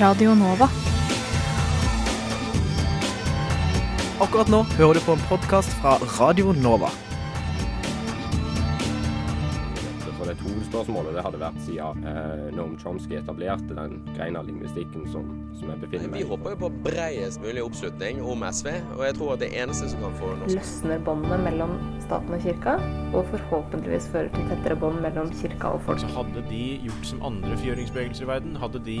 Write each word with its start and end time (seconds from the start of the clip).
Radio 0.00 0.34
Nova. 0.34 0.66
Akkurat 4.20 4.50
nå 4.52 4.58
hører 4.76 4.98
du 4.98 5.00
på 5.06 5.14
en 5.16 5.22
podkast 5.30 5.72
fra 5.80 5.94
Radio 6.18 6.50
Nova. 6.52 6.90
For 10.18 10.28
det 10.28 10.34
hovedspørsmålet 10.42 11.16
det 11.16 11.24
hadde 11.24 11.40
vært 11.40 11.62
siden 11.64 12.04
eh, 12.10 12.44
Noam 12.58 12.74
Chomsky 12.82 13.16
etablerte 13.22 13.72
den 13.78 13.96
greina 14.10 14.42
av 14.42 14.50
lingvistikken 14.50 15.06
som, 15.14 15.30
som 15.56 15.72
jeg 15.72 15.80
befinner 15.86 16.12
meg 16.12 16.20
i. 16.20 16.26
Vi 16.26 16.28
håper 16.28 16.52
jo 16.52 16.60
på 16.66 16.70
bredest 16.90 17.40
mulig 17.40 17.64
oppslutning 17.64 18.20
om 18.20 18.44
SV, 18.50 18.68
og 18.98 19.02
jeg 19.06 19.16
tror 19.16 19.32
at 19.38 19.44
det 19.46 19.50
eneste 19.62 19.88
som 19.94 20.04
kan 20.04 20.20
få 20.20 20.34
norsk 20.42 20.58
løsner 20.58 21.02
båndene 21.08 21.40
mellom 21.46 21.74
staten 22.04 22.36
og 22.36 22.44
kirka, 22.44 22.76
og 23.16 23.32
forhåpentligvis 23.32 24.12
fører 24.12 24.28
til 24.36 24.52
tettere 24.52 24.76
bånd 24.84 25.00
mellom 25.08 25.32
kirka 25.40 25.72
og 25.78 25.88
folk. 25.88 26.04
Så 26.04 26.12
hadde 26.18 26.44
de 26.52 26.62
gjort 26.84 27.12
som 27.14 27.26
andre 27.32 27.56
fjøringsbevegelser 27.64 28.28
i 28.28 28.32
verden, 28.34 28.60
hadde 28.60 28.84
de 28.84 29.00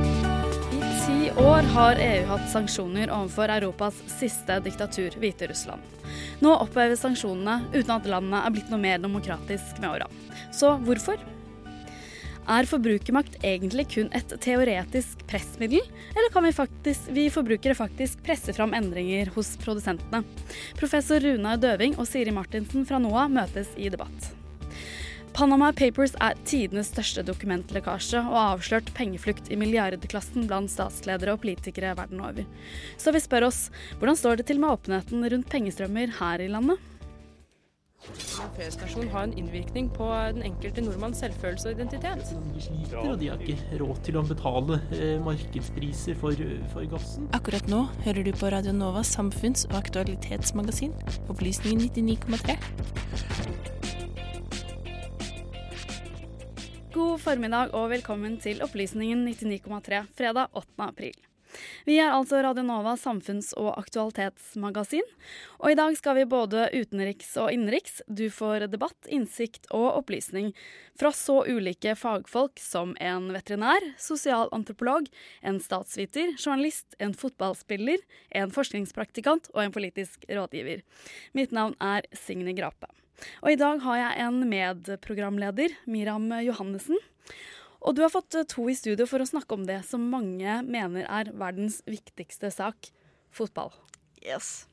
Ti 1.01 1.31
år 1.37 1.65
har 1.73 1.97
EU 1.97 2.25
hatt 2.29 2.49
sanksjoner 2.51 3.09
overfor 3.09 3.49
Europas 3.49 3.95
siste 4.19 4.59
diktatur, 4.61 5.15
Hviterussland. 5.17 5.81
Nå 6.45 6.51
oppheves 6.61 7.01
sanksjonene 7.01 7.71
uten 7.73 7.93
at 7.95 8.09
landet 8.11 8.37
er 8.37 8.53
blitt 8.53 8.69
noe 8.69 8.81
mer 8.83 8.99
demokratisk 9.01 9.79
med 9.81 9.89
åra. 9.95 10.09
Så 10.53 10.75
hvorfor? 10.85 11.17
Er 12.45 12.69
forbrukermakt 12.69 13.39
egentlig 13.41 13.87
kun 13.95 14.11
et 14.17 14.35
teoretisk 14.45 15.23
pressmiddel, 15.29 15.81
eller 16.13 16.33
kan 16.33 16.45
vi, 16.45 16.53
faktisk, 16.53 17.09
vi 17.17 17.29
forbrukere 17.33 17.77
faktisk 17.77 18.21
presse 18.27 18.53
fram 18.53 18.75
endringer 18.77 19.33
hos 19.33 19.55
produsentene? 19.63 20.21
Professor 20.77 21.23
Runa 21.23 21.57
Døving 21.57 21.97
og 21.97 22.05
Siri 22.09 22.33
Martinsen 22.35 22.85
fra 22.85 23.01
NOA 23.01 23.25
møtes 23.41 23.73
i 23.77 23.89
debatt. 23.89 24.31
Panama 25.31 25.69
Papers 25.71 26.11
er 26.19 26.35
tidenes 26.43 26.89
største 26.91 27.23
dokumentlekkasje 27.23 28.19
og 28.19 28.35
har 28.35 28.53
avslørt 28.57 28.89
pengeflukt 28.97 29.47
i 29.47 29.57
milliardklassen 29.59 30.43
blant 30.49 30.71
statsledere 30.73 31.37
og 31.37 31.43
politikere 31.45 31.93
verden 31.95 32.19
over. 32.19 32.43
Så 32.99 33.13
vi 33.15 33.23
spør 33.23 33.47
oss 33.47 33.69
hvordan 34.01 34.19
står 34.19 34.41
det 34.41 34.49
til 34.51 34.59
med 34.59 34.75
åpenheten 34.75 35.23
rundt 35.31 35.51
pengestrømmer 35.51 36.11
her 36.19 36.43
i 36.43 36.49
landet? 36.51 36.83
En 38.01 39.09
har 39.13 39.23
en 39.23 39.33
innvirkning 39.37 39.87
på 39.93 40.07
den 40.33 40.43
enkelte 40.43 40.81
nordmanns 40.81 41.21
selvfølelse 41.21 41.69
og 41.69 41.75
identitet. 41.75 42.31
De 42.55 42.63
sliter, 42.65 42.97
og 42.97 43.19
de 43.21 43.29
har 43.29 43.43
ikke 43.45 43.77
råd 43.79 44.01
til 44.07 44.17
å 44.17 44.23
betale 44.25 44.79
eh, 44.97 45.19
markedspriser 45.21 46.17
for, 46.19 46.41
for 46.73 46.89
gassen. 46.91 47.29
Akkurat 47.37 47.69
nå 47.71 47.85
hører 48.03 48.25
du 48.25 48.33
på 48.33 48.49
Radio 48.51 48.73
Novas 48.75 49.13
samfunns- 49.15 49.67
og 49.69 49.77
aktualitetsmagasin, 49.83 50.97
Opplysningen 51.29 51.87
99,3. 51.93 53.80
God 56.91 57.21
formiddag 57.23 57.69
og 57.71 57.85
velkommen 57.93 58.33
til 58.43 58.57
Opplysningen 58.65 59.21
99,3 59.23 60.01
fredag 60.17 60.49
8. 60.59 60.73
april. 60.83 61.13
Vi 61.87 61.95
er 62.03 62.11
altså 62.11 62.41
Radio 62.43 62.65
Nova 62.67 62.97
samfunns- 62.99 63.53
og 63.55 63.69
aktualitetsmagasin, 63.79 65.07
og 65.63 65.71
i 65.71 65.77
dag 65.79 65.95
skal 65.95 66.17
vi 66.19 66.27
både 66.27 66.67
utenriks 66.75 67.31
og 67.39 67.53
innenriks. 67.55 68.01
Du 68.11 68.25
får 68.27 68.67
debatt, 68.73 69.07
innsikt 69.07 69.71
og 69.71 69.87
opplysning 70.01 70.51
fra 70.99 71.13
så 71.15 71.41
ulike 71.47 71.95
fagfolk 71.95 72.59
som 72.59 72.91
en 72.99 73.31
veterinær, 73.31 73.87
sosialantropolog, 73.95 75.07
en 75.47 75.63
statsviter, 75.63 76.35
journalist, 76.35 76.97
en 76.99 77.15
fotballspiller, 77.15 78.03
en 78.35 78.51
forskningspraktikant 78.51 79.47
og 79.55 79.63
en 79.63 79.75
politisk 79.79 80.27
rådgiver. 80.27 80.83
Mitt 81.39 81.55
navn 81.55 81.79
er 81.79 82.11
Signe 82.11 82.51
Grape. 82.57 82.91
Og 83.41 83.53
i 83.53 83.59
dag 83.59 83.81
har 83.83 83.99
jeg 83.99 84.25
en 84.25 84.41
medprogramleder, 84.49 85.75
Miram 85.89 86.29
Johannessen. 86.45 86.99
Og 87.81 87.95
du 87.97 88.03
har 88.03 88.13
fått 88.13 88.35
to 88.51 88.67
i 88.69 88.77
studio 88.77 89.07
for 89.09 89.23
å 89.23 89.29
snakke 89.29 89.57
om 89.57 89.63
det 89.65 89.79
som 89.87 90.03
mange 90.11 90.59
mener 90.67 91.07
er 91.07 91.31
verdens 91.33 91.79
viktigste 91.89 92.51
sak 92.53 92.91
fotball. 93.33 93.73
Yes. 94.21 94.67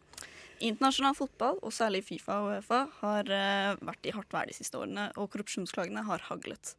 Internasjonal 0.59 1.15
fotball, 1.17 1.61
og 1.63 1.73
særlig 1.73 2.03
Fifa 2.09 2.41
og 2.43 2.57
Uefa, 2.59 2.83
har 3.01 3.31
uh, 3.31 3.79
vært 3.89 4.09
i 4.09 4.13
hardt 4.13 4.35
vær 4.35 4.51
de 4.51 4.57
siste 4.57 4.77
årene, 4.77 5.07
og 5.17 5.31
korrupsjonsklagene 5.33 6.03
har 6.09 6.25
haglet. 6.29 6.75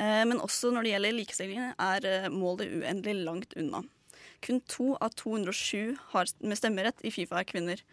Uh, 0.00 0.24
men 0.26 0.40
også 0.40 0.72
når 0.72 0.86
det 0.86 0.94
gjelder 0.94 1.16
likestillingen, 1.18 1.76
er 1.76 2.30
målet 2.32 2.72
uendelig 2.80 3.26
langt 3.28 3.54
unna. 3.60 3.84
Kun 4.44 4.62
to 4.66 4.94
av 5.02 5.14
207 5.18 5.94
har, 6.12 6.32
med 6.40 6.58
stemmerett 6.58 7.04
i 7.06 7.12
Fifa 7.14 7.38
er 7.40 7.48
kvinner. 7.48 7.84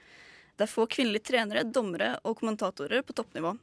Det 0.54 0.68
er 0.68 0.70
få 0.70 0.86
kvinnelige 0.86 1.32
trenere, 1.32 1.64
dommere 1.66 2.16
og 2.22 2.38
kommentatorer 2.40 3.02
på 3.06 3.16
toppnivå. 3.18 3.56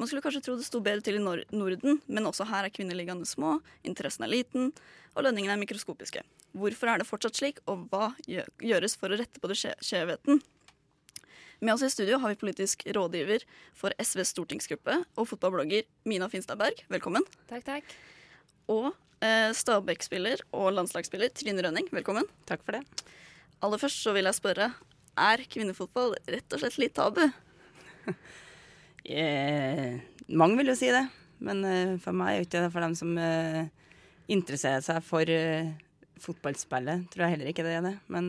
Man 0.00 0.08
skulle 0.08 0.24
kanskje 0.24 0.40
tro 0.42 0.56
det 0.58 0.66
sto 0.66 0.80
bedre 0.82 1.04
til 1.04 1.20
i 1.20 1.22
Norden, 1.22 2.00
men 2.06 2.26
også 2.26 2.46
her 2.48 2.66
er 2.66 2.74
kvinneligaene 2.74 3.28
små, 3.28 3.58
interessen 3.86 4.24
er 4.26 4.32
liten, 4.32 4.72
og 5.14 5.26
lønningene 5.26 5.54
er 5.54 5.60
mikroskopiske. 5.60 6.24
Hvorfor 6.58 6.90
er 6.90 6.98
det 7.00 7.06
fortsatt 7.06 7.38
slik, 7.38 7.60
og 7.70 7.86
hva 7.92 8.10
gjøres 8.26 8.96
for 8.98 9.12
å 9.12 9.20
rette 9.20 9.38
på 9.38 9.52
det 9.52 9.60
skjevheten? 9.60 10.42
Med 11.62 11.76
oss 11.76 11.84
i 11.86 11.92
studio 11.94 12.18
har 12.18 12.32
vi 12.32 12.40
politisk 12.40 12.82
rådgiver 12.90 13.44
for 13.78 13.94
SVs 14.02 14.32
stortingsgruppe 14.34 14.96
og 15.14 15.28
fotballblogger 15.30 15.86
Mina 16.10 16.26
Finstad 16.32 16.58
Berg. 16.58 16.82
Velkommen. 16.90 17.22
Takk, 17.46 17.62
takk. 17.68 17.92
Og 18.72 18.88
eh, 19.22 19.52
Stabæk-spiller 19.54 20.42
og 20.50 20.72
landslagsspiller 20.74 21.30
Trine 21.30 21.62
Rønning. 21.62 21.86
Velkommen. 21.94 22.26
Takk 22.50 22.66
for 22.66 22.80
det. 22.80 22.82
Aller 23.62 23.78
først 23.78 24.02
så 24.02 24.10
vil 24.16 24.26
jeg 24.26 24.40
spørre, 24.40 24.72
er 25.18 25.44
kvinnefotball 25.50 26.14
rett 26.30 26.54
og 26.54 26.62
slett 26.62 26.80
litt 26.82 26.96
tabu? 26.98 27.24
Eh, 29.02 29.96
mange 30.30 30.54
vil 30.60 30.68
jo 30.70 30.76
si 30.78 30.86
det, 30.94 31.02
men 31.42 31.64
eh, 31.66 31.94
for 31.98 32.14
meg 32.14 32.36
er 32.36 32.36
det 32.38 32.46
ikke 32.46 32.60
det 32.62 32.68
for 32.70 32.84
dem 32.84 32.92
som 32.94 33.16
eh, 33.18 33.64
interesserer 34.30 34.84
seg 34.84 35.00
for 35.02 35.26
eh, 35.26 35.72
fotballspillet. 36.22 37.08
Tror 37.10 37.26
jeg 37.26 37.34
heller 37.34 37.50
ikke 37.50 37.64
det 37.66 37.72
er 37.80 37.82
det. 37.82 37.96
Men, 38.14 38.28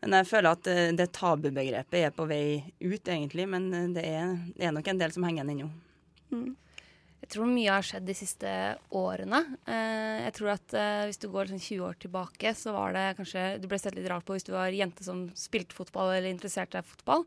men 0.00 0.16
jeg 0.18 0.26
føler 0.26 0.50
at 0.50 0.96
det 0.98 1.06
tabubegrepet 1.14 2.00
er 2.00 2.10
på 2.16 2.26
vei 2.26 2.58
ut, 2.82 3.06
egentlig. 3.06 3.46
Men 3.46 3.70
det 3.94 4.02
er, 4.02 4.34
det 4.56 4.66
er 4.66 4.74
nok 4.74 4.90
en 4.90 5.04
del 5.04 5.14
som 5.14 5.28
henger 5.28 5.44
igjen 5.44 5.54
ennå. 5.54 5.70
Mm. 6.34 6.50
Tror 7.30 7.46
mye 7.46 7.70
har 7.70 7.84
skjedd 7.86 8.08
de 8.08 8.14
siste 8.18 8.52
årene. 8.96 9.38
jeg 9.70 10.32
tror 10.34 10.50
at 10.56 10.74
hvis 11.06 11.20
du 11.22 11.28
går 11.30 11.52
sånn 11.52 11.62
20 11.62 11.84
år 11.86 11.98
tilbake, 12.02 12.50
så 12.58 12.74
var 12.74 12.96
det 12.96 13.04
kanskje 13.20 13.44
Du 13.62 13.68
ble 13.70 13.78
sett 13.78 13.94
litt 13.94 14.08
rart 14.10 14.26
på 14.26 14.34
hvis 14.34 14.48
du 14.48 14.50
var 14.50 14.74
jente 14.74 15.06
som 15.06 15.28
spilte 15.38 15.76
fotball 15.78 16.16
eller 16.16 16.32
interesserte 16.32 16.74
deg 16.74 16.88
i 16.88 16.90
fotball. 16.90 17.22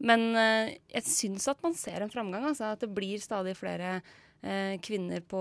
Men 0.00 0.30
uh, 0.32 0.70
jeg 0.94 1.06
syns 1.08 1.48
at 1.50 1.60
man 1.64 1.76
ser 1.76 2.04
en 2.04 2.12
framgang. 2.12 2.46
Altså, 2.48 2.72
at 2.72 2.84
det 2.84 2.92
blir 2.94 3.20
stadig 3.22 3.56
flere 3.58 4.00
kvinner 4.80 5.20
på, 5.20 5.40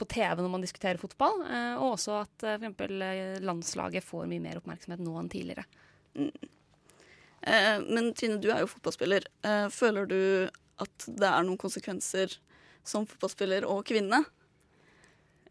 på, 0.00 0.06
TV 0.08 0.40
når 0.40 0.48
man 0.48 0.62
diskuterer 0.64 0.96
fotball. 0.96 1.42
Og 1.82 1.90
også 1.90 2.14
at 2.22 2.44
eh, 2.48 2.62
f.eks. 2.70 3.42
landslaget 3.44 4.00
får 4.00 4.30
mye 4.30 4.40
mer 4.40 4.56
oppmerksomhet 4.56 5.02
nå 5.04 5.12
enn 5.20 5.28
tidligere. 5.28 5.66
Mm. 6.16 6.30
men 7.84 8.08
Trine, 8.16 8.38
du 8.40 8.48
er 8.48 8.62
jo 8.62 8.70
fotballspiller. 8.72 9.28
føler 9.76 10.08
du 10.08 10.22
at 10.80 11.04
det 11.06 11.28
er 11.28 11.44
noen 11.44 11.60
konsekvenser 11.60 12.38
som 12.86 13.06
fotballspiller 13.08 13.66
og 13.68 13.84
kvinne? 13.88 14.22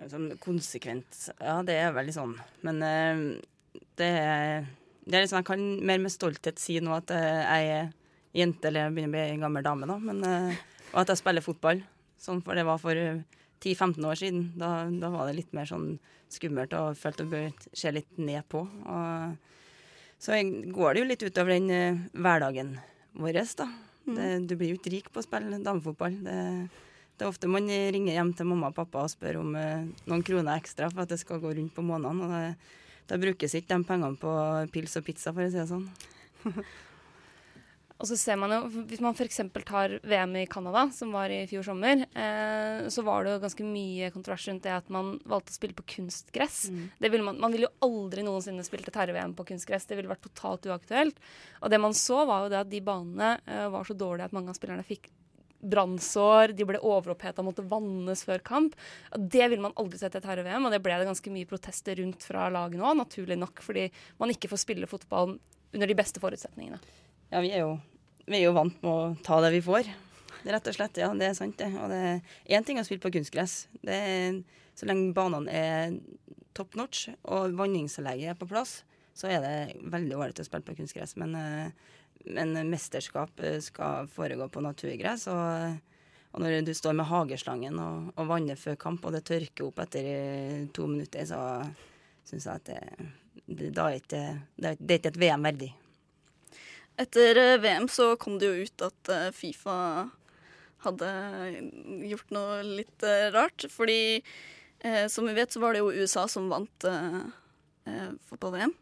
Som 0.09 0.29
konsekvent 0.39 1.25
Ja, 1.41 1.59
det 1.67 1.75
er 1.75 1.95
veldig 1.95 2.13
sånn. 2.15 2.35
Men 2.63 2.77
det, 3.99 4.07
det 5.03 5.17
er 5.17 5.25
liksom 5.25 5.41
Jeg 5.41 5.47
kan 5.49 5.65
mer 5.83 5.99
med 5.99 6.13
stolthet 6.13 6.61
si 6.61 6.77
nå 6.79 6.93
at 6.95 7.11
jeg 7.11 7.73
er 7.73 7.89
jente 8.37 8.69
eller 8.69 8.87
jeg 8.87 8.95
begynner 8.95 9.11
å 9.11 9.17
bli 9.17 9.33
en 9.33 9.43
gammel 9.43 9.65
dame, 9.65 9.89
da. 9.89 9.97
Men, 9.99 10.23
og 10.93 11.01
at 11.03 11.11
jeg 11.11 11.19
spiller 11.19 11.43
fotball. 11.43 11.83
Sånn 12.19 12.39
for 12.45 12.55
det 12.55 12.65
var 12.67 12.79
for 12.79 12.95
10-15 13.59 14.07
år 14.07 14.19
siden. 14.19 14.47
Da, 14.59 14.71
da, 14.91 15.11
var 15.13 15.27
det 15.27 15.37
litt 15.39 15.53
mer 15.55 15.67
sånn 15.69 15.93
skummelt 16.31 16.73
og 16.77 16.97
følte 16.99 17.25
å 17.25 17.43
se 17.73 17.91
litt 17.93 18.19
ned 18.21 18.45
på. 18.51 18.63
Og, 18.63 19.37
så 20.19 20.35
går 20.75 20.93
det 20.93 21.01
jo 21.01 21.07
litt 21.07 21.23
utover 21.23 21.55
den 21.55 21.71
uh, 21.71 22.01
hverdagen 22.11 22.75
vår, 23.19 23.39
da. 23.55 23.69
Mm. 24.05 24.15
Det, 24.15 24.27
du 24.49 24.55
blir 24.59 24.73
jo 24.73 24.79
ikke 24.79 24.93
rik 24.93 25.09
på 25.13 25.21
å 25.21 25.25
spille 25.25 25.61
damefotball. 25.63 26.17
Det, 26.25 26.39
det, 27.19 27.27
er 27.27 27.29
ofte 27.29 27.51
man 27.51 27.67
ringer 27.67 28.15
hjem 28.15 28.33
til 28.33 28.47
mamma 28.49 28.71
og 28.71 28.77
pappa 28.77 29.03
og 29.05 29.11
spør 29.11 29.41
om 29.41 29.55
uh, 29.59 29.87
noen 30.09 30.25
kroner 30.25 30.55
ekstra 30.55 30.87
for 30.93 31.03
at 31.03 31.11
det 31.11 31.19
skal 31.21 31.41
gå 31.43 31.51
rundt 31.57 31.75
på 31.75 31.85
månedene. 31.85 32.25
Og 32.25 32.35
det, 32.35 32.77
da 33.09 33.17
brukes 33.19 33.57
ikke 33.57 33.73
de 33.75 33.89
pengene 33.89 34.19
på 34.21 34.35
pils 34.73 34.95
og 34.99 35.07
pizza, 35.07 35.33
for 35.33 35.43
å 35.43 35.49
si 35.51 35.59
det 35.59 35.69
sånn. 35.69 35.89
Og 37.99 38.07
så 38.07 38.15
ser 38.15 38.37
man 38.39 38.53
jo, 38.53 38.59
Hvis 38.87 39.01
man 39.03 39.15
f.eks. 39.15 39.41
tar 39.67 39.97
VM 40.07 40.37
i 40.39 40.45
Canada, 40.47 40.85
som 40.95 41.11
var 41.11 41.31
i 41.35 41.41
fjor 41.51 41.65
sommer, 41.67 42.05
eh, 42.07 42.85
så 42.87 43.03
var 43.03 43.25
det 43.25 43.33
jo 43.33 43.41
ganske 43.43 43.65
mye 43.67 44.11
kontrovers 44.13 44.47
rundt 44.47 44.63
det 44.63 44.71
at 44.71 44.87
man 44.93 45.17
valgte 45.27 45.51
å 45.51 45.57
spille 45.57 45.75
på 45.75 45.87
kunstgress. 45.97 46.69
Mm. 46.71 46.85
Det 46.95 47.11
ville 47.11 47.27
man, 47.27 47.41
man 47.43 47.51
ville 47.51 47.67
jo 47.67 47.89
aldri 47.89 48.23
noensinne 48.23 48.63
spilt 48.63 48.87
et 48.87 48.99
herre-VM 49.01 49.35
på 49.35 49.49
kunstgress. 49.51 49.89
Det 49.89 49.99
ville 49.99 50.11
vært 50.11 50.23
totalt 50.29 50.69
uaktuelt. 50.71 51.19
Og 51.59 51.73
det 51.73 51.81
man 51.83 51.97
så, 51.97 52.23
var 52.29 52.45
jo 52.45 52.53
det 52.53 52.61
at 52.63 52.71
de 52.71 52.79
banene 52.87 53.33
eh, 53.43 53.67
var 53.75 53.83
så 53.83 53.97
dårlige 53.99 54.31
at 54.31 54.37
mange 54.37 54.53
av 54.53 54.61
spillerne 54.61 54.87
fikk 54.87 55.11
brannsår, 55.59 56.53
de 56.55 56.65
ble 56.67 56.79
overoppheta, 56.79 57.43
måtte 57.45 57.65
vannes 57.67 58.23
før 58.27 58.43
kamp. 58.45 58.75
Det 59.15 59.45
ville 59.51 59.63
man 59.63 59.75
aldri 59.79 59.99
sett 59.99 60.15
i 60.15 60.21
et 60.21 60.27
herre-VM, 60.29 60.67
og 60.67 60.73
det 60.73 60.81
ble 60.83 60.97
det 60.99 61.07
ganske 61.09 61.33
mye 61.33 61.49
protester 61.49 61.99
rundt 61.99 62.25
fra 62.25 62.47
laget 62.53 62.79
nå, 62.79 62.93
naturlig 62.99 63.39
nok, 63.39 63.63
fordi 63.65 63.89
man 64.21 64.33
ikke 64.33 64.51
får 64.51 64.63
spille 64.63 64.89
fotball 64.89 65.37
under 65.75 65.89
de 65.89 65.97
beste 65.97 66.21
forutsetningene. 66.23 66.79
Ja, 67.29 67.41
vi 67.45 67.51
er 67.53 67.65
jo, 67.65 67.75
vi 68.25 68.39
er 68.39 68.47
jo 68.47 68.55
vant 68.57 68.79
med 68.85 68.91
å 68.91 69.25
ta 69.25 69.41
det 69.43 69.51
vi 69.57 69.65
får. 69.65 69.91
Rett 70.47 70.69
og 70.71 70.75
slett, 70.75 70.97
ja, 71.01 71.11
det 71.17 71.27
er 71.27 71.35
sant, 71.37 71.57
det. 71.59 71.67
Og 71.77 71.91
det 71.91 71.99
er 71.99 72.55
én 72.55 72.65
ting 72.65 72.79
å 72.79 72.85
spille 72.87 73.03
på 73.03 73.11
kunstgress. 73.13 73.65
Det 73.83 73.95
er, 73.95 74.39
så 74.79 74.87
lenge 74.87 75.11
banene 75.17 75.51
er 75.51 75.97
top 76.57 76.75
notch 76.79 77.09
og 77.27 77.55
vanningsanlegget 77.59 78.33
er 78.33 78.39
på 78.39 78.47
plass, 78.49 78.81
så 79.15 79.29
er 79.31 79.43
det 79.43 79.55
veldig 79.91 80.15
ålreit 80.15 80.41
å 80.41 80.47
spille 80.47 80.65
på 80.65 80.77
kunstgress. 80.79 81.15
Men, 81.19 81.35
eh, 81.35 81.95
men 82.25 82.57
mesterskap 82.69 83.39
eh, 83.43 83.59
skal 83.63 84.09
foregå 84.11 84.49
på 84.51 84.63
naturgress. 84.63 85.27
Og, 85.31 85.77
og 86.33 86.43
når 86.43 86.61
du 86.67 86.73
står 86.77 86.97
med 86.97 87.09
hageslangen 87.09 87.79
og, 87.81 88.11
og 88.15 88.29
vanner 88.31 88.59
før 88.59 88.77
kamp, 88.79 89.05
og 89.05 89.15
det 89.15 89.25
tørker 89.29 89.69
opp 89.69 89.81
etter 89.85 90.11
eh, 90.13 90.67
to 90.75 90.87
minutter, 90.89 91.25
så 91.29 91.41
syns 92.27 92.45
jeg 92.45 92.61
at 92.61 92.69
det, 92.69 93.09
det, 93.47 93.71
da 93.75 93.89
er 93.89 94.01
ikke, 94.01 94.23
det, 94.55 94.73
er, 94.73 94.79
det 94.79 94.99
ikke 94.99 95.13
et 95.13 95.21
VM 95.23 95.49
verdig. 95.49 95.73
Etter 96.99 97.43
eh, 97.43 97.57
VM 97.63 97.89
så 97.91 98.13
kom 98.21 98.39
det 98.41 98.51
jo 98.51 98.67
ut 98.67 98.87
at 98.89 99.13
Fifa 99.35 99.79
hadde 100.85 101.09
gjort 102.07 102.29
noe 102.31 102.61
litt 102.63 103.03
rart. 103.35 103.65
Fordi 103.71 104.19
eh, 104.19 105.05
som 105.11 105.27
vi 105.27 105.35
vet, 105.35 105.51
så 105.51 105.63
var 105.63 105.75
det 105.75 105.83
jo 105.83 105.91
USA 105.91 106.27
som 106.31 106.51
vant 106.51 106.87
eh, 106.87 108.13
fotball-VM. 108.29 108.75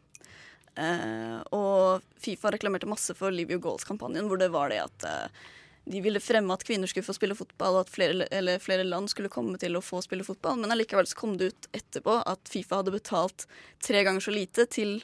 Eh, 0.77 1.37
og 1.57 2.05
Fifa 2.21 2.51
reklamerte 2.53 2.89
masse 2.89 3.15
for 3.17 3.33
Your 3.33 3.61
Goals-kampanjen, 3.61 4.27
hvor 4.29 4.37
det 4.37 4.51
var 4.53 4.69
det 4.69 4.83
at 4.83 5.07
eh, 5.09 5.45
de 5.87 6.01
ville 6.03 6.21
fremme 6.21 6.53
at 6.53 6.65
kvinner 6.67 6.89
skulle 6.89 7.07
få 7.07 7.15
spille 7.17 7.37
fotball, 7.37 7.79
og 7.79 7.85
at 7.85 7.93
flere, 7.93 8.27
eller 8.35 8.61
flere 8.61 8.85
land 8.85 9.09
skulle 9.09 9.31
komme 9.33 9.57
til 9.61 9.77
å 9.77 9.83
få 9.83 10.03
spille 10.05 10.25
fotball. 10.27 10.59
Men 10.61 10.75
allikevel 10.75 11.07
så 11.09 11.17
kom 11.17 11.37
det 11.39 11.51
ut 11.53 11.69
etterpå 11.79 12.19
at 12.27 12.51
Fifa 12.51 12.81
hadde 12.81 12.93
betalt 12.93 13.47
tre 13.83 14.03
ganger 14.05 14.23
så 14.27 14.35
lite 14.35 14.67
til 14.69 14.99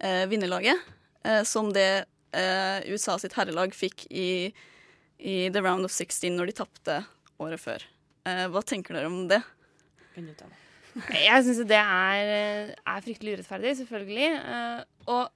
eh, 0.00 0.24
vinnerlaget 0.30 0.92
som 1.48 1.70
det 1.72 2.04
USA 2.84 3.14
sitt 3.16 3.32
herrelag 3.38 3.72
fikk 3.72 4.02
i, 4.12 4.50
i 5.16 5.36
The 5.54 5.62
Round 5.64 5.86
of 5.88 5.94
16 5.94 6.34
når 6.36 6.50
de 6.50 6.56
tapte 6.58 6.98
året 7.40 7.62
før. 7.62 7.86
Hva 8.52 8.60
tenker 8.66 8.98
dere 8.98 9.08
om 9.08 9.22
det? 9.30 9.38
Jeg 10.94 11.44
syns 11.44 11.62
det 11.68 11.78
er, 11.80 12.74
er 12.86 13.00
fryktelig 13.04 13.38
urettferdig, 13.38 13.76
selvfølgelig. 13.80 14.28
Eh, 14.38 14.82
og 15.10 15.30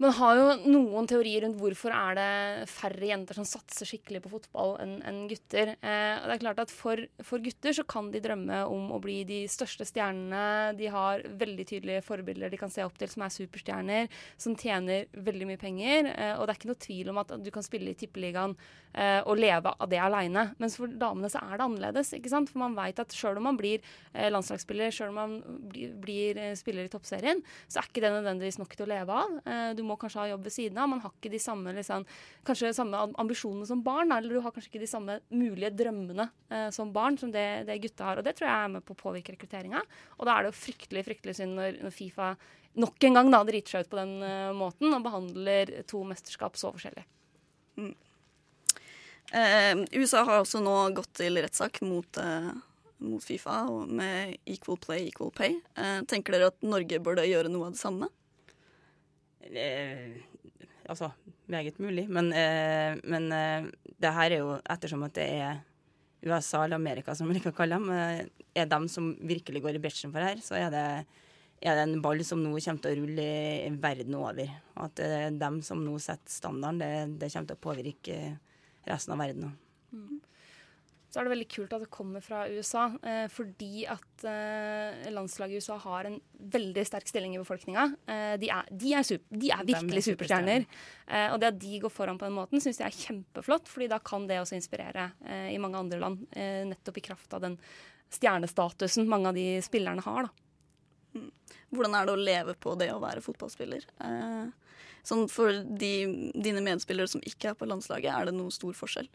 man 0.00 0.14
har 0.16 0.38
jo 0.38 0.44
noen 0.72 1.08
teorier 1.08 1.44
rundt 1.44 1.58
hvorfor 1.60 1.92
er 1.92 2.16
det 2.16 2.68
færre 2.72 3.10
jenter 3.10 3.36
som 3.36 3.44
satser 3.48 3.88
skikkelig 3.88 4.22
på 4.24 4.32
fotball 4.32 4.78
enn 4.80 4.94
en 5.04 5.18
gutter. 5.28 5.74
Eh, 5.76 6.14
og 6.16 6.24
det 6.24 6.36
er 6.36 6.42
klart 6.44 6.62
at 6.64 6.72
for, 6.72 7.02
for 7.26 7.42
gutter 7.44 7.76
så 7.76 7.84
kan 7.84 8.08
de 8.14 8.22
drømme 8.24 8.62
om 8.72 8.94
å 8.96 9.00
bli 9.02 9.18
de 9.28 9.42
største 9.52 9.84
stjernene. 9.88 10.72
De 10.78 10.88
har 10.92 11.24
veldig 11.40 11.66
tydelige 11.68 12.04
forbilder 12.06 12.52
de 12.52 12.60
kan 12.60 12.72
se 12.72 12.84
opp 12.86 12.96
til 13.00 13.12
som 13.12 13.26
er 13.26 13.34
superstjerner, 13.34 14.08
som 14.40 14.56
tjener 14.56 15.10
veldig 15.12 15.50
mye 15.50 15.60
penger. 15.60 16.08
Eh, 16.14 16.32
og 16.38 16.46
det 16.46 16.54
er 16.54 16.60
ikke 16.62 16.72
noe 16.72 16.84
tvil 16.86 17.12
om 17.12 17.20
at 17.20 17.36
du 17.44 17.52
kan 17.52 17.66
spille 17.66 17.92
i 17.92 17.98
tippeligaen 18.00 18.56
eh, 18.94 19.20
og 19.20 19.38
leve 19.38 19.74
av 19.76 19.90
det 19.90 20.00
aleine. 20.00 20.46
Mens 20.62 20.78
for 20.80 20.88
damene 20.88 21.30
så 21.32 21.42
er 21.44 21.56
det 21.58 21.66
annerledes. 21.66 22.14
ikke 22.16 22.32
sant? 22.32 22.50
For 22.50 22.62
man 22.62 22.76
veit 22.78 23.00
at 23.02 23.14
sjøl 23.16 23.38
om 23.40 23.48
man 23.50 23.60
blir 23.60 23.84
eh, 24.14 24.30
landslagsspiller, 24.32 24.94
sjøl 24.94 25.12
om 25.12 25.20
man 25.20 25.36
blir, 25.70 25.94
blir 26.00 26.40
eh, 26.40 26.56
spiller 26.58 26.88
i 26.88 26.92
toppserien, 26.92 27.44
så 27.68 27.80
er 27.82 27.90
ikke 27.90 28.04
det 28.04 28.14
nødvendigvis 28.16 28.60
nok 28.60 28.74
til 28.76 28.88
å 28.88 28.92
leve 28.94 29.20
av. 29.24 29.38
Eh, 29.44 29.70
du 29.78 29.84
må 29.86 29.89
kanskje 29.98 30.20
ha 30.22 30.28
jobb 30.30 30.46
ved 30.46 30.54
siden 30.54 30.78
av. 30.78 30.90
Man 30.92 31.02
har 31.02 31.14
ikke 31.14 31.32
de 31.32 31.40
samme, 31.42 31.74
liksom, 31.76 32.06
kanskje 32.46 32.72
samme 32.76 33.02
ambisjonene 33.22 33.66
som 33.68 33.82
barn, 33.86 34.12
eller 34.14 34.36
du 34.36 34.44
har 34.44 34.54
kanskje 34.54 34.72
ikke 34.74 34.84
de 34.84 34.90
samme 34.90 35.18
mulige 35.34 35.72
drømmene 35.80 36.28
eh, 36.50 36.68
som 36.74 36.92
barn 36.94 37.18
som 37.20 37.32
det, 37.34 37.48
det 37.68 37.80
gutta 37.82 38.10
har. 38.10 38.20
Og 38.20 38.26
det 38.26 38.36
tror 38.38 38.50
jeg 38.50 38.68
er 38.68 38.74
med 38.76 38.86
på 38.86 38.96
å 38.96 39.02
påvirke 39.02 39.34
rekrutteringa. 39.34 39.82
Og 40.18 40.28
da 40.28 40.36
er 40.36 40.46
det 40.46 40.52
jo 40.52 40.60
fryktelig 40.60 41.06
fryktelig 41.08 41.38
synd 41.40 41.58
når, 41.58 41.80
når 41.84 41.96
Fifa 41.96 42.34
nok 42.80 43.02
en 43.08 43.16
gang 43.18 43.32
da 43.32 43.42
driter 43.46 43.74
seg 43.74 43.86
ut 43.86 43.90
på 43.90 43.98
den 43.98 44.20
uh, 44.22 44.52
måten 44.54 44.94
og 44.94 45.02
behandler 45.02 45.72
to 45.90 46.04
mesterskap 46.06 46.54
så 46.60 46.70
forskjellig. 46.70 47.02
Eh, 49.32 49.76
USA 49.92 50.24
har 50.26 50.40
også 50.42 50.58
nå 50.62 50.74
gått 50.96 51.12
til 51.20 51.38
rettssak 51.38 51.80
mot, 51.86 52.18
eh, 52.18 52.50
mot 53.06 53.22
Fifa 53.22 53.62
med 53.86 54.36
equal 54.44 54.78
play, 54.78 55.06
equal 55.08 55.30
pay. 55.30 55.60
Eh, 55.76 56.00
tenker 56.02 56.34
dere 56.34 56.50
at 56.50 56.62
Norge 56.62 56.98
burde 56.98 57.26
gjøre 57.28 57.48
noe 57.50 57.68
av 57.68 57.76
det 57.76 57.82
samme? 57.82 58.08
Eh, 59.40 60.20
altså, 60.88 61.10
meget 61.46 61.78
mulig. 61.78 62.08
Men, 62.08 62.32
eh, 62.32 62.98
men 63.04 63.32
eh, 63.32 63.70
det 64.00 64.12
her 64.14 64.30
er 64.30 64.38
jo 64.42 64.58
ettersom 64.60 65.06
at 65.06 65.16
det 65.16 65.26
er 65.40 65.60
USA 66.22 66.64
eller 66.64 66.76
Amerika, 66.76 67.14
som 67.14 67.28
vi 67.28 67.38
liker 67.38 67.54
å 67.54 67.56
kalle 67.56 67.78
dem, 67.80 67.88
er 68.52 68.66
dem 68.68 68.86
som 68.92 69.14
virkelig 69.24 69.62
går 69.64 69.78
i 69.78 69.80
bresjen 69.80 70.12
for 70.12 70.20
her, 70.20 70.36
så 70.44 70.58
er 70.58 70.68
det, 70.74 70.86
er 71.64 71.78
det 71.78 71.86
en 71.86 72.02
ball 72.04 72.20
som 72.28 72.42
nå 72.42 72.52
kommer 72.58 72.82
til 72.84 72.92
å 72.92 72.98
rulle 72.98 73.28
i 73.64 73.70
verden 73.80 74.18
over. 74.18 74.52
At 74.76 75.00
det 75.00 75.08
er 75.16 75.38
dem 75.40 75.62
som 75.64 75.80
nå 75.80 75.96
setter 76.02 76.34
standarden, 76.34 76.82
det, 76.82 77.22
det 77.22 77.32
kommer 77.32 77.48
til 77.48 77.56
å 77.56 77.64
påvirke 77.64 78.18
resten 78.84 79.16
av 79.16 79.24
verden 79.24 79.48
òg. 79.48 79.56
Så 81.10 81.18
er 81.18 81.26
det 81.26 81.32
veldig 81.32 81.48
kult 81.50 81.72
at 81.74 81.82
det 81.82 81.90
kommer 81.90 82.22
fra 82.22 82.44
USA, 82.46 82.84
eh, 83.02 83.24
fordi 83.34 83.82
at 83.90 84.24
eh, 84.30 85.08
landslaget 85.10 85.56
i 85.56 85.58
USA 85.58 85.78
har 85.82 86.06
en 86.06 86.20
veldig 86.54 86.84
sterk 86.86 87.08
stilling 87.10 87.34
i 87.34 87.40
befolkninga. 87.40 87.86
Eh, 88.06 88.34
de, 88.38 88.50
de, 88.70 88.92
de 89.10 89.50
er 89.50 89.64
virkelig 89.66 90.04
superstjerner. 90.06 90.66
Eh, 91.08 91.26
og 91.32 91.40
det 91.42 91.50
at 91.50 91.58
de 91.58 91.80
går 91.82 91.90
foran 91.90 92.20
på 92.20 92.28
den 92.28 92.36
måten, 92.38 92.62
syns 92.62 92.78
jeg 92.78 92.86
er 92.86 93.00
kjempeflott, 93.08 93.66
fordi 93.70 93.88
da 93.90 93.98
kan 94.06 94.28
det 94.30 94.38
også 94.38 94.54
inspirere 94.60 95.08
eh, 95.26 95.48
i 95.50 95.58
mange 95.62 95.80
andre 95.82 95.98
land. 95.98 96.22
Eh, 96.30 96.62
nettopp 96.70 97.00
i 97.02 97.04
kraft 97.10 97.34
av 97.34 97.42
den 97.42 97.58
stjernestatusen 98.14 99.10
mange 99.10 99.32
av 99.32 99.38
de 99.38 99.48
spillerne 99.66 100.04
har. 100.06 100.28
da. 100.28 101.24
Hvordan 101.74 101.96
er 101.98 102.06
det 102.06 102.14
å 102.14 102.22
leve 102.22 102.54
på 102.54 102.76
det 102.78 102.92
å 102.94 103.00
være 103.02 103.22
fotballspiller? 103.24 103.82
Eh, 104.06 104.78
sånn 105.06 105.26
for 105.32 105.58
de, 105.66 105.92
dine 106.38 106.62
medspillere 106.62 107.10
som 107.10 107.22
ikke 107.26 107.50
er 107.50 107.58
på 107.58 107.66
landslaget, 107.66 108.12
er 108.14 108.30
det 108.30 108.36
noen 108.38 108.54
stor 108.54 108.78
forskjell? 108.78 109.10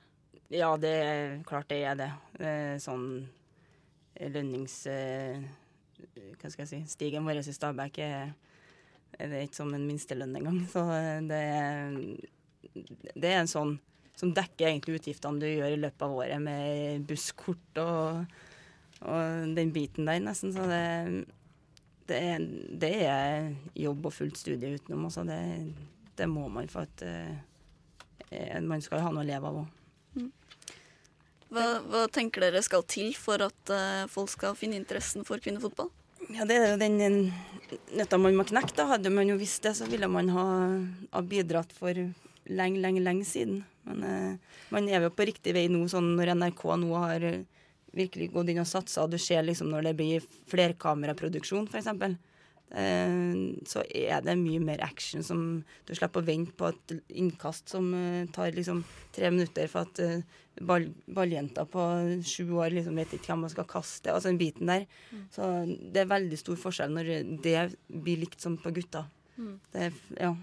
Ja, 0.53 0.75
det 0.77 0.93
er 0.93 1.43
klart 1.47 1.69
det 1.71 1.81
er 1.89 1.97
det. 1.97 2.11
Eh, 2.37 2.75
sånn 2.81 3.25
lønnings... 4.29 4.83
Eh, 4.87 5.41
hva 6.37 6.51
skal 6.51 6.65
jeg 6.65 6.69
si? 6.69 6.79
Stigen 6.91 7.25
vår 7.25 7.39
i 7.41 7.53
Stabæk 7.55 7.97
er, 8.03 8.33
er 9.17 9.33
ikke 9.41 9.57
som 9.57 9.71
en 9.73 9.87
minstelønn 9.87 10.35
engang. 10.37 10.59
Så 10.69 10.83
eh, 10.93 11.17
det 11.25 11.39
er, 11.49 11.97
det 13.15 13.31
er 13.31 13.39
en 13.39 13.49
sånn 13.49 13.73
som 14.15 14.31
dekker 14.35 14.69
egentlig 14.69 14.99
utgiftene 14.99 15.41
du 15.41 15.47
gjør 15.49 15.73
i 15.73 15.79
løpet 15.81 16.05
av 16.05 16.13
året 16.15 16.43
med 16.43 17.07
busskort 17.09 17.81
og, 17.81 18.37
og 19.01 19.55
den 19.57 19.73
biten 19.75 20.07
der, 20.07 20.21
nesten. 20.23 20.53
Så 20.55 20.67
det, 20.69 21.25
det, 22.07 22.19
er, 22.21 22.45
det 22.85 22.93
er 23.09 23.49
jobb 23.81 24.11
og 24.11 24.15
fullt 24.15 24.39
studie 24.39 24.77
utenom. 24.77 25.07
Altså 25.09 25.25
det, 25.27 25.41
det 26.15 26.29
må 26.31 26.45
man 26.53 26.69
for 26.71 26.85
at 26.85 27.03
eh, 27.09 28.61
man 28.61 28.85
skal 28.85 29.03
ha 29.03 29.09
noe 29.09 29.25
å 29.25 29.27
leve 29.33 29.49
av 29.49 29.65
òg. 29.65 29.81
Hva, 31.55 31.65
hva 31.87 32.05
tenker 32.11 32.43
dere 32.43 32.63
skal 32.65 32.83
til 32.89 33.13
for 33.15 33.39
at 33.45 33.71
uh, 33.71 34.03
folk 34.11 34.33
skal 34.33 34.57
finne 34.59 34.75
interessen 34.79 35.23
for 35.27 35.39
kvinnefotball? 35.39 35.87
Ja, 36.33 36.43
det 36.47 36.57
er 36.57 36.73
jo 36.73 36.81
den 36.81 36.99
nøtta 37.95 38.19
man 38.19 38.35
må 38.35 38.43
knekke. 38.47 38.87
Hadde 38.89 39.13
man 39.13 39.29
jo 39.29 39.37
visst 39.39 39.63
det, 39.63 39.75
så 39.77 39.87
ville 39.87 40.09
man 40.11 40.31
ha, 40.35 40.45
ha 41.13 41.23
bidratt 41.23 41.71
for 41.75 41.95
lenge, 41.95 42.81
lenge, 42.81 43.03
lenge 43.05 43.27
siden. 43.29 43.63
Men 43.87 44.03
uh, 44.03 44.61
man 44.73 44.89
er 44.89 45.05
jo 45.05 45.13
på 45.15 45.29
riktig 45.29 45.55
vei 45.55 45.67
nå, 45.71 45.85
sånn 45.91 46.15
når 46.17 46.33
NRK 46.35 46.65
nå 46.81 46.95
har 47.05 47.29
virkelig 47.95 48.31
gått 48.33 48.51
inn 48.51 48.59
og 48.59 48.67
satsa, 48.67 49.05
du 49.07 49.17
ser 49.21 49.45
liksom 49.47 49.69
når 49.71 49.89
det 49.89 49.93
blir 49.99 50.25
flerkameraproduksjon, 50.51 51.69
f.eks. 51.71 52.17
Eh, 52.71 53.35
så 53.69 53.83
er 53.93 54.23
det 54.25 54.33
mye 54.39 54.59
mer 54.59 54.81
action 54.83 55.21
som 55.23 55.41
Du 55.85 55.93
slipper 55.93 56.23
å 56.23 56.25
vente 56.25 56.55
på 56.57 56.71
et 56.71 56.95
innkast 57.13 57.69
som 57.71 57.91
eh, 57.93 58.25
tar 58.33 58.55
liksom 58.55 58.81
tre 59.15 59.29
minutter 59.31 59.69
for 59.71 59.85
at 59.85 60.01
eh, 60.03 60.25
ball, 60.65 60.89
balljenta 61.05 61.67
på 61.69 61.85
sju 62.25 62.49
år 62.57 62.73
liksom 62.75 62.97
vet 62.99 63.13
ikke 63.15 63.31
hvem 63.33 63.45
man 63.45 63.53
skal 63.53 63.69
kaste. 63.69 64.11
Altså 64.11 64.31
den 64.31 64.41
biten 64.41 64.71
der. 64.71 64.87
Mm. 65.11 65.23
Så 65.35 65.51
det 65.93 66.03
er 66.03 66.11
veldig 66.11 66.41
stor 66.41 66.59
forskjell 66.65 66.97
når 66.97 67.13
det 67.45 67.55
blir 67.87 68.25
likt 68.25 68.43
som 68.43 68.57
på 68.59 68.73
gutta. 68.75 69.05
Mm. 69.37 69.55
Det, 69.71 69.89
ja. 70.19 70.33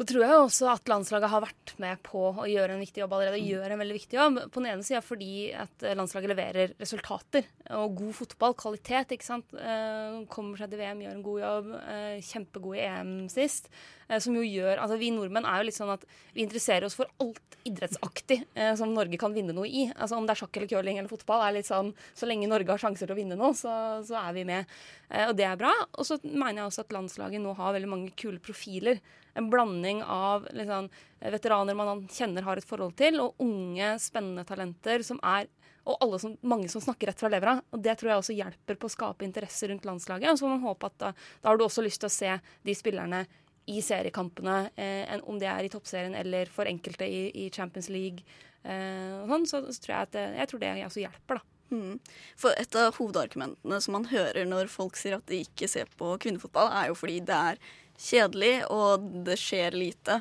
Så 0.00 0.06
tror 0.08 0.22
jeg 0.24 0.32
også 0.40 0.68
at 0.72 0.88
landslaget 0.88 1.28
har 1.28 1.42
vært 1.44 1.70
med 1.82 1.98
på 2.06 2.22
å 2.32 2.46
gjøre 2.48 2.72
en 2.72 2.80
viktig 2.80 3.02
jobb 3.02 3.12
allerede. 3.18 3.36
og 3.36 3.50
gjør 3.52 3.74
en 3.74 3.80
veldig 3.82 3.96
viktig 3.98 4.16
jobb. 4.16 4.38
På 4.48 4.62
den 4.62 4.70
ene 4.70 4.86
sida 4.86 5.02
fordi 5.04 5.52
at 5.52 5.84
landslaget 5.92 6.32
leverer 6.32 6.72
resultater 6.80 7.44
og 7.76 7.98
god 7.98 8.14
fotball, 8.16 8.56
kvalitet. 8.56 9.12
ikke 9.12 9.28
sant? 9.28 9.52
Eh, 9.52 10.24
kommer 10.32 10.56
seg 10.56 10.72
til 10.72 10.80
VM, 10.80 11.04
gjør 11.04 11.12
en 11.18 11.26
god 11.28 11.40
jobb. 11.42 11.68
Eh, 11.84 12.16
kjempegod 12.24 12.78
i 12.78 12.86
EM 12.86 13.12
sist. 13.28 13.68
Eh, 14.08 14.18
som 14.18 14.34
jo 14.34 14.40
gjør, 14.40 14.80
altså 14.80 14.96
Vi 14.98 15.12
nordmenn 15.12 15.44
er 15.44 15.60
jo 15.60 15.68
litt 15.68 15.76
sånn 15.76 15.92
at 15.92 16.08
vi 16.32 16.42
interesserer 16.46 16.88
oss 16.88 16.96
for 16.96 17.06
alt 17.20 17.60
idrettsaktig 17.68 18.40
eh, 18.56 18.72
som 18.80 18.94
Norge 18.94 19.20
kan 19.20 19.36
vinne 19.36 19.52
noe 19.52 19.68
i. 19.68 19.86
Altså 19.92 20.16
Om 20.16 20.24
det 20.24 20.32
er 20.32 20.40
sjakk 20.42 20.56
eller 20.56 20.72
curling 20.72 20.98
eller 20.98 21.12
fotball, 21.12 21.44
er 21.44 21.58
litt 21.60 21.68
sånn 21.68 21.92
så 22.16 22.24
lenge 22.24 22.48
Norge 22.48 22.72
har 22.72 22.80
sjanser 22.80 23.04
til 23.04 23.14
å 23.14 23.20
vinne 23.20 23.38
noe, 23.38 23.52
så, 23.52 24.00
så 24.06 24.16
er 24.24 24.32
vi 24.32 24.48
med. 24.48 24.64
Eh, 25.10 25.28
og 25.28 25.36
det 25.36 25.44
er 25.44 25.60
bra. 25.60 25.72
Og 25.92 26.08
så 26.08 26.18
mener 26.24 26.62
jeg 26.62 26.70
også 26.70 26.86
at 26.88 26.96
landslaget 26.96 27.44
nå 27.44 27.54
har 27.60 27.76
veldig 27.76 27.92
mange 27.98 28.14
kule 28.16 28.40
profiler 28.42 29.04
en 29.40 29.50
blanding 29.52 30.02
av 30.04 30.46
liksom, 30.56 30.90
veteraner 31.20 31.78
man 31.78 32.04
kjenner 32.12 32.46
har 32.46 32.60
et 32.60 32.68
forhold 32.68 32.94
til, 33.00 33.18
og 33.24 33.40
unge, 33.42 33.94
spennende 34.02 34.46
talenter 34.48 35.04
som 35.06 35.20
er 35.26 35.48
og 35.90 36.16
som, 36.20 36.34
mange 36.46 36.68
som 36.68 36.82
snakker 36.82 37.08
rett 37.08 37.20
fra 37.20 37.30
levra. 37.32 37.56
og 37.72 37.80
Det 37.82 37.96
tror 37.98 38.10
jeg 38.10 38.22
også 38.22 38.36
hjelper 38.36 38.78
på 38.78 38.86
å 38.88 38.92
skape 38.92 39.24
interesse 39.26 39.68
rundt 39.70 39.86
landslaget. 39.88 40.28
Og 40.30 40.38
så 40.38 40.44
får 40.44 40.52
man 40.52 40.66
håpe 40.66 40.90
at 40.90 40.98
da, 41.00 41.12
da, 41.40 41.48
har 41.48 41.58
du 41.58 41.64
også 41.64 41.82
lyst 41.82 42.02
til 42.04 42.10
å 42.10 42.14
se 42.14 42.34
de 42.68 42.74
spillerne 42.76 43.24
i 43.70 43.80
seriekampene, 43.84 44.58
eh, 44.80 45.16
om 45.28 45.38
det 45.40 45.48
er 45.50 45.66
i 45.66 45.72
toppserien 45.72 46.14
eller 46.18 46.50
for 46.52 46.68
enkelte 46.68 47.06
i, 47.06 47.28
i 47.46 47.48
Champions 47.54 47.90
League. 47.92 48.24
Eh, 48.62 49.16
sånn, 49.30 49.46
så, 49.48 49.62
så, 49.68 49.78
tror 49.80 49.94
jeg 49.94 50.08
at 50.08 50.14
det, 50.16 50.26
jeg 50.40 50.50
tror 50.50 50.62
det 50.62 50.72
også 50.88 51.04
hjelper, 51.04 51.40
da. 51.40 51.56
Mm. 51.70 52.00
For 52.40 52.56
et 52.58 52.74
av 52.74 52.96
hovedargumentene 52.96 53.76
som 53.84 53.94
man 53.94 54.08
hører 54.10 54.48
når 54.48 54.72
folk 54.72 54.96
sier 54.98 55.20
at 55.20 55.28
de 55.30 55.44
ikke 55.44 55.68
ser 55.70 55.90
på 56.00 56.16
kvinnefotball, 56.22 56.72
er 56.74 56.90
jo 56.90 56.96
fordi 56.98 57.20
det 57.28 57.36
er 57.36 57.60
kjedelig, 58.00 58.54
og 58.72 59.08
det 59.26 59.38
skjer 59.40 59.76
lite. 59.76 60.20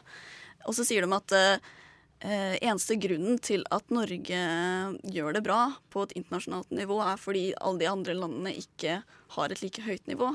Og 0.68 0.76
så 0.78 0.86
sier 0.88 1.06
de 1.06 1.16
at 1.16 1.36
eh, 1.40 2.58
eneste 2.60 2.98
grunnen 3.00 3.40
til 3.44 3.64
at 3.74 3.88
Norge 3.94 4.42
gjør 5.16 5.38
det 5.38 5.46
bra 5.46 5.62
på 5.94 6.04
et 6.06 6.18
internasjonalt 6.20 6.74
nivå, 6.76 7.00
er 7.06 7.22
fordi 7.22 7.46
alle 7.58 7.84
de 7.84 7.90
andre 7.92 8.18
landene 8.18 8.54
ikke 8.60 9.00
har 9.38 9.54
et 9.54 9.64
like 9.64 9.86
høyt 9.86 10.06
nivå. 10.12 10.34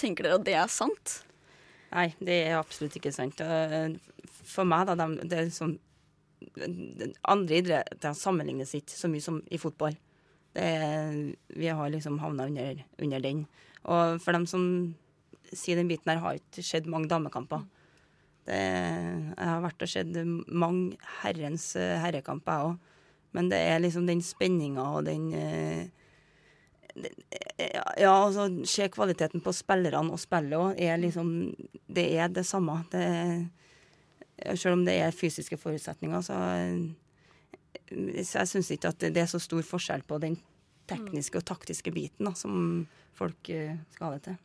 Tenker 0.00 0.26
dere 0.26 0.40
at 0.40 0.48
det 0.48 0.56
er 0.56 0.72
sant? 0.72 1.18
Nei, 1.94 2.08
det 2.18 2.40
er 2.48 2.58
absolutt 2.58 2.96
ikke 2.98 3.12
sant. 3.14 3.40
Eh, 3.44 3.94
for 4.44 4.66
meg, 4.68 4.88
da, 4.88 4.96
det 4.96 5.32
er 5.32 5.50
liksom 5.50 5.78
Andre 7.24 7.56
idretter 7.56 8.12
sammenlignes 8.14 8.74
ikke 8.76 8.92
så 8.92 9.08
mye 9.08 9.24
som 9.24 9.38
i 9.48 9.58
fotball. 9.58 9.94
Er, 10.60 11.14
vi 11.56 11.70
har 11.72 11.88
liksom 11.90 12.18
havna 12.20 12.44
under, 12.50 12.82
under 13.00 13.22
den. 13.24 13.40
Og 13.88 14.20
for 14.22 14.36
dem 14.36 14.44
som 14.46 14.66
si 15.58 15.74
den 15.76 15.90
biten 15.90 16.12
her, 16.12 16.22
har 16.22 16.38
ikke 16.38 16.64
skjedd 16.64 16.88
mange 16.90 17.10
damekamper. 17.10 17.64
Det, 18.44 18.60
har 19.38 19.62
vært 19.64 19.82
og 19.86 19.88
sett 19.88 20.16
mange 20.52 20.98
herrens 21.22 21.70
eh, 21.80 21.96
herrekamper, 22.02 22.52
jeg 22.52 22.72
òg. 22.72 22.90
Men 23.34 23.48
det 23.50 23.58
er 23.58 23.80
liksom 23.82 24.06
den 24.06 24.20
spenninga 24.22 24.84
og 24.94 25.06
den 25.08 25.30
eh, 25.34 25.86
Ja, 27.98 28.12
altså 28.12 28.46
se 28.70 28.86
kvaliteten 28.92 29.42
på 29.42 29.50
spillerne 29.56 30.14
og 30.14 30.20
spillet 30.22 30.54
òg. 30.60 30.82
Liksom 31.02 31.30
Det 31.88 32.04
er 32.14 32.28
det 32.28 32.46
samme. 32.46 32.84
Det, 32.92 33.02
selv 34.54 34.76
om 34.76 34.84
det 34.84 34.98
er 35.00 35.16
fysiske 35.16 35.56
forutsetninger, 35.58 36.20
så, 36.20 36.38
så 37.90 38.38
jeg 38.38 38.50
syns 38.52 38.70
ikke 38.70 38.92
at 38.92 39.08
det 39.08 39.22
er 39.24 39.30
så 39.30 39.40
stor 39.42 39.62
forskjell 39.66 40.04
på 40.06 40.20
den 40.22 40.38
tekniske 40.90 41.40
og 41.40 41.46
taktiske 41.48 41.92
biten 41.94 42.28
da, 42.28 42.34
som 42.36 42.84
folk 43.16 43.50
eh, 43.52 43.76
skal 43.94 44.10
ha 44.10 44.16
det 44.16 44.24
til. 44.28 44.40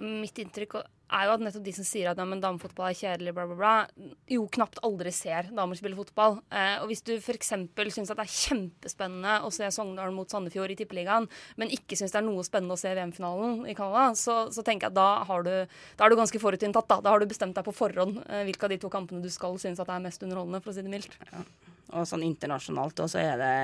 Mitt 0.00 0.38
inntrykk 0.40 0.78
er 1.12 1.28
jo 1.28 1.34
at 1.34 1.42
nettopp 1.44 1.64
de 1.66 1.74
som 1.76 1.86
sier 1.86 2.08
at 2.10 2.20
ja, 2.20 2.24
damefotball 2.24 2.88
er 2.88 2.96
kjedelig, 2.96 3.34
bla, 3.36 3.44
bla, 3.48 3.56
bla, 3.58 4.12
jo 4.32 4.46
knapt 4.56 4.80
aldri 4.86 5.12
ser 5.14 5.50
damer 5.54 5.78
spille 5.78 5.98
fotball. 5.98 6.38
Eh, 6.48 6.78
og 6.80 6.88
hvis 6.90 7.04
du 7.06 7.12
f.eks. 7.18 7.52
syns 7.92 8.12
at 8.12 8.18
det 8.18 8.24
er 8.24 8.32
kjempespennende 8.32 9.38
å 9.44 9.50
se 9.52 9.68
Sogndal 9.74 10.14
mot 10.16 10.30
Sandefjord 10.32 10.72
i 10.72 10.78
Tippeligaen, 10.78 11.28
men 11.60 11.74
ikke 11.74 11.98
syns 11.98 12.14
det 12.14 12.22
er 12.22 12.26
noe 12.28 12.46
spennende 12.46 12.78
å 12.78 12.80
se 12.80 12.94
VM-finalen 12.96 13.66
i 13.68 13.76
Canada, 13.78 14.06
så, 14.18 14.38
så, 14.54 14.64
tenker 14.64 14.88
jeg 14.88 14.94
at 14.94 15.00
da, 15.00 15.10
har 15.28 15.44
du, 15.46 15.52
da 15.98 16.06
er 16.06 16.14
du 16.14 16.20
ganske 16.22 16.42
forutinntatt. 16.42 16.88
Da. 16.88 17.02
da 17.04 17.12
har 17.12 17.20
du 17.20 17.28
bestemt 17.28 17.58
deg 17.58 17.68
på 17.68 17.76
forhånd 17.76 18.22
eh, 18.24 18.46
hvilke 18.48 18.68
av 18.68 18.72
de 18.74 18.80
to 18.80 18.92
kampene 18.92 19.24
du 19.24 19.30
skal 19.32 19.60
synes 19.60 19.82
at 19.82 19.92
er 19.92 20.02
mest 20.04 20.24
underholdende, 20.24 20.62
for 20.64 20.72
å 20.72 20.78
si 20.78 20.86
det 20.86 20.92
mildt. 20.92 21.20
Ja. 21.28 21.44
Og 21.92 22.08
sånn 22.08 22.24
internasjonalt 22.24 23.04
så 23.04 23.20
er 23.20 23.36
det, 23.36 23.54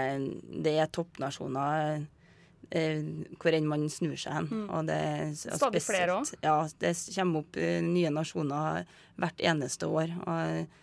det 0.67 0.77
er 0.83 0.91
toppnasjoner 0.93 2.03
hvor 2.69 3.55
enn 3.57 3.69
man 3.69 3.87
snur 3.89 4.17
seg 4.21 4.35
hen. 4.35 4.49
Mm. 4.51 4.65
Og 4.77 4.89
det, 4.89 5.01
Stadig 5.41 5.81
flere 5.85 6.19
òg? 6.19 6.33
Ja, 6.45 6.59
det 6.83 6.95
kommer 7.15 7.45
opp 7.45 7.57
uh, 7.57 7.79
nye 7.85 8.11
nasjoner 8.13 8.83
hvert 9.19 9.41
eneste 9.41 9.89
år. 9.89 10.13
Og 10.29 10.75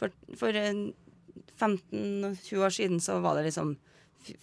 for, 0.00 0.12
for 0.40 0.56
uh, 0.56 0.66
eh, 0.68 0.82
15-20 1.60 2.66
år 2.66 2.76
siden 2.76 3.00
så 3.00 3.18
var 3.24 3.38
det 3.38 3.48
liksom 3.48 3.72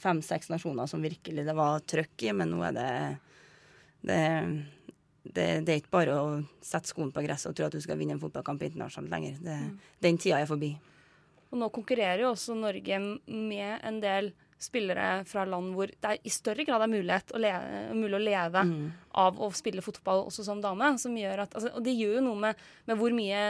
fem-seks 0.01 0.49
nasjoner 0.49 0.89
som 0.89 1.03
virkelig 1.05 1.45
det 1.45 1.53
var 1.57 1.85
trøkk 1.85 2.25
i, 2.25 2.33
men 2.33 2.49
nå 2.49 2.63
er 2.65 2.73
det 2.73 2.91
det, 4.07 4.21
det, 5.21 5.47
det 5.67 5.73
er 5.73 5.79
ikke 5.81 5.93
bare 5.93 6.17
å 6.17 6.27
sette 6.65 6.89
skoen 6.89 7.11
på 7.13 7.21
gresset 7.25 7.51
og 7.51 7.57
tro 7.57 7.67
at 7.67 7.75
du 7.75 7.81
skal 7.83 7.97
vinne 7.99 8.15
en 8.15 8.21
fotballkamp 8.21 8.63
internasjonalt 8.63 9.13
lenger. 9.13 9.39
Det, 9.43 9.57
mm. 9.67 9.73
Den 10.05 10.19
tida 10.21 10.41
er 10.41 10.49
forbi. 10.49 10.71
Og 11.51 11.61
nå 11.61 11.69
konkurrerer 11.73 12.25
jo 12.25 12.33
også 12.33 12.57
Norge 12.57 12.99
med 13.27 13.85
en 13.85 14.01
del 14.03 14.31
spillere 14.57 15.23
fra 15.29 15.45
land 15.45 15.75
hvor 15.77 15.91
det 15.91 16.13
i 16.25 16.31
større 16.33 16.65
grad 16.65 16.81
er 16.81 16.89
mulighet 16.89 17.33
å 17.35 17.41
leve, 17.41 17.81
mulig 17.93 18.17
å 18.17 18.21
leve 18.23 18.63
mm. 18.65 18.85
av 19.21 19.37
å 19.43 19.49
spille 19.53 19.83
fotball 19.85 20.25
også 20.25 20.45
som 20.47 20.61
dame. 20.63 20.95
Som 21.01 21.17
gjør 21.17 21.43
at, 21.45 21.57
altså, 21.57 21.71
og 21.77 21.85
det 21.85 21.93
gjør 21.93 22.17
jo 22.17 22.23
noe 22.25 22.41
med, 22.47 22.63
med, 22.89 22.97
hvor 22.97 23.13
mye 23.15 23.43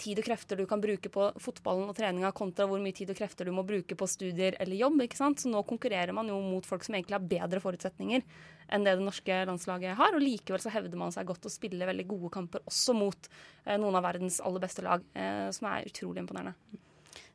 tid 0.00 0.20
og 0.20 0.26
krefter 0.28 0.60
du 0.60 0.66
kan 0.68 0.82
bruke 0.82 1.10
på 1.12 1.30
fotballen 1.40 1.88
og 1.90 1.96
treninga, 1.96 2.32
kontra 2.36 2.66
hvor 2.68 2.80
mye 2.82 2.96
tid 2.96 3.12
og 3.12 3.18
krefter 3.18 3.48
du 3.48 3.54
må 3.56 3.64
bruke 3.66 3.96
på 3.98 4.08
studier 4.08 4.56
eller 4.60 4.78
jobb. 4.78 5.00
ikke 5.06 5.18
sant? 5.18 5.40
Så 5.40 5.52
nå 5.52 5.62
konkurrerer 5.68 6.12
man 6.16 6.28
jo 6.30 6.38
mot 6.44 6.68
folk 6.68 6.84
som 6.86 6.96
egentlig 6.96 7.16
har 7.16 7.30
bedre 7.32 7.62
forutsetninger 7.64 8.26
enn 8.70 8.84
det 8.86 8.94
det 8.98 9.06
norske 9.06 9.40
landslaget 9.48 9.96
har. 9.98 10.16
Og 10.16 10.24
likevel 10.24 10.62
så 10.62 10.72
hevder 10.74 11.00
man 11.00 11.14
seg 11.14 11.28
godt 11.28 11.48
å 11.48 11.52
spille 11.52 11.88
veldig 11.88 12.06
gode 12.10 12.32
kamper 12.36 12.64
også 12.68 12.94
mot 12.96 13.32
eh, 13.64 13.80
noen 13.80 13.96
av 13.96 14.06
verdens 14.06 14.42
aller 14.44 14.62
beste 14.62 14.84
lag, 14.86 15.04
eh, 15.16 15.48
som 15.56 15.72
er 15.72 15.88
utrolig 15.88 16.22
imponerende. 16.22 16.54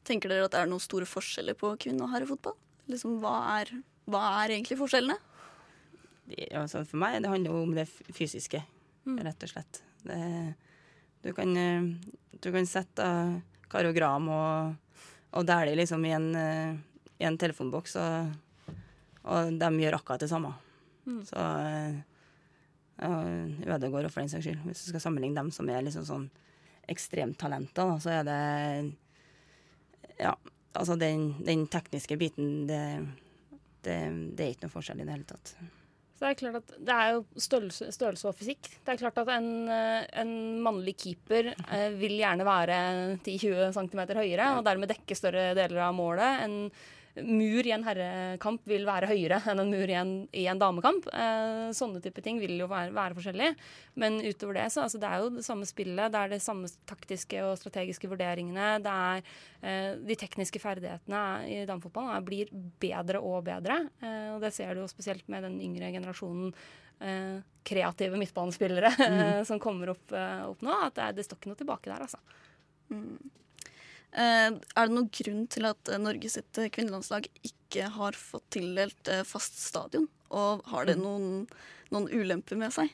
Tenker 0.06 0.30
dere 0.30 0.46
at 0.46 0.54
det 0.54 0.62
er 0.62 0.70
noen 0.70 0.84
store 0.84 1.10
forskjeller 1.10 1.58
på 1.58 1.74
kvinne- 1.82 2.06
og 2.06 2.14
herrefotball? 2.14 2.56
Liksom, 2.92 3.18
hva, 3.24 3.36
er, 3.60 3.72
hva 4.10 4.22
er 4.44 4.56
egentlig 4.56 4.78
forskjellene? 4.80 5.18
Det, 6.26 6.48
altså 6.58 6.84
for 6.86 7.02
meg 7.02 7.20
det 7.22 7.32
handler 7.32 7.58
om 7.58 7.74
det 7.78 7.86
fysiske, 8.14 8.62
mm. 9.06 9.20
rett 9.26 9.46
og 9.46 9.52
slett. 9.52 9.82
Det, 10.06 10.20
du, 11.26 11.32
kan, 11.38 11.54
eh, 11.58 11.88
du 12.42 12.50
kan 12.54 12.70
sette 12.70 13.08
karogram 13.72 14.30
og, 14.34 14.98
og 15.36 15.48
dæle 15.48 15.76
liksom 15.78 16.06
i 16.06 16.14
en, 16.18 16.28
eh, 16.38 16.76
i 17.22 17.28
en 17.30 17.38
telefonboks, 17.42 17.98
og, 18.02 18.74
og, 19.26 19.56
de 19.60 19.72
gjør 19.82 20.00
akkurat 20.00 20.26
det 20.26 20.32
samme. 20.32 20.54
Mm. 21.06 21.22
Så 21.26 21.48
Ødegård 22.96 24.08
og 24.08 24.12
for 24.14 24.22
den 24.22 24.30
saks 24.32 24.46
skyld, 24.46 24.62
hvis 24.64 24.86
du 24.86 24.92
skal 24.94 25.04
sammenligne 25.04 25.36
dem 25.36 25.50
som 25.52 25.68
er 25.70 25.84
liksom 25.84 26.06
sånn 26.08 26.30
ekstremtalenter, 26.88 27.98
så 28.00 28.14
er 28.20 28.28
det 28.28 28.38
ja, 30.22 30.32
altså 30.76 30.98
den, 31.00 31.32
den 31.46 31.66
tekniske 31.72 32.18
biten, 32.20 32.52
det, 32.70 32.84
det, 33.86 33.98
det, 34.36 34.46
er 34.46 34.54
ikke 34.54 34.68
noe 34.68 34.76
forskjell 34.76 35.02
i 35.02 35.08
det 35.08 35.16
hele 35.16 35.28
tatt. 35.30 35.56
Så 36.16 36.24
Det 36.24 36.30
er 36.30 36.38
klart 36.40 36.60
at 36.62 36.76
det 36.88 36.96
er 36.96 37.10
jo 37.12 37.24
størrelse, 37.44 37.90
størrelse 37.92 38.30
og 38.30 38.38
fysikk. 38.40 38.70
Det 38.86 38.94
er 38.94 39.00
klart 39.02 39.18
at 39.20 39.32
en, 39.36 39.50
eh, 39.68 40.06
en 40.22 40.36
mannlig 40.64 40.96
keeper 41.02 41.52
eh, 41.52 41.90
vil 42.00 42.16
gjerne 42.22 42.48
være 42.48 42.78
10-20 43.20 43.74
cm 43.76 44.04
høyere 44.16 44.54
og 44.56 44.64
dermed 44.68 44.94
dekke 44.94 45.18
større 45.18 45.50
deler 45.58 45.82
av 45.90 45.98
målet. 45.98 46.46
En 46.46 46.56
mur 47.24 47.68
i 47.68 47.72
en 47.72 47.84
herrekamp 47.86 48.66
vil 48.68 48.86
være 48.88 49.08
høyere 49.10 49.40
enn 49.52 49.62
en 49.62 49.72
mur 49.72 49.92
i 49.92 49.96
en, 49.98 50.14
i 50.36 50.46
en 50.52 50.60
damekamp. 50.60 51.08
Eh, 51.14 51.70
sånne 51.76 52.02
type 52.04 52.24
ting 52.26 52.40
vil 52.42 52.58
jo 52.60 52.68
være, 52.72 52.92
være 52.96 53.18
forskjellige. 53.18 53.56
Men 54.02 54.20
utover 54.24 54.60
det 54.60 54.68
så 54.74 54.84
altså, 54.86 55.00
det 55.02 55.10
er 55.10 55.24
jo 55.24 55.34
det 55.38 55.46
samme 55.48 55.68
spillet. 55.70 56.12
Det 56.12 56.22
er 56.22 56.34
de 56.34 56.42
samme 56.44 56.72
taktiske 56.90 57.44
og 57.46 57.56
strategiske 57.62 58.10
vurderingene. 58.12 58.70
Det 58.84 58.96
er 59.10 59.22
eh, 59.62 59.92
de 60.12 60.20
tekniske 60.20 60.62
ferdighetene 60.64 61.22
i 61.52 61.62
damefotballen 61.70 62.26
blir 62.28 62.52
bedre 62.84 63.24
og 63.24 63.46
bedre. 63.48 63.86
Eh, 64.04 64.34
og 64.36 64.44
det 64.44 64.52
ser 64.56 64.76
du 64.76 64.84
jo 64.84 64.92
spesielt 64.92 65.28
med 65.32 65.48
den 65.48 65.62
yngre 65.64 65.94
generasjonen. 65.96 66.52
Eh, 67.00 67.40
kreative 67.66 68.18
midtbanespillere 68.18 68.92
mm. 69.00 69.46
som 69.50 69.60
kommer 69.60 69.96
opp, 69.96 70.12
eh, 70.12 70.44
opp 70.48 70.62
nå. 70.64 70.76
At 70.86 71.00
det, 71.00 71.10
det, 71.18 71.28
står 71.28 71.42
ikke 71.42 71.52
noe 71.52 71.64
tilbake 71.64 71.92
der, 71.92 72.06
altså. 72.06 72.20
Mm. 72.92 73.18
Eh, 74.16 74.48
er 74.48 74.88
det 74.88 74.96
noen 74.96 75.10
grunn 75.12 75.48
til 75.52 75.68
at 75.68 75.90
eh, 75.92 76.00
Norge 76.00 76.30
sitt 76.32 76.60
eh, 76.62 76.70
kvinnelandslag 76.72 77.28
ikke 77.44 77.90
har 77.98 78.16
fått 78.16 78.46
tildelt 78.56 79.10
fast 79.28 79.60
stadion? 79.60 80.08
Og 80.32 80.64
har 80.72 80.88
det 80.88 80.96
mm. 80.96 81.04
noen, 81.04 81.42
noen 81.92 82.08
ulemper 82.14 82.60
med 82.60 82.72
seg? 82.72 82.94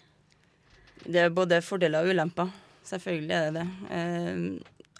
Det 1.05 1.21
er 1.21 1.33
både 1.33 1.61
fordeler 1.65 2.07
og 2.07 2.15
ulemper. 2.15 2.49
Selvfølgelig 2.89 3.35
er 3.37 3.45
det 3.45 3.61
det. 3.61 3.67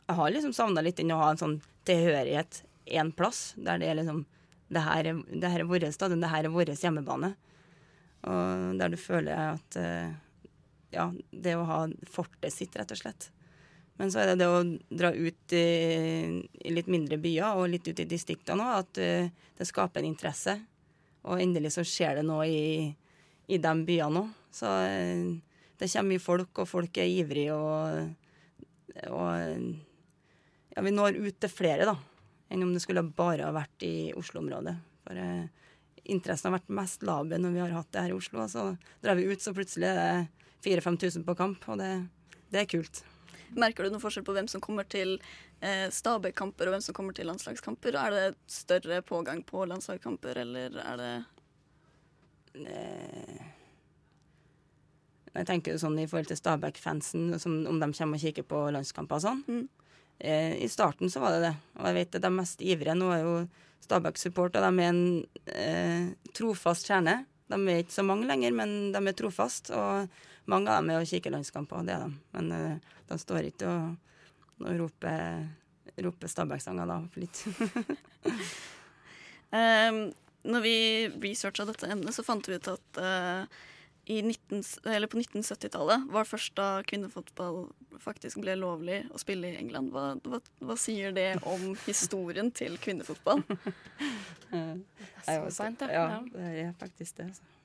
Jeg 0.06 0.18
har 0.20 0.34
liksom 0.36 0.54
savna 0.54 0.84
litt 0.86 1.00
den 1.01 1.13
å 1.16 1.20
ha 1.22 1.32
en 1.34 1.42
sånn 1.42 1.58
tilhørighet 1.90 2.62
én 2.94 3.10
plass, 3.18 3.56
der 3.58 3.82
det 3.82 3.90
er 3.90 3.98
liksom 3.98 4.24
det 4.72 4.86
her 4.86 5.10
er, 5.10 5.22
det 5.28 5.50
her 5.51 5.63
er 5.63 5.68
vår 5.68 5.88
stadion, 5.92 6.22
det 6.22 6.30
her 6.32 6.46
er 6.48 6.54
vår 6.54 6.72
hjemmebane. 6.78 7.34
Og 8.30 8.78
der 8.80 8.94
du 8.94 8.98
føler 9.01 9.58
at 9.58 9.80
Ja, 10.94 11.10
det 11.32 11.58
å 11.58 11.66
ha 11.66 11.84
fortet 12.12 12.54
sitt, 12.54 12.78
rett 12.78 12.94
og 12.94 13.00
slett. 13.01 13.32
Men 14.00 14.12
så 14.12 14.22
er 14.22 14.32
det 14.32 14.40
det 14.42 14.50
å 14.50 14.62
dra 14.90 15.12
ut 15.14 15.54
i, 15.54 15.68
i 16.42 16.74
litt 16.74 16.90
mindre 16.90 17.20
byer 17.22 17.60
og 17.60 17.70
litt 17.70 17.88
ut 17.90 18.00
i 18.02 18.08
distriktene 18.10 18.66
òg, 18.66 18.86
at 18.86 19.02
uh, 19.02 19.48
det 19.58 19.68
skaper 19.70 20.02
en 20.02 20.10
interesse. 20.10 20.56
Og 21.30 21.42
endelig 21.42 21.76
så 21.76 21.86
skjer 21.86 22.18
det 22.20 22.26
noe 22.26 22.48
i, 22.50 22.88
i 23.52 23.60
de 23.62 23.74
byene 23.88 24.24
òg. 24.24 24.36
Så 24.52 24.72
uh, 24.72 25.32
det 25.82 25.90
kommer 25.92 26.14
mye 26.14 26.24
folk, 26.24 26.64
og 26.64 26.70
folk 26.70 27.02
er 27.02 27.10
ivrige, 27.10 27.58
og, 27.58 28.10
og 29.10 29.32
ja, 30.72 30.84
vi 30.86 30.94
når 30.94 31.18
ut 31.22 31.40
til 31.42 31.52
flere, 31.52 31.88
da, 31.90 31.96
enn 32.52 32.66
om 32.66 32.74
det 32.76 32.84
skulle 32.84 33.04
bare 33.06 33.48
ha 33.48 33.56
vært 33.56 33.86
i 33.88 33.96
Oslo-området. 34.18 34.76
For 35.06 35.18
uh, 35.18 35.46
interessen 36.10 36.50
har 36.50 36.60
vært 36.60 36.76
mest 36.82 37.06
laber 37.06 37.42
når 37.42 37.56
vi 37.56 37.64
har 37.64 37.78
hatt 37.78 37.94
det 37.94 38.06
her 38.06 38.14
i 38.14 38.18
Oslo. 38.18 38.44
Og 38.44 38.52
så 38.54 38.68
drar 39.04 39.18
vi 39.20 39.30
ut, 39.30 39.42
så 39.42 39.54
plutselig 39.58 39.92
er 39.92 40.02
det 40.02 40.12
4000-5000 40.66 41.26
på 41.28 41.38
kamp, 41.38 41.66
og 41.70 41.82
det, 41.82 41.94
det 42.54 42.64
er 42.64 42.70
kult. 42.70 43.04
Merker 43.60 43.84
du 43.84 43.91
noen 43.91 44.03
forskjell 44.03 44.25
på 44.27 44.36
hvem 44.36 44.48
som 44.51 44.63
kommer 44.63 44.88
til 44.88 45.17
eh, 45.60 45.88
Stabæk-kamper 45.91 46.70
og 46.70 46.75
hvem 46.75 46.84
som 46.86 46.96
kommer 46.96 47.15
til 47.17 47.27
landslagskamper? 47.27 47.98
Er 48.00 48.15
det 48.15 48.27
større 48.51 49.01
pågang 49.03 49.43
på 49.48 49.65
landslagskamper, 49.67 50.43
eller 50.46 50.77
er 50.84 51.01
det 51.01 51.13
Jeg 55.31 55.48
tenker 55.48 55.77
sånn 55.79 56.00
i 56.00 56.08
forhold 56.12 56.27
til 56.31 56.39
Stabæk-fansen, 56.39 57.29
om 57.39 57.77
de 57.79 57.91
kommer 57.96 58.20
og 58.20 58.24
kikker 58.24 58.48
på 58.48 58.65
landskamper 58.75 59.20
og 59.20 59.24
sånn. 59.24 59.43
Mm. 59.48 59.67
Eh, 60.20 60.55
I 60.63 60.70
starten 60.70 61.10
så 61.10 61.22
var 61.24 61.36
det 61.36 61.46
det, 61.48 61.53
og 61.79 61.88
jeg 61.88 61.98
vet 61.98 62.17
at 62.20 62.25
de 62.25 62.31
mest 62.36 62.62
ivrige 62.62 62.98
nå 62.98 63.12
er 63.15 63.24
jo 63.25 63.36
Stabæk-support, 63.81 64.58
og 64.60 64.65
de 64.67 64.84
er 64.84 64.91
en 64.91 65.05
eh, 65.55 66.12
trofast 66.38 66.86
kjerne. 66.91 67.24
De 67.51 67.58
er 67.65 67.81
ikke 67.81 67.96
så 67.96 68.05
mange 68.05 68.27
lenger, 68.29 68.53
men 68.55 68.91
de 68.93 69.00
er 69.01 69.15
trofast. 69.17 69.72
Og 69.74 70.12
mange 70.51 70.72
av 70.72 70.81
dem 70.81 70.93
er 70.93 71.01
å 71.01 71.08
kikke 71.08 71.34
landskamper, 71.34 71.86
det 71.88 71.96
er 71.96 72.05
de. 72.05 72.22
Men 72.38 72.53
uh, 72.55 72.93
de 73.10 73.20
står 73.22 73.50
ikke 73.51 73.72
og, 73.72 74.15
og 74.62 74.72
roper, 74.84 75.46
roper 76.05 76.31
Stabæk-sanger 76.31 76.89
da, 76.91 77.01
for 77.13 77.24
litt. 77.24 77.43
um, 79.55 80.03
når 80.51 80.63
vi 80.65 80.77
researcha 81.22 81.67
dette 81.70 81.89
emnet, 81.89 82.15
så 82.15 82.25
fant 82.25 82.48
vi 82.50 82.58
ut 82.58 82.72
at 82.72 83.01
uh, 83.01 83.62
19, 84.05 84.63
på 85.10 85.20
1970-tallet 85.20 86.08
var 86.10 86.25
først 86.25 86.55
da 86.58 86.81
kvinnefotball 86.88 87.67
faktisk 88.01 88.41
ble 88.41 88.55
lovlig 88.58 89.03
å 89.13 89.22
spille 89.22 89.51
i 89.51 89.60
England. 89.60 89.91
Hva, 89.93 90.15
hva, 90.25 90.41
hva 90.65 90.77
sier 90.79 91.13
det 91.15 91.36
om 91.48 91.72
historien 91.86 92.50
til 92.51 92.77
kvinnefotball? 92.81 93.43
det 94.51 94.63
er 95.27 95.39
jo 95.43 95.51
sant, 95.53 95.86
ja. 95.86 96.08
ja. 96.17 96.22
Det 96.34 96.51
er 96.65 96.74
faktisk 96.81 97.22
det. 97.22 97.29
Altså. 97.31 97.61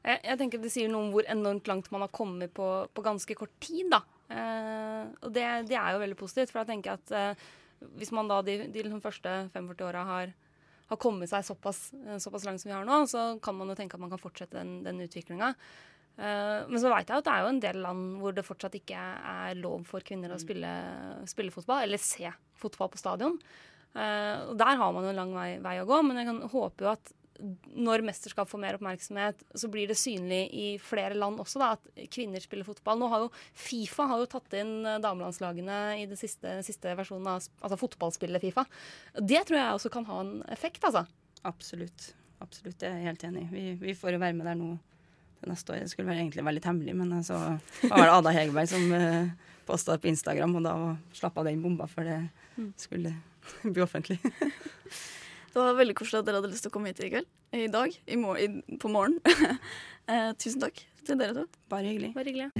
Jeg, 0.00 0.20
jeg, 0.24 0.36
tenker 0.40 0.62
Det 0.62 0.72
sier 0.72 0.90
noe 0.92 1.06
om 1.06 1.14
hvor 1.14 1.26
enormt 1.28 1.68
langt 1.68 1.90
man 1.92 2.04
har 2.06 2.12
kommet 2.14 2.54
på, 2.56 2.68
på 2.88 3.04
ganske 3.04 3.36
kort 3.36 3.52
tid. 3.62 3.90
da. 3.92 4.02
Eh, 4.30 5.08
og 5.20 5.32
det, 5.34 5.46
det, 5.68 5.76
er 5.76 5.94
jo 5.94 6.04
veldig 6.04 6.20
positivt. 6.20 6.52
For 6.52 6.62
jeg 6.62 6.72
tenker 6.72 6.96
at 6.96 7.14
eh, 7.16 7.48
hvis 8.00 8.12
man 8.16 8.30
da 8.30 8.40
de, 8.46 8.62
de 8.72 8.84
liksom 8.84 9.02
første 9.04 9.36
45 9.52 9.86
åra 9.88 10.06
har, 10.08 10.34
har, 10.90 11.00
kommet 11.00 11.30
seg 11.32 11.46
såpass, 11.46 11.88
eh, 12.00 12.18
såpass, 12.22 12.48
langt 12.48 12.62
som 12.62 12.70
vi 12.72 12.76
har 12.76 12.88
nå, 12.88 13.02
så 13.10 13.32
kan 13.42 13.56
man 13.56 13.72
jo 13.72 13.78
tenke 13.78 13.98
at 13.98 14.04
man 14.04 14.12
kan 14.12 14.22
fortsette 14.22 14.58
den, 14.58 14.80
den 14.86 15.00
utviklinga. 15.06 15.54
Eh, 16.20 16.58
men 16.68 16.80
så 16.82 16.92
veit 16.92 17.08
jeg 17.08 17.22
at 17.22 17.26
det 17.26 17.34
er 17.34 17.44
jo 17.44 17.52
en 17.54 17.62
del 17.64 17.80
land 17.84 18.06
hvor 18.20 18.36
det 18.36 18.46
fortsatt 18.46 18.76
ikke 18.80 19.00
er 19.00 19.60
lov 19.60 19.86
for 19.88 20.04
kvinner 20.04 20.32
å 20.32 20.40
mm. 20.40 20.44
spille, 20.44 20.74
spille 21.30 21.54
fotball, 21.54 21.84
eller 21.86 22.02
se 22.02 22.32
fotball 22.60 22.92
på 22.92 23.00
stadion. 23.00 23.38
Eh, 23.94 24.36
og 24.50 24.58
der 24.60 24.76
har 24.78 24.92
man 24.94 25.06
jo 25.06 25.14
en 25.14 25.22
lang 25.22 25.32
vei, 25.34 25.50
vei 25.64 25.78
å 25.80 25.88
gå, 25.88 26.02
men 26.06 26.20
jeg 26.20 26.28
kan 26.28 26.44
håpe 26.52 26.86
jo 26.86 26.92
at 26.92 27.14
når 27.74 28.04
mesterskap 28.04 28.48
får 28.50 28.60
mer 28.62 28.76
oppmerksomhet, 28.76 29.42
så 29.54 29.68
blir 29.72 29.88
det 29.90 29.96
synlig 29.98 30.42
i 30.56 30.66
flere 30.82 31.16
land 31.18 31.40
også 31.42 31.62
da, 31.62 31.70
at 31.76 32.10
kvinner 32.12 32.42
spiller 32.42 32.66
fotball. 32.66 32.98
Nå 33.00 33.08
har 33.12 33.24
jo 33.24 33.30
Fifa 33.56 34.06
har 34.10 34.22
jo 34.22 34.28
tatt 34.30 34.56
inn 34.58 34.74
eh, 34.84 35.00
damelandslagene 35.02 35.80
i 36.00 36.06
den 36.10 36.20
siste, 36.20 36.58
siste, 36.66 36.94
versjonen 36.98 37.28
av 37.32 37.40
altså 37.40 37.80
fotballspillet 37.80 38.44
Fifa. 38.44 38.66
Det 39.16 39.42
tror 39.48 39.60
jeg 39.60 39.78
også 39.78 39.92
kan 39.94 40.08
ha 40.10 40.20
en 40.24 40.34
effekt, 40.52 40.84
altså. 40.86 41.06
Absolutt. 41.48 42.12
Absolutt, 42.40 42.80
jeg 42.80 42.90
er 42.90 43.08
helt 43.08 43.24
enig. 43.28 43.46
Vi, 43.52 43.64
vi 43.80 43.96
får 43.96 44.16
jo 44.16 44.22
være 44.22 44.36
med 44.36 44.48
der 44.48 44.58
nå 44.58 44.74
til 45.40 45.52
neste 45.52 45.74
år. 45.74 45.84
Det 45.84 45.92
skulle 45.92 46.16
egentlig 46.16 46.44
være 46.44 46.58
litt 46.58 46.68
hemmelig, 46.68 46.96
men 46.96 47.24
så 47.26 47.38
var 47.90 48.04
det 48.04 48.12
Ada 48.16 48.34
Hegerberg 48.36 48.70
som 48.72 48.92
eh, 48.96 49.32
posta 49.68 49.96
på 50.00 50.10
Instagram, 50.12 50.58
og 50.60 50.66
da 50.66 50.74
slappa 51.16 51.44
den 51.46 51.62
bomba, 51.64 51.88
for 51.90 52.06
det 52.06 52.20
mm. 52.56 52.70
skulle 52.80 53.14
bli 53.72 53.84
offentlig. 53.84 54.20
Det 55.50 55.58
var 55.58 55.74
veldig 55.74 55.96
koselig 55.98 56.20
at 56.20 56.26
dere 56.28 56.38
hadde 56.38 56.48
lyst 56.52 56.62
til 56.62 56.70
å 56.70 56.74
komme 56.76 56.92
hit 56.92 57.00
i 57.02 57.08
kveld. 57.10 57.26
I 57.58 57.66
dag. 57.66 57.94
I 58.06 58.16
mor 58.20 58.38
i, 58.38 58.46
på 58.78 58.90
morgen. 58.92 59.16
eh, 60.10 60.30
tusen 60.38 60.62
takk 60.62 60.78
til 61.02 61.18
dere 61.18 61.34
to. 61.34 61.42
Bare 61.72 61.90
hyggelig. 61.90 62.12
Bare 62.14 62.30
hyggelig. 62.30 62.50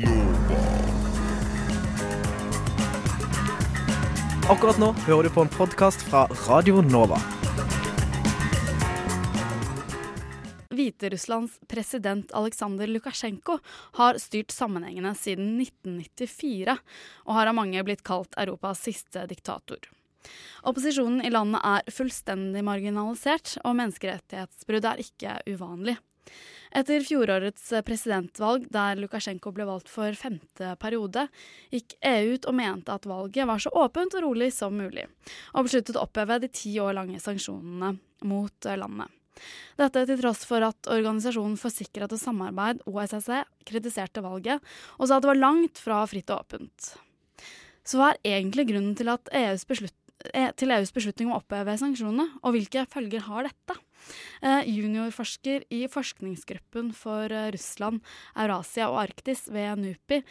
Akkurat 4.50 4.80
nå 4.82 4.88
hører 5.04 5.28
du 5.28 5.34
på 5.36 5.44
en 5.46 5.52
podkast 5.54 6.02
fra 6.08 6.24
Radio 6.48 6.82
Nova. 6.82 7.20
Hviterusslands 10.74 11.60
president 11.70 12.34
Aleksandr 12.34 12.90
Lukasjenko 12.90 13.60
har 14.00 14.18
styrt 14.18 14.50
sammenhengende 14.50 15.14
siden 15.14 15.54
1994, 15.62 16.74
og 17.28 17.38
har 17.38 17.52
av 17.52 17.58
mange 17.62 17.86
blitt 17.86 18.02
kalt 18.02 18.34
Europas 18.34 18.82
siste 18.90 19.28
diktator. 19.30 19.78
Opposisjonen 20.68 21.24
i 21.24 21.33
landet 21.33 21.64
er 21.64 21.92
fullstendig 21.94 22.62
marginalisert, 22.66 23.56
og 23.64 23.76
menneskerettighetsbrudd 23.80 24.88
er 24.90 25.04
ikke 25.04 25.38
uvanlig. 25.48 25.96
Etter 26.70 27.02
fjorårets 27.02 27.64
presidentvalg, 27.83 28.68
der 28.70 28.98
Lukasjenko 29.00 29.50
ble 29.54 29.66
valgt 29.66 29.90
for 29.90 30.14
femte 30.14 30.76
periode, 30.78 31.24
gikk 31.74 31.96
EU 32.06 32.37
ut 32.37 32.46
og 32.46 32.54
mente 32.61 32.94
at 32.94 33.09
valget 33.11 33.48
var 33.50 33.62
så 33.62 33.72
åpent 33.74 34.14
og 34.14 34.22
rolig 34.28 34.52
som 34.54 34.76
mulig, 34.78 35.09
og 35.50 35.66
besluttet 35.66 35.98
å 35.98 36.04
oppheve 36.06 36.38
de 36.44 36.52
ti 36.54 36.76
år 36.78 36.94
lange 37.00 37.18
sanksjonene 37.22 37.96
mot 38.30 38.70
landet. 38.70 39.11
Dette 39.80 40.04
til 40.04 40.18
tross 40.20 40.44
for 40.44 40.62
at 40.62 40.88
Organisasjonen 40.92 41.56
for 41.59 41.72
sikkerhet 41.72 42.12
og 42.12 42.20
samarbeid, 42.20 42.83
OSSE, 42.87 43.42
kritiserte 43.66 44.22
valget 44.22 44.61
og 44.98 45.09
sa 45.09 45.16
at 45.16 45.24
det 45.24 45.33
var 45.33 45.40
langt 45.40 45.80
fra 45.80 46.02
fritt 46.11 46.30
og 46.30 46.44
åpent. 46.44 46.92
Så 47.83 47.98
hva 47.98 48.12
er 48.12 48.37
egentlig 48.37 48.68
grunnen 48.68 48.92
til 48.98 49.09
at 49.11 49.33
EUs 49.35 49.64
beslut 49.66 49.96
Eh, 49.99 49.99
til 50.61 50.72
EUs 50.74 50.92
beslutning 50.94 51.30
om 51.30 51.37
å 51.37 51.40
oppheve 51.40 51.76
sanksjonene, 51.80 52.26
og 52.44 52.54
hvilke 52.54 52.85
følger 52.90 53.24
har 53.26 53.48
dette? 53.48 53.76
Eh, 54.44 54.68
juniorforsker 54.68 55.66
i 55.72 55.83
forskningsgruppen 55.92 56.90
for 56.96 57.33
eh, 57.33 57.50
Russland, 57.54 58.00
Eurasia 58.35 58.88
og 58.90 59.00
Arktis 59.02 59.46
ved 59.52 59.80
NUPI, 59.80 60.22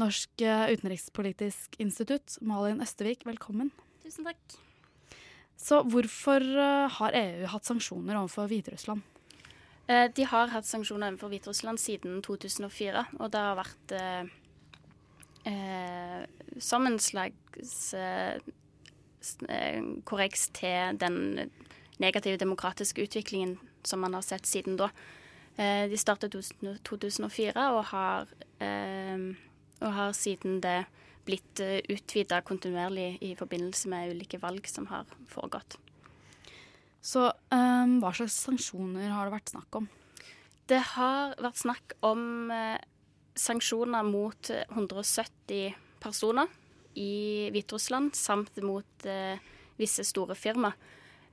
Norsk 0.00 0.44
utenrikspolitisk 0.44 1.78
institutt, 1.82 2.38
Malin 2.40 2.82
Østevik, 2.84 3.24
velkommen. 3.28 3.72
Tusen 4.04 4.28
takk. 4.28 4.58
Så 5.60 5.82
hvorfor 5.92 6.40
har 6.96 7.16
EU 7.18 7.46
hatt 7.52 7.68
sanksjoner 7.68 8.16
overfor 8.16 8.48
Hviterussland? 8.48 9.04
De 10.16 10.24
har 10.30 10.52
hatt 10.54 10.64
sanksjoner 10.68 11.10
overfor 11.10 11.28
Hviterussland 11.34 11.80
siden 11.82 12.22
2004, 12.24 13.02
og 13.18 13.32
det 13.34 13.42
har 13.44 13.58
vært 13.58 13.92
eh, 13.98 14.24
som 16.62 16.86
en 16.88 16.98
slags 17.02 17.92
eh, 17.98 18.38
Eh, 18.38 18.59
korreks 20.08 20.48
til 20.56 20.96
den 21.00 21.50
negative 22.00 22.40
demokratiske 22.40 23.04
utviklingen 23.04 23.58
som 23.84 24.00
man 24.00 24.14
har 24.16 24.24
sett 24.24 24.48
siden 24.48 24.78
da. 24.80 24.90
Eh, 25.56 25.88
de 25.90 25.98
startet 26.00 26.34
i 26.34 26.42
2004 26.88 27.66
og 27.74 27.84
har, 27.92 28.32
eh, 28.60 29.18
og 29.80 29.92
har 29.92 30.12
siden 30.16 30.60
det 30.60 30.84
blitt 31.24 31.60
utvida 31.92 32.40
kontinuerlig 32.40 33.18
i 33.22 33.34
forbindelse 33.36 33.88
med 33.88 34.14
ulike 34.14 34.40
valg 34.40 34.66
som 34.66 34.86
har 34.86 35.04
foregått. 35.28 35.76
Så 37.00 37.30
um, 37.52 38.00
hva 38.00 38.10
slags 38.12 38.40
sanksjoner 38.40 39.12
har 39.12 39.28
det 39.28 39.34
vært 39.36 39.52
snakk 39.52 39.76
om? 39.78 39.86
Det 40.68 40.80
har 40.96 41.36
vært 41.40 41.60
snakk 41.60 41.94
om 42.04 42.50
sanksjoner 43.36 44.04
mot 44.08 44.50
170 44.50 45.76
personer 46.00 46.48
i 46.98 47.50
Hviterussland, 47.52 48.14
samt 48.18 48.56
mot 48.64 49.06
eh, 49.06 49.38
visse 49.80 50.04
store 50.06 50.36
firma. 50.38 50.72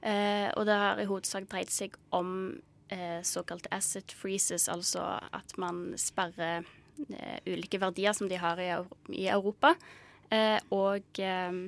Eh, 0.01 0.49
og 0.55 0.67
det 0.67 0.75
har 0.77 1.01
i 1.01 1.07
hovedsak 1.09 1.47
dreid 1.49 1.71
seg 1.73 1.95
om 2.15 2.59
eh, 2.93 3.21
såkalte 3.25 3.71
asset 3.73 4.13
freezes, 4.13 4.67
altså 4.69 5.03
at 5.33 5.57
man 5.57 5.95
sperrer 5.99 6.67
eh, 7.09 7.39
ulike 7.47 7.81
verdier 7.81 8.15
som 8.17 8.29
de 8.29 8.39
har 8.41 8.61
i, 8.61 8.69
i 9.17 9.27
Europa, 9.33 9.73
eh, 10.29 10.59
og, 10.69 11.19
eh, 11.19 11.59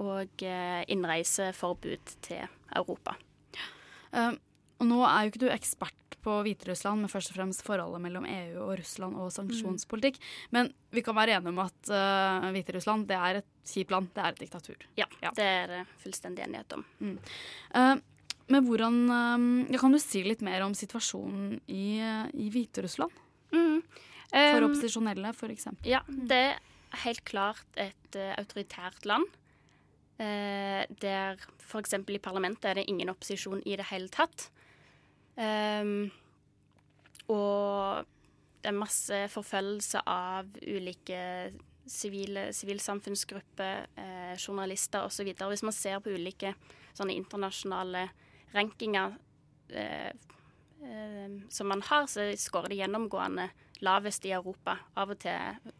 og 0.00 0.48
innreiseforbud 0.88 2.16
til 2.24 2.48
Europa. 2.74 3.18
Og 4.80 4.88
nå 4.88 5.02
er 5.06 5.24
jo 5.24 5.32
ikke 5.32 5.44
du 5.44 5.50
ekspert 5.52 6.16
på 6.24 6.38
Hviterussland, 6.46 7.04
men 7.04 7.12
først 7.12 7.32
og 7.32 7.36
fremst 7.36 7.64
forholdet 7.66 8.00
mellom 8.00 8.24
EU 8.28 8.62
og 8.64 8.78
Russland 8.80 9.18
og 9.20 9.28
sanksjonspolitikk. 9.34 10.16
Mm. 10.16 10.54
Men 10.56 10.70
vi 10.96 11.02
kan 11.04 11.16
være 11.18 11.36
enige 11.36 11.52
om 11.52 11.60
at 11.66 11.92
uh, 11.92 12.48
Hviterussland 12.54 13.04
det 13.10 13.18
er 13.18 13.40
et 13.42 13.50
kjipt 13.68 13.92
land, 13.92 14.08
det 14.16 14.24
er 14.24 14.32
et 14.32 14.40
diktatur. 14.40 14.88
Ja, 14.96 15.08
ja. 15.20 15.34
det 15.36 15.48
er 15.50 15.70
det 15.74 15.82
fullstendig 16.00 16.46
enighet 16.46 16.78
om. 16.78 16.86
Mm. 17.04 17.18
Uh, 17.76 17.94
men 18.52 18.66
hvordan 18.66 18.98
uh, 19.08 19.78
Kan 19.80 19.94
du 19.94 20.00
si 20.00 20.24
litt 20.24 20.42
mer 20.44 20.64
om 20.64 20.74
situasjonen 20.76 21.58
i, 21.68 22.00
i 22.00 22.48
Hviterussland? 22.52 23.22
Mm. 23.54 23.82
Um, 24.34 24.50
for 24.50 24.66
opposisjonelle, 24.66 25.30
f.eks. 25.36 25.68
Ja, 25.86 26.00
det 26.08 26.42
er 26.56 27.02
helt 27.04 27.24
klart 27.28 27.78
et 27.80 28.18
eh, 28.18 28.34
autoritært 28.38 29.06
land. 29.06 29.26
eh, 30.18 30.84
der 31.02 31.38
f.eks. 31.58 31.94
i 31.94 32.18
parlamentet 32.22 32.64
er 32.70 32.74
det 32.78 32.88
ingen 32.88 33.10
opposisjon 33.10 33.62
i 33.66 33.76
det 33.76 33.88
hele 33.90 34.08
tatt. 34.08 34.48
Ehm, 35.36 36.10
og 37.28 38.04
det 38.62 38.70
er 38.70 38.76
masse 38.76 39.20
forfølgelse 39.32 40.02
av 40.08 40.50
ulike 40.62 41.52
sivile, 41.86 42.48
sivilsamfunnsgrupper, 42.52 43.86
eh, 43.96 44.36
journalister 44.38 45.04
osv. 45.04 45.34
Hvis 45.36 45.62
man 45.62 45.72
ser 45.72 46.00
på 46.00 46.14
ulike 46.14 46.54
sånne 46.96 47.16
internasjonale 47.16 48.08
rankinger 48.54 49.18
eh, 49.68 50.12
eh, 50.82 51.36
som 51.48 51.68
man 51.68 51.82
har, 51.82 52.06
så 52.06 52.30
skårer 52.38 52.72
det 52.72 52.80
gjennomgående 52.80 53.50
lavest 53.84 54.24
i 54.24 54.32
Europa. 54.32 54.78
Av 54.96 55.12
og 55.12 55.20
til, 55.24 55.74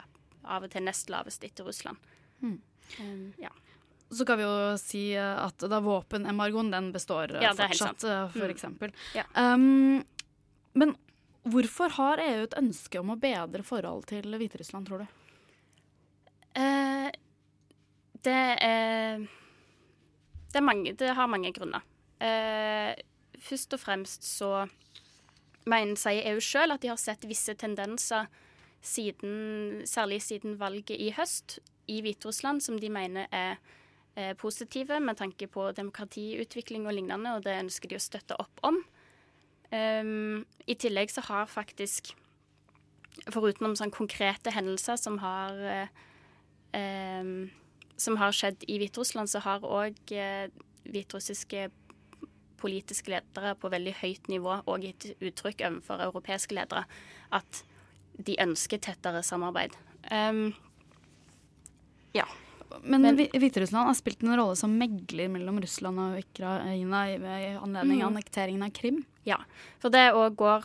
av 0.44 0.66
og 0.66 0.72
til 0.72 0.84
nest 0.84 1.12
lavest 1.12 1.44
etter 1.44 1.64
Russland. 1.64 1.96
Mm. 2.42 2.60
Um, 3.00 3.28
ja. 3.40 3.52
Så 4.14 4.24
kan 4.28 4.38
vi 4.38 4.44
jo 4.46 4.76
si 4.78 5.04
eh, 5.18 5.38
at 5.44 5.58
da 5.70 5.80
våpenembargoen 5.82 6.70
den 6.72 6.92
består 6.94 7.34
eh, 7.34 7.42
Ja, 7.42 7.54
fortsatt, 7.58 8.04
eh, 8.04 8.28
for 8.30 8.44
Mm. 8.46 8.50
eksempel. 8.54 8.92
Ja. 9.14 9.24
Um, 9.34 10.04
men 10.74 10.94
hvorfor 11.44 11.90
har 11.98 12.18
EU 12.22 12.44
et 12.44 12.54
ønske 12.58 13.00
om 13.00 13.10
å 13.14 13.18
bedre 13.20 13.62
forhold 13.66 14.06
til 14.06 14.30
Hviterussland, 14.38 14.86
tror 14.88 15.04
du? 15.04 15.06
Uh, 16.56 17.10
det 18.22 18.40
er 18.62 19.18
det, 20.54 20.62
mange, 20.62 20.92
det 20.94 21.10
har 21.18 21.26
mange 21.28 21.50
grunner. 21.52 21.82
Uh, 22.22 22.94
først 23.42 23.74
og 23.74 23.80
fremst 23.82 24.22
så 24.24 24.68
mener, 25.66 25.96
sier 25.98 26.30
EU 26.32 26.40
sjøl 26.40 26.70
at 26.76 26.80
de 26.84 26.92
har 26.92 27.00
sett 27.00 27.26
visse 27.26 27.54
tendenser 27.58 28.28
siden, 28.84 29.82
særlig 29.88 30.20
siden 30.22 30.58
valget 30.60 31.00
i 31.00 31.10
høst 31.16 31.58
i 31.88 31.98
Hviterussland, 32.04 32.62
som 32.62 32.78
de 32.80 32.88
mener 32.92 33.26
er 33.32 33.56
positive 34.38 35.00
med 35.02 35.18
tanke 35.18 35.48
på 35.50 35.70
demokratiutvikling 35.74 36.84
og 36.86 36.94
lignende, 36.94 37.32
og 37.34 37.46
det 37.46 37.56
ønsker 37.64 37.90
de 37.90 37.98
å 37.98 38.02
støtte 38.02 38.36
opp 38.38 38.62
om. 38.62 38.78
Um, 39.74 40.44
I 40.70 40.76
tillegg 40.78 41.10
så 41.10 41.24
har 41.26 41.50
faktisk, 41.50 42.12
foruten 43.34 43.66
om 43.66 43.74
sånn 43.78 43.94
konkrete 43.94 44.52
hendelser 44.54 45.00
som 45.00 45.18
har 45.22 45.58
um, 46.74 47.50
som 47.96 48.18
har 48.18 48.34
skjedd 48.34 48.64
i 48.68 48.78
Hviterussland, 48.82 49.30
så 49.30 49.42
har 49.44 49.64
òg 49.66 50.14
eh, 50.14 50.50
hviterussiske 50.84 51.68
politiske 52.60 53.12
ledere 53.12 53.54
på 53.60 53.70
veldig 53.72 53.94
høyt 54.00 54.28
nivå 54.32 54.58
og 54.64 54.84
gitt 54.86 55.10
uttrykk 55.20 55.64
overfor 55.68 56.02
europeiske 56.06 56.56
ledere 56.56 56.84
at 57.34 57.62
de 58.14 58.36
ønsker 58.40 58.80
tettere 58.82 59.22
samarbeid. 59.26 59.74
Um, 60.10 60.54
ja. 62.14 62.26
Men, 62.82 63.02
Men- 63.02 63.16
Hviterussland 63.16 63.86
har 63.86 63.94
spilt 63.94 64.22
en 64.22 64.36
rolle 64.36 64.56
som 64.56 64.78
megler 64.78 65.28
mellom 65.30 65.60
Russland 65.60 65.98
og 66.00 66.18
Ukraina 66.18 67.02
i, 67.10 67.16
anledning 67.56 68.02
av 68.02 68.10
Mm. 68.10 68.16
annekteringen 68.16 68.62
av 68.62 68.70
Krim. 68.70 69.04
Ja, 69.24 69.38
for 69.78 69.90
det 69.90 70.12
òg 70.12 70.34
går 70.36 70.64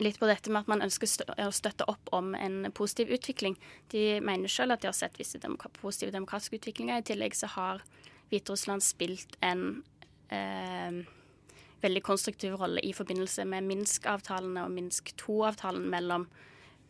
litt 0.00 0.18
på 0.20 0.26
dette 0.26 0.48
med 0.50 0.60
at 0.60 0.68
man 0.68 0.80
ønsker 0.82 1.06
å 1.38 1.50
støtte 1.52 1.84
opp 1.88 2.08
om 2.12 2.34
en 2.34 2.70
positiv 2.72 3.08
utvikling. 3.08 3.56
De 3.90 4.20
mener 4.20 4.46
sjøl 4.48 4.70
at 4.72 4.80
de 4.80 4.86
har 4.86 4.92
sett 4.92 5.16
visse 5.18 5.38
demokra 5.38 5.68
positive 5.80 6.12
demokratiske 6.12 6.58
utviklinger. 6.60 6.98
I 6.98 7.02
tillegg 7.02 7.34
så 7.34 7.48
har 7.48 7.82
Hviterussland 8.30 8.82
spilt 8.82 9.36
en 9.42 9.82
eh, 10.30 11.02
veldig 11.82 12.02
konstruktiv 12.02 12.54
rolle 12.60 12.80
i 12.84 12.92
forbindelse 12.92 13.44
med 13.46 13.64
Minsk-avtalene 13.64 14.64
og 14.64 14.70
Minsk 14.70 15.14
2-avtalen 15.16 15.88
mellom 15.90 16.26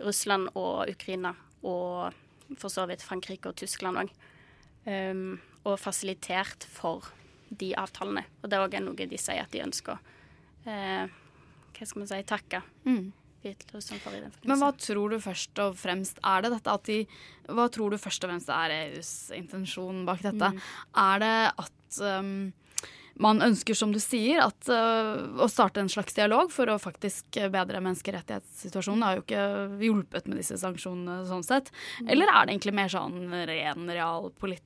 Russland 0.01 0.49
og 0.55 0.89
Ukraina, 0.91 1.35
og 1.63 2.13
for 2.57 2.73
så 2.73 2.87
vidt 2.89 3.05
Frankrike 3.05 3.51
og 3.51 3.59
Tyskland 3.61 4.05
òg. 4.05 4.13
Um, 4.89 5.37
og 5.69 5.77
fasilitert 5.83 6.65
for 6.71 7.11
de 7.49 7.75
avtalene. 7.77 8.25
Og 8.43 8.49
det 8.49 8.57
er 8.57 8.65
òg 8.65 8.77
noe 8.85 9.09
de 9.09 9.21
sier 9.21 9.43
at 9.43 9.53
de 9.53 9.65
ønsker 9.65 9.97
å 9.97 9.99
eh, 10.69 11.17
hva 11.79 11.87
skal 11.87 12.03
man 12.03 12.11
si, 12.11 12.21
takke 12.29 12.63
Mm. 12.89 13.13
Men 14.51 14.59
hva 14.59 14.73
tror 14.75 15.13
du 15.13 15.21
først 15.23 15.61
og 15.63 15.77
fremst 15.79 16.19
er 16.27 16.43
det 16.43 16.51
dette 16.57 16.73
at 16.75 16.89
de 16.89 16.97
Hva 17.47 17.69
tror 17.71 17.95
du 17.95 18.01
først 18.01 18.25
og 18.27 18.33
fremst 18.33 18.51
er 18.51 18.75
EUs 18.75 19.13
intensjon 19.37 20.01
bak 20.09 20.25
dette? 20.25 20.51
Mm. 20.57 20.59
Er 21.05 21.23
det 21.23 21.37
at 21.63 22.01
um, 22.19 22.33
man 23.19 23.43
ønsker, 23.43 23.75
som 23.75 23.93
du 23.93 23.99
sier, 23.99 24.41
at, 24.45 24.69
uh, 24.71 25.43
å 25.43 25.49
starte 25.51 25.83
en 25.83 25.91
slags 25.91 26.15
dialog 26.15 26.53
for 26.55 26.71
å 26.71 26.79
faktisk 26.79 27.39
bedre 27.51 27.81
menneskerettighetssituasjonen? 27.85 29.01
Det 29.01 29.09
har 29.09 29.19
jo 29.19 29.27
ikke 29.27 29.83
hjulpet 29.85 30.29
med 30.31 30.39
disse 30.39 30.59
sanksjonene 30.61 31.27
sånn 31.29 31.45
sett. 31.47 31.71
Mm. 32.01 32.11
Eller 32.15 32.33
er 32.33 32.47
det 32.47 32.55
egentlig 32.57 32.75
mer 32.79 32.89
sånn 32.89 33.21
ren 33.51 33.91
realpolitikk? 33.91 34.65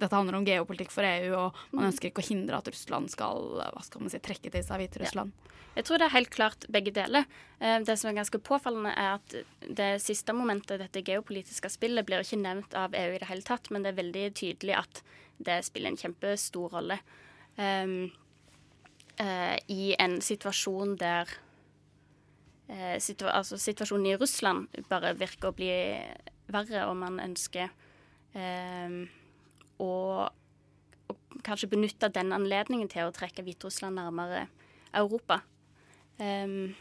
Dette 0.00 0.16
handler 0.16 0.38
om 0.38 0.46
geopolitikk 0.46 0.90
for 0.94 1.04
EU, 1.04 1.34
og 1.36 1.54
man 1.72 1.84
Mm. 1.84 1.92
ønsker 1.92 2.08
ikke 2.10 2.22
å 2.22 2.28
hindre 2.30 2.56
at 2.56 2.68
Russland 2.68 3.10
skal 3.10 3.60
hva 3.60 3.82
skal 3.84 4.00
man 4.00 4.10
si, 4.10 4.18
trekke 4.18 4.50
til 4.50 4.62
seg 4.64 4.80
Hviterussland. 4.80 5.32
Jeg 5.76 5.84
tror 5.84 5.98
det 5.98 6.06
er 6.06 6.16
helt 6.16 6.30
klart 6.30 6.66
begge 6.68 6.92
deler. 6.92 7.26
Eh, 7.60 7.78
Det 7.80 7.98
som 7.98 8.10
er 8.10 8.22
ganske 8.22 8.40
påfallende, 8.42 8.90
er 8.96 9.14
at 9.14 9.34
det 9.74 10.00
siste 10.02 10.32
momentet, 10.32 10.78
dette 10.78 11.02
geopolitiske 11.04 11.70
spillet, 11.70 12.04
blir 12.06 12.20
ikke 12.20 12.42
nevnt 12.42 12.74
av 12.74 12.92
EU 12.92 13.14
i 13.14 13.18
det 13.18 13.28
hele 13.28 13.42
tatt, 13.42 13.70
men 13.70 13.82
det 13.82 13.92
er 13.92 14.02
veldig 14.02 14.34
tydelig 14.34 14.78
at 14.78 15.02
det 15.40 15.64
spiller 15.64 15.90
en 15.90 15.96
kjempestor 15.96 16.70
rolle 16.72 16.94
eh, 16.98 17.00
i 19.68 19.94
en 19.98 20.20
situasjon 20.24 20.94
der 21.00 21.28
eh, 22.70 22.96
situa 23.02 23.34
altså 23.40 23.58
Situasjonen 23.60 24.12
i 24.12 24.18
Russland 24.20 24.68
bare 24.88 25.14
virker 25.18 25.50
å 25.50 25.56
bli 25.56 25.72
verre, 26.50 26.84
og 26.88 26.96
man 26.98 27.20
ønsker 27.22 27.70
um, 28.34 29.02
å, 29.78 29.90
å 30.26 31.16
kanskje 31.46 31.70
benytte 31.70 32.10
den 32.12 32.32
anledningen 32.34 32.90
til 32.90 33.06
å 33.06 33.14
trekke 33.14 33.44
Hviterussland 33.46 34.00
nærmere 34.00 34.46
Europa. 34.96 35.40
Um, 36.18 36.72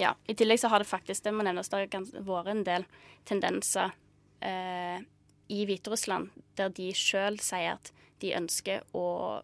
ja, 0.00 0.14
I 0.26 0.34
tillegg 0.34 0.62
så 0.62 0.70
har 0.72 0.80
det 0.80 0.88
faktisk 0.88 1.26
det 1.26 1.34
må 1.36 1.44
nevnes, 1.44 1.68
det 1.68 1.82
har 1.92 2.24
vært 2.24 2.52
en 2.54 2.64
del 2.64 2.86
tendenser 3.28 3.92
eh, 4.40 5.04
i 5.52 5.64
Hviterussland 5.68 6.32
der 6.56 6.72
de 6.72 6.88
sjøl 6.96 7.36
sier 7.42 7.76
at 7.76 7.92
de 8.22 8.32
ønsker 8.38 8.86
å 8.96 9.42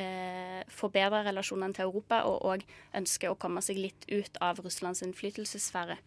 eh, 0.00 0.62
forbedre 0.68 1.24
relasjonene 1.26 1.74
til 1.76 1.88
Europa, 1.88 2.22
og 2.28 2.42
òg 2.42 2.64
ønsker 2.94 3.30
å 3.30 3.38
komme 3.38 3.62
seg 3.62 3.76
litt 3.78 4.06
ut 4.10 4.36
av 4.40 4.60
Russlands 4.64 5.02
innflytelsessfære. 5.02 5.98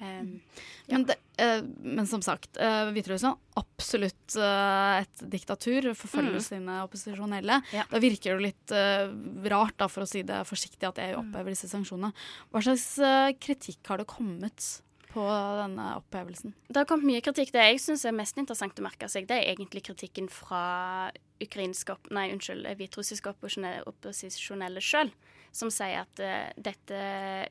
Um, 0.00 0.40
Men, 0.88 1.02
det, 1.04 1.18
eh, 1.36 1.60
men 1.84 2.06
som 2.08 2.22
sagt, 2.24 2.56
uh, 2.56 2.88
Hviterussland 2.88 3.36
absolutt 3.60 4.36
eh, 4.40 5.02
et 5.02 5.24
diktatur. 5.28 5.90
Forfølger 5.92 6.38
Mm. 6.38 6.40
sine 6.40 6.78
opposisjonelle. 6.86 7.58
Ja. 7.76 7.84
Da 7.90 7.98
virker 8.00 8.38
det 8.38 8.46
litt 8.46 8.72
eh, 8.72 9.12
rart, 9.52 9.76
da, 9.76 9.88
for 9.88 10.06
å 10.06 10.08
si 10.08 10.22
det 10.22 10.40
forsiktig, 10.48 10.88
at 10.88 10.98
EU 11.04 11.18
Mm. 11.20 11.28
opphever 11.34 11.52
disse 11.52 11.68
sanksjonene. 11.68 12.14
Hva 12.50 12.62
slags 12.64 12.86
eh, 12.98 13.32
kritikk 13.36 13.84
har 13.92 13.98
det 13.98 14.06
kommet 14.06 14.80
på 15.12 15.24
denne 15.58 15.86
opphevelsen? 15.98 16.54
Det 16.68 16.82
har 16.82 16.88
kommet 16.88 17.08
mye 17.10 17.24
kritikk. 17.24 17.52
Det 17.54 17.64
jeg 17.66 17.82
syns 17.82 18.06
er 18.08 18.16
mest 18.16 18.38
interessant 18.40 18.78
å 18.78 18.86
merke 18.86 19.08
seg, 19.10 19.28
det 19.30 19.38
er 19.38 19.52
egentlig 19.52 19.84
kritikken 19.88 20.30
fra 20.32 21.10
ukrainske 21.40 21.94
opp, 21.96 22.10
nei, 22.14 22.28
unnskyld, 22.34 22.68
hviterussiske 22.78 23.32
opposisjonelle, 23.32 24.82
sjøl, 24.84 25.12
som 25.56 25.72
sier 25.72 26.04
at 26.04 26.22
uh, 26.22 26.50
dette 26.60 27.00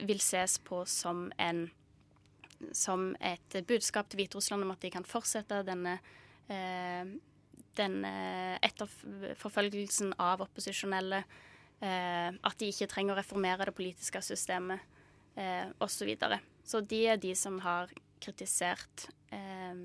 vil 0.07 0.21
ses 0.23 0.59
på 0.63 0.83
som 0.87 1.27
en 1.41 1.67
som 2.75 3.13
et 3.23 3.55
budskap 3.69 4.09
til 4.11 4.19
Hviterussland 4.19 4.65
om 4.65 4.73
at 4.73 4.81
de 4.83 4.89
kan 4.91 5.05
fortsette 5.07 5.61
denne 5.63 5.93
uh, 6.51 7.11
denne 7.79 8.11
etterforfølgelsen 8.65 10.15
av 10.19 10.43
opposisjonelle. 10.43 11.23
Eh, 11.79 12.29
at 12.35 12.59
de 12.59 12.67
ikke 12.73 12.89
trenger 12.91 13.15
å 13.15 13.19
reformere 13.21 13.69
det 13.69 13.75
politiske 13.77 14.19
systemet 14.25 14.83
eh, 15.39 15.69
osv. 15.79 16.09
Så, 16.69 16.81
de 16.85 16.99
er 17.09 17.17
de 17.17 17.31
som 17.35 17.57
har 17.65 17.89
kritisert 18.21 19.07
eh, 19.33 19.79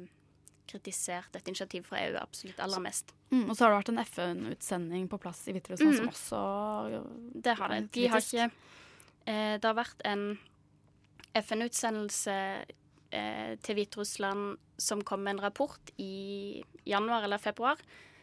kritisert 0.68 1.36
et 1.38 1.48
initiativ 1.48 1.84
fra 1.88 2.00
EU 2.02 2.16
absolutt 2.20 2.58
aller 2.64 2.80
mest. 2.82 3.12
Mm, 3.30 3.46
og 3.50 3.56
så 3.56 3.64
har 3.66 3.72
det 3.74 3.78
vært 3.82 3.92
en 3.92 4.02
FN-utsending 4.04 5.08
på 5.12 5.18
plass 5.22 5.42
i 5.48 5.52
Hviterussland 5.56 5.94
Mm. 5.94 5.98
som 6.00 6.08
også 6.12 6.40
Det 7.42 7.56
har 7.58 7.68
det. 7.72 7.80
De 7.92 8.06
har 8.08 8.20
ikke 8.20 8.50
eh, 9.26 9.54
Det 9.60 9.64
har 9.68 9.76
vært 9.78 10.00
en 10.04 10.24
FN-utsendelse 11.34 12.34
eh, 13.12 13.54
til 13.62 13.74
Hviterussland 13.78 14.56
som 14.78 15.02
kom 15.06 15.22
med 15.24 15.36
en 15.36 15.44
rapport 15.44 15.92
i 15.98 16.62
januar 16.86 17.24
eller 17.26 17.38
februar 17.38 17.78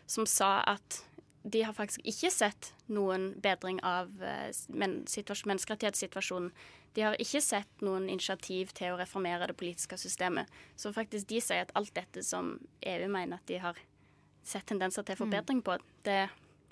som 0.07 0.25
sa 0.27 0.59
at 0.67 1.03
de 1.43 1.63
har 1.65 1.73
faktisk 1.73 2.01
ikke 2.05 2.29
sett 2.31 2.73
noen 2.91 3.31
bedring 3.41 3.79
av 3.87 4.11
eh, 4.21 4.51
men, 4.69 5.03
situasjon- 5.09 5.47
menneskerettighetssituasjonen. 5.49 6.51
De 6.93 7.01
har 7.01 7.15
ikke 7.19 7.41
sett 7.41 7.81
noen 7.81 8.09
initiativ 8.09 8.73
til 8.73 8.91
å 8.93 8.97
reformere 8.99 9.47
det 9.47 9.55
politiske 9.57 9.95
systemet. 9.97 10.47
Så 10.75 10.91
faktisk 10.93 11.27
de 11.27 11.39
sier 11.39 11.61
at 11.61 11.71
alt 11.75 11.93
dette 11.95 12.23
som 12.23 12.57
EU 12.83 13.07
mener 13.07 13.37
at 13.39 13.45
de 13.47 13.57
har 13.63 13.75
sett 14.43 14.65
tendenser 14.65 15.03
til 15.05 15.15
forbedring 15.15 15.61
på, 15.63 15.77
det 16.03 16.29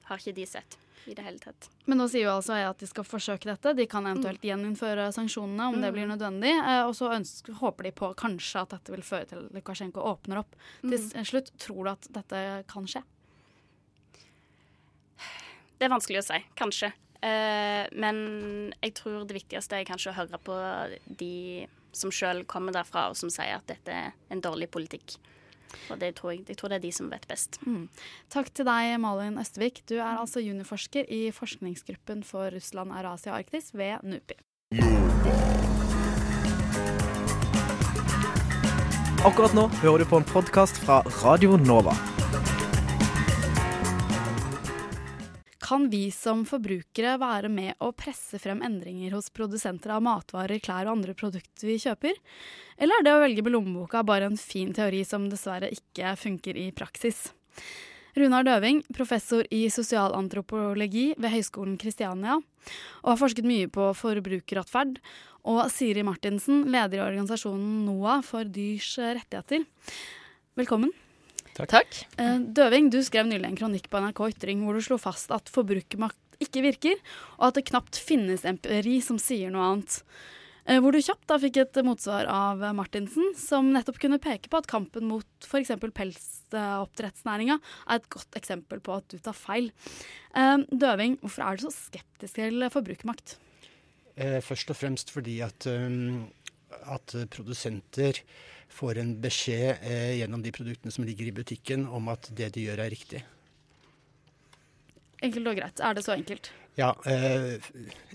har 0.09 0.17
ikke 0.17 0.33
de 0.35 0.45
sett. 0.45 0.77
i 1.07 1.13
det 1.15 1.23
hele 1.23 1.39
tatt. 1.39 1.69
Men 1.87 1.97
nå 1.97 2.09
sier 2.11 2.25
jo 2.27 2.33
altså 2.35 2.53
EA 2.59 2.69
at 2.69 2.77
de 2.83 2.85
skal 2.85 3.03
forsøke 3.07 3.45
dette. 3.47 3.71
De 3.73 3.85
kan 3.87 4.03
eventuelt 4.05 4.41
gjeninnføre 4.43 5.07
sanksjonene 5.15 5.69
om 5.71 5.79
det 5.81 5.89
Mm. 5.89 5.93
blir 5.95 6.07
nødvendig. 6.11 6.51
Eh, 6.59 6.83
og 6.85 6.93
så 6.93 7.09
ønsker, 7.15 7.53
håper 7.53 7.83
de 7.83 7.91
på 7.91 8.13
kanskje 8.15 8.61
at 8.61 8.69
dette 8.69 8.91
vil 8.91 9.01
føre 9.01 9.25
til 9.25 9.37
at 9.45 9.53
Lukasjenko 9.53 10.03
åpner 10.03 10.39
opp. 10.39 10.55
Til 10.81 10.99
Mm. 10.99 11.23
slutt, 11.25 11.49
tror 11.57 11.83
du 11.85 11.89
at 11.89 12.07
dette 12.11 12.65
kan 12.67 12.83
skje? 12.85 13.01
Det 15.79 15.87
er 15.87 15.89
vanskelig 15.93 16.19
å 16.19 16.23
si, 16.27 16.39
kanskje. 16.59 16.91
Eh, 17.25 17.85
men 17.99 18.19
jeg 18.79 18.95
tror 18.99 19.25
det 19.27 19.35
viktigste 19.41 19.79
er 19.79 19.87
kanskje 19.87 20.13
å 20.13 20.19
høre 20.21 20.39
på 20.43 20.55
de 21.19 21.67
som 21.95 22.13
sjøl 22.13 22.45
kommer 22.47 22.75
derfra, 22.75 23.09
og 23.09 23.17
som 23.19 23.31
sier 23.33 23.57
at 23.57 23.67
dette 23.69 23.91
er 23.91 24.13
en 24.31 24.43
dårlig 24.43 24.69
politikk. 24.71 25.17
Og 25.89 25.99
det 26.01 26.15
tror 26.17 26.33
jeg, 26.33 26.45
jeg 26.49 26.57
tror 26.57 26.71
det 26.71 26.79
er 26.79 26.85
de 26.85 26.91
som 26.95 27.09
vet 27.11 27.25
best. 27.29 27.59
Mm. 27.65 27.89
Takk 28.33 28.49
til 28.57 28.65
deg, 28.65 28.95
Malin 29.01 29.37
Østvik. 29.41 29.83
Du 29.89 29.97
er 29.99 30.17
altså 30.17 30.41
juniorforsker 30.41 31.09
i 31.13 31.27
forskningsgruppen 31.35 32.23
for 32.25 32.49
Russland, 32.55 32.93
Eurasia 32.95 33.33
og 33.33 33.43
Arktis 33.43 33.73
ved 33.77 34.01
NUPI. 34.05 34.39
Akkurat 39.27 39.51
nå 39.51 39.67
hører 39.81 40.05
du 40.05 40.09
på 40.09 40.21
en 40.21 40.29
podkast 40.29 40.79
fra 40.85 41.01
Radio 41.19 41.57
Nova. 41.59 42.18
Kan 45.69 45.83
vi 45.89 46.07
som 46.09 46.39
forbrukere 46.49 47.11
være 47.21 47.49
med 47.53 47.75
å 47.85 47.91
presse 47.93 48.39
frem 48.41 48.63
endringer 48.65 49.13
hos 49.13 49.27
produsenter 49.29 49.91
av 49.93 50.01
matvarer, 50.01 50.57
klær 50.65 50.87
og 50.87 50.95
andre 50.95 51.13
produkter 51.13 51.67
vi 51.69 51.75
kjøper? 51.77 52.15
Eller 52.81 52.97
er 52.97 53.05
det 53.05 53.11
å 53.13 53.19
velge 53.21 53.43
med 53.45 53.53
lommeboka 53.53 54.01
bare 54.01 54.31
en 54.31 54.39
fin 54.41 54.71
teori 54.73 55.03
som 55.05 55.27
dessverre 55.29 55.69
ikke 55.75 56.15
funker 56.17 56.57
i 56.57 56.71
praksis? 56.73 57.19
Runar 58.17 58.47
Døving, 58.47 58.79
professor 58.97 59.45
i 59.53 59.59
sosialantropologi 59.69 61.11
ved 61.21 61.35
Høgskolen 61.35 61.75
Kristiania, 61.77 62.39
og 63.03 63.11
har 63.11 63.19
forsket 63.21 63.45
mye 63.45 63.67
på 63.69 63.91
forbrukeratferd, 63.99 64.97
og 65.53 65.61
Siri 65.69 66.01
Martinsen, 66.07 66.63
leder 66.73 66.97
i 66.97 67.05
organisasjonen 67.05 67.85
NOAH 67.85 68.25
for 68.25 68.49
dyrs 68.57 68.89
rettigheter. 68.97 69.69
Velkommen. 70.57 70.97
Takk. 71.67 72.05
Eh, 72.21 72.39
Døving, 72.55 72.87
du 72.93 73.01
skrev 73.03 73.27
nylig 73.27 73.49
en 73.49 73.59
kronikk 73.59 73.89
på 73.91 73.99
NRK 73.99 74.21
Ytring 74.31 74.63
hvor 74.63 74.77
du 74.77 74.83
slo 74.85 74.99
fast 75.01 75.31
at 75.35 75.51
forbrukermakt 75.51 76.39
ikke 76.39 76.63
virker, 76.63 76.99
og 77.37 77.49
at 77.49 77.59
det 77.59 77.67
knapt 77.67 77.99
finnes 77.99 78.45
empiri 78.47 78.99
som 79.03 79.19
sier 79.19 79.51
noe 79.51 79.65
annet. 79.73 79.97
Eh, 80.69 80.77
Hvor 80.79 80.93
du 80.93 81.01
kjapt 81.01 81.27
da 81.27 81.39
fikk 81.41 81.57
et 81.63 81.79
motsvar 81.85 82.29
av 82.29 82.61
Martinsen, 82.77 83.33
som 83.39 83.71
nettopp 83.73 83.99
kunne 84.03 84.21
peke 84.21 84.51
på 84.51 84.59
at 84.61 84.69
kampen 84.69 85.07
mot 85.09 85.47
f.eks. 85.47 85.71
pelsoppdrettsnæringa 85.97 87.57
er 87.59 87.99
et 87.99 88.09
godt 88.13 88.37
eksempel 88.37 88.81
på 88.83 88.99
at 88.99 89.07
du 89.09 89.17
tar 89.17 89.37
feil. 89.37 89.71
Eh, 90.37 90.57
Døving, 90.69 91.17
hvorfor 91.23 91.45
er 91.45 91.57
du 91.57 91.65
så 91.67 91.73
skeptisk 91.73 92.37
til 92.37 92.69
forbrukermakt? 92.71 93.39
Eh, 94.19 94.39
først 94.45 94.69
og 94.69 94.77
fremst 94.77 95.11
fordi 95.15 95.39
at, 95.41 95.65
um, 95.67 96.27
at 96.91 97.15
produsenter 97.33 98.21
får 98.69 99.01
en 99.01 99.11
beskjed 99.21 99.83
eh, 99.83 100.15
gjennom 100.21 100.43
de 100.45 100.53
produktene 100.55 100.93
som 100.93 101.05
ligger 101.07 101.29
i 101.29 101.35
butikken 101.35 101.87
om 101.87 102.09
at 102.13 102.29
det 102.35 102.51
de 102.55 102.69
gjør 102.69 102.85
er 102.85 102.93
riktig. 102.93 103.23
Enkelt 105.25 105.51
og 105.51 105.57
greit. 105.59 105.81
Er 105.83 105.97
det 105.97 106.05
så 106.05 106.15
enkelt? 106.15 106.51
Ja, 106.79 106.93
eh, 107.09 107.59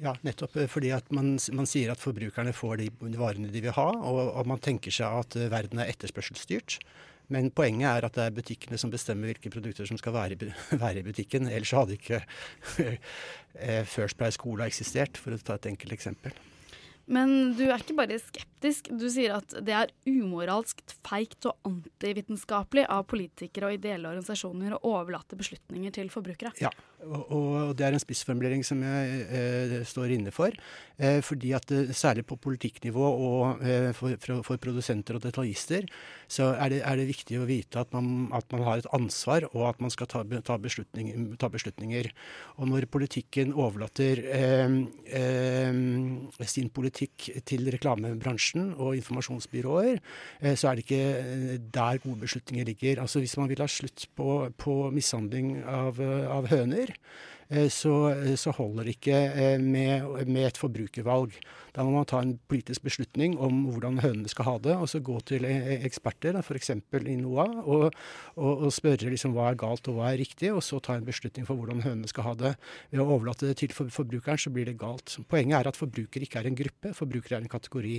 ja 0.00 0.14
nettopp 0.24 0.56
fordi 0.72 0.92
at 0.96 1.10
man, 1.12 1.34
man 1.52 1.68
sier 1.68 1.92
at 1.92 2.00
forbrukerne 2.00 2.54
får 2.56 2.80
de 2.80 2.88
varene 3.20 3.50
de 3.52 3.64
vil 3.64 3.74
ha, 3.76 3.88
og, 3.92 4.20
og 4.38 4.48
man 4.48 4.62
tenker 4.62 4.94
seg 4.94 5.24
at 5.24 5.36
eh, 5.36 5.50
verden 5.52 5.82
er 5.82 5.92
etterspørselsstyrt. 5.92 6.78
Men 7.32 7.48
poenget 7.56 7.88
er 7.88 8.04
at 8.04 8.16
det 8.16 8.24
er 8.26 8.34
butikkene 8.36 8.78
som 8.80 8.90
bestemmer 8.92 9.30
hvilke 9.30 9.52
produkter 9.52 9.88
som 9.88 10.00
skal 10.00 10.16
være 10.16 10.36
i, 10.36 10.50
være 10.84 11.00
i 11.00 11.06
butikken. 11.06 11.48
Ellers 11.48 11.74
hadde 11.76 11.98
ikke 11.98 12.20
eh, 12.88 13.84
First 13.88 14.20
Price 14.20 14.40
Cola 14.40 14.68
eksistert, 14.68 15.20
for 15.20 15.36
å 15.36 15.40
ta 15.40 15.58
et 15.58 15.72
enkelt 15.72 15.96
eksempel. 15.96 16.36
Men 17.06 17.52
du 17.58 17.66
er 17.66 17.82
ikke 17.82 17.96
bare 17.98 18.16
skeptisk, 18.20 18.88
du 18.96 19.06
sier 19.12 19.36
at 19.36 19.54
det 19.66 19.74
er 19.76 19.92
umoralsk, 20.08 20.80
feigt 21.04 21.44
og 21.50 21.68
antivitenskapelig 21.68 22.86
av 22.88 23.04
politikere 23.10 23.68
og 23.68 23.76
ideelle 23.76 24.08
organisasjoner 24.08 24.76
å 24.78 24.82
overlate 24.94 25.36
beslutninger 25.36 25.92
til 25.98 26.08
forbrukere. 26.12 26.54
Ja, 26.62 26.72
og, 27.04 27.32
og 27.34 27.76
det 27.78 27.86
er 27.86 27.96
en 27.96 28.02
spissformulering 28.02 28.64
som 28.66 28.82
jeg 28.84 29.22
eh, 29.28 29.78
står 29.88 30.16
inne 30.16 30.32
for. 30.34 30.54
Eh, 30.94 31.18
fordi 31.26 31.50
at 31.56 31.70
eh, 31.74 31.90
særlig 31.90 32.22
på 32.26 32.36
politikknivå 32.38 33.02
og 33.02 33.62
eh, 33.66 33.90
for, 33.96 34.14
for, 34.22 34.44
for 34.46 34.60
produsenter 34.62 35.16
og 35.18 35.24
detaljister, 35.24 35.88
så 36.30 36.52
er 36.54 36.70
det, 36.70 36.80
er 36.86 37.00
det 37.00 37.08
viktig 37.08 37.40
å 37.40 37.48
vite 37.48 37.80
at 37.82 37.90
man, 37.96 38.28
at 38.36 38.46
man 38.54 38.62
har 38.62 38.78
et 38.78 38.90
ansvar, 38.94 39.48
og 39.50 39.66
at 39.72 39.82
man 39.82 39.90
skal 39.90 40.06
ta, 40.10 40.22
ta, 40.46 40.58
beslutning, 40.62 41.34
ta 41.40 41.50
beslutninger. 41.50 42.12
Og 42.62 42.70
når 42.70 42.86
politikken 42.94 43.50
overlater 43.58 44.22
eh, 44.22 44.78
eh, 45.18 45.82
sin 46.46 46.70
politikk 46.70 47.26
til 47.48 47.66
reklamebransjen 47.74 48.76
og 48.78 48.94
informasjonsbyråer, 49.00 49.98
så 50.54 50.70
er 50.70 50.78
det 50.78 50.84
ikke 50.84 51.58
der 51.74 51.98
gode 52.04 52.20
beslutninger 52.22 52.68
ligger. 52.68 53.00
Altså 53.02 53.22
Hvis 53.22 53.36
man 53.40 53.50
vil 53.50 53.62
ha 53.64 53.68
slutt 53.70 54.06
på, 54.14 54.46
på 54.60 54.76
mishandling 54.94 55.56
av, 55.66 55.98
av 55.98 56.48
høner, 56.52 56.93
så, 57.68 57.92
så 58.40 58.52
holder 58.56 58.86
det 58.86 58.94
ikke 58.96 59.16
eh, 59.28 59.60
med, 59.60 60.26
med 60.26 60.46
et 60.48 60.58
forbrukervalg. 60.58 61.34
Da 61.76 61.84
må 61.84 61.92
man 61.92 62.06
ta 62.08 62.22
en 62.22 62.36
politisk 62.48 62.84
beslutning 62.86 63.36
om 63.42 63.66
hvordan 63.68 64.00
hønene 64.02 64.30
skal 64.30 64.48
ha 64.48 64.54
det, 64.64 64.76
og 64.80 64.88
så 64.90 65.02
gå 65.04 65.18
til 65.28 65.44
eh, 65.48 65.84
eksperter, 65.86 66.38
f.eks. 66.40 66.72
i 66.72 67.16
NOA, 67.20 67.46
og, 67.62 67.84
og, 68.34 68.64
og 68.66 68.72
spørre 68.74 69.12
liksom 69.12 69.36
hva 69.36 69.50
er 69.50 69.60
galt 69.60 69.90
og 69.90 69.98
hva 69.98 70.12
er 70.12 70.22
riktig, 70.22 70.52
og 70.54 70.62
så 70.64 70.80
ta 70.82 70.96
en 70.96 71.06
beslutning 71.06 71.46
for 71.48 71.60
hvordan 71.60 71.84
hønene 71.84 72.10
skal 72.10 72.30
ha 72.30 72.36
det. 72.40 72.54
Ved 72.92 73.04
å 73.04 73.08
overlate 73.18 73.50
det 73.50 73.58
til 73.60 73.74
forbrukeren, 73.74 74.40
så 74.40 74.52
blir 74.54 74.70
det 74.70 74.78
galt. 74.80 75.18
Poenget 75.28 75.60
er 75.60 75.72
at 75.72 75.80
forbruker 75.80 76.24
ikke 76.24 76.40
er 76.40 76.48
en 76.50 76.58
gruppe, 76.58 76.94
forbruker 76.96 77.36
er 77.36 77.44
en 77.44 77.52
kategori. 77.52 77.98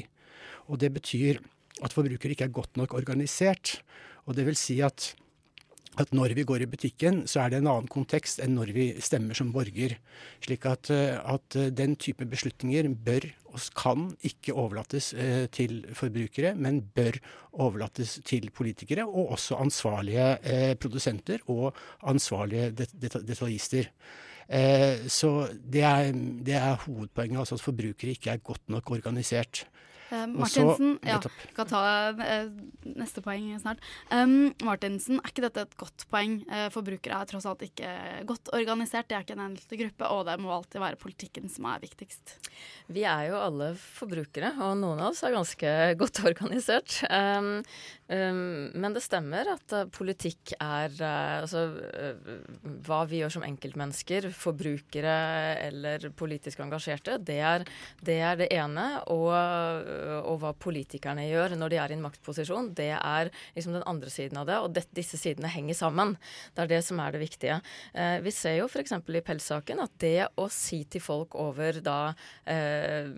Og 0.72 0.82
det 0.82 0.90
betyr 0.96 1.44
at 1.84 1.94
forbruker 1.94 2.32
ikke 2.32 2.48
er 2.48 2.56
godt 2.56 2.80
nok 2.80 2.96
organisert. 2.98 3.78
Og 4.26 4.38
det 4.38 4.48
vil 4.48 4.58
si 4.58 4.80
at 4.84 5.14
at 6.02 6.12
når 6.16 6.36
vi 6.36 6.44
går 6.48 6.66
i 6.66 6.70
butikken, 6.70 7.24
så 7.30 7.44
er 7.44 7.52
det 7.52 7.62
en 7.62 7.70
annen 7.72 7.90
kontekst 7.92 8.42
enn 8.44 8.56
når 8.58 8.74
vi 8.76 8.88
stemmer 9.04 9.38
som 9.38 9.52
borger. 9.56 9.96
Slik 10.44 10.68
at, 10.70 10.92
eh, 10.94 11.16
at 11.20 11.58
eh, 11.60 11.72
den 11.72 11.96
type 12.00 12.28
beslutninger 12.30 12.90
bør 13.06 13.30
og 13.56 13.64
kan 13.78 14.10
ikke 14.28 14.54
overlates 14.54 15.14
eh, 15.14 15.46
til 15.56 15.86
forbrukere, 15.96 16.54
men 16.60 16.82
bør 16.96 17.20
overlates 17.54 18.18
til 18.28 18.50
politikere 18.52 19.06
og 19.08 19.36
også 19.38 19.60
ansvarlige 19.64 20.76
produsenter 20.82 21.44
og 21.48 21.76
ansvarlige 22.04 22.72
det, 22.76 22.90
det, 22.92 23.14
detaljister. 23.24 23.88
Så 25.10 25.30
det 25.58 25.82
er, 25.82 26.12
det 26.46 26.54
er 26.54 26.76
hovedpoenget, 26.84 27.40
altså 27.40 27.56
at 27.56 27.64
forbrukere 27.64 28.12
ikke 28.14 28.30
er 28.30 28.44
godt 28.44 28.68
nok 28.70 28.92
organisert. 28.92 29.64
Eh, 30.12 30.28
Martinsen, 30.28 31.00
så- 31.02 31.08
ja, 31.08 31.20
kan 31.56 31.68
ta 31.68 31.82
uh, 32.14 32.50
neste 32.86 33.22
poeng 33.26 33.48
snart. 33.60 33.82
Um, 34.12 34.54
Martinsen, 34.62 35.18
er 35.18 35.32
ikke 35.32 35.46
dette 35.48 35.64
et 35.66 35.78
godt 35.80 36.06
poeng? 36.12 36.38
Uh, 36.46 36.68
forbrukere 36.70 37.18
er 37.18 37.30
tross 37.30 37.48
alt 37.50 37.64
ikke 37.66 37.90
godt 38.30 38.52
organisert, 38.54 39.08
det 39.10 39.18
er 39.18 39.26
ikke 39.26 39.38
en 39.38 39.48
enkelte 39.48 39.80
gruppe, 39.82 40.10
og 40.12 40.26
det 40.30 40.38
må 40.40 40.54
alltid 40.54 40.84
være 40.84 41.00
politikken 41.02 41.50
som 41.50 41.66
er 41.72 41.82
viktigst. 41.82 42.36
Vi 42.94 43.06
er 43.08 43.32
jo 43.32 43.40
alle 43.42 43.72
forbrukere, 43.80 44.54
og 44.62 44.78
noen 44.78 45.02
av 45.02 45.14
oss 45.14 45.24
er 45.26 45.34
ganske 45.34 45.74
godt 46.02 46.22
organisert. 46.26 47.00
Um, 47.10 47.64
um, 48.10 48.70
men 48.76 48.94
det 48.94 49.04
stemmer 49.06 49.50
at 49.56 49.74
uh, 49.74 49.88
politikk 49.90 50.54
er 50.60 50.94
uh, 51.02 51.42
altså 51.42 51.66
uh, 51.82 52.38
hva 52.86 53.02
vi 53.10 53.24
gjør 53.24 53.40
som 53.40 53.48
enkeltmennesker, 53.48 54.30
forbrukere 54.38 55.18
eller 55.66 56.10
politisk 56.16 56.62
engasjerte, 56.62 57.18
det 57.26 57.42
er 57.42 57.66
det, 58.06 58.20
er 58.22 58.38
det 58.38 58.52
ene. 58.54 58.86
Og, 59.10 59.34
og 60.26 60.40
hva 60.42 60.54
politikerne 60.58 61.26
gjør 61.28 61.56
når 61.60 61.74
de 61.74 61.80
er 61.82 61.94
i 61.94 61.98
en 61.98 62.06
maktposisjon, 62.06 62.72
det 62.78 62.92
er 62.96 63.32
liksom 63.56 63.76
den 63.78 63.86
andre 63.90 64.12
siden 64.12 64.40
av 64.42 64.50
det. 64.50 64.60
Og 64.64 64.74
det, 64.76 64.86
disse 64.96 65.20
sidene 65.20 65.52
henger 65.52 65.78
sammen. 65.78 66.16
Det 66.56 66.66
er 66.66 66.72
det 66.76 66.82
som 66.88 67.00
er 67.04 67.16
det 67.16 67.24
viktige. 67.24 67.60
Eh, 67.94 68.18
vi 68.26 68.34
ser 68.36 68.60
jo 68.60 68.70
f.eks. 68.70 68.96
i 68.96 69.24
pelssaken 69.26 69.84
at 69.84 69.96
det 70.02 70.28
å 70.42 70.48
si 70.52 70.84
til 70.92 71.04
folk 71.04 71.38
over 71.40 71.82
da 71.86 72.00
eh, 72.50 73.10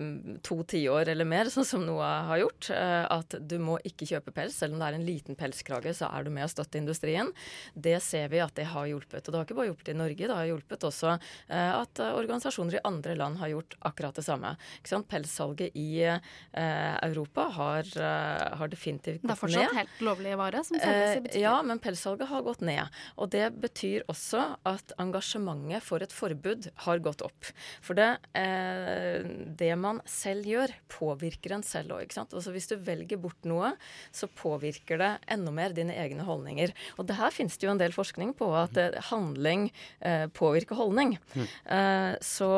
to 0.45 0.61
tiår 0.67 1.13
eller 1.13 1.27
mer, 1.27 1.51
sånn 1.53 1.67
som 1.67 1.85
Noah 1.85 2.27
har 2.31 2.41
gjort, 2.43 2.71
eh, 2.75 3.03
at 3.17 3.37
du 3.39 3.57
må 3.63 3.77
ikke 3.87 4.07
kjøpe 4.09 4.33
pels, 4.35 4.57
selv 4.57 4.75
om 4.75 4.81
det 4.81 4.89
er 4.89 4.99
en 4.99 5.07
liten 5.07 5.37
pelskrage, 5.39 5.93
så 5.97 6.11
er 6.11 6.25
du 6.25 6.33
med 6.33 6.47
å 6.47 6.51
støtte 6.51 6.79
industrien. 6.79 7.31
Det 7.73 7.97
ser 8.03 8.29
vi 8.33 8.41
at 8.43 8.55
det 8.57 8.67
har 8.71 8.87
hjulpet. 8.89 9.25
Og 9.25 9.33
det 9.33 9.39
har 9.39 9.47
ikke 9.47 9.59
bare 9.59 9.71
hjulpet 9.71 9.93
i 9.93 9.97
Norge, 9.97 10.27
det 10.27 10.37
har 10.37 10.49
hjulpet 10.49 10.87
også 10.87 11.13
eh, 11.15 11.73
at 11.73 12.01
eh, 12.03 12.15
organisasjoner 12.17 12.79
i 12.79 12.83
andre 12.87 13.15
land 13.17 13.41
har 13.41 13.53
gjort 13.53 13.77
akkurat 13.89 14.17
det 14.17 14.25
samme. 14.25 14.55
Ikke 14.79 14.93
sant? 14.93 15.09
Pelssalget 15.11 15.77
i, 15.77 16.03
eh, 16.03 16.66
Europa 17.07 17.47
har, 17.55 17.83
eh, 17.95 18.55
har 18.59 18.67
definitivt 18.71 19.21
Det 19.23 19.31
er 19.31 19.39
fortsatt 19.39 19.73
ned. 19.73 19.75
helt 19.79 19.99
lovlige 20.05 20.37
varer 20.39 20.63
som 20.65 20.77
selges 20.79 20.87
i 20.87 21.17
Eh, 21.17 21.21
butikker. 21.21 21.41
ja, 21.41 21.55
men 21.63 21.79
pelssalget 21.79 22.27
har 22.27 22.41
gått 22.43 22.61
ned. 22.61 22.89
Og 23.17 23.29
det 23.29 23.45
betyr 23.61 24.03
også 24.07 24.57
at 24.65 24.91
engasjementet 24.99 25.81
for 25.83 26.03
et 26.03 26.11
forbud 26.13 26.69
har 26.85 26.99
gått 26.99 27.21
opp. 27.25 27.45
For 27.81 27.93
det, 27.93 28.17
eh, 28.35 29.23
det 29.57 29.77
man 29.77 30.01
selv 30.05 30.45
gjør, 30.45 30.73
påvirker 30.89 31.51
en 31.53 31.63
selv 31.63 31.89
òg. 31.97 32.07
Altså 32.17 32.51
hvis 32.51 32.67
du 32.69 32.75
velger 32.77 33.17
bort 33.21 33.43
noe, 33.45 33.73
så 34.13 34.27
påvirker 34.27 34.97
det 34.97 35.11
enda 35.27 35.51
mer 35.51 35.69
dine 35.73 35.93
egne 35.95 36.23
holdninger. 36.25 36.71
Og 36.99 37.07
det 37.07 37.15
her 37.17 37.31
finnes 37.31 37.57
det 37.57 37.67
jo 37.67 37.71
en 37.71 37.77
del 37.81 37.91
forskning 37.91 38.33
på, 38.37 38.47
at 38.55 38.77
eh, 38.77 38.99
handling 39.11 39.71
eh, 40.01 40.27
påvirker 40.27 40.75
holdning. 40.75 41.17
Eh, 41.65 42.15
så, 42.21 42.49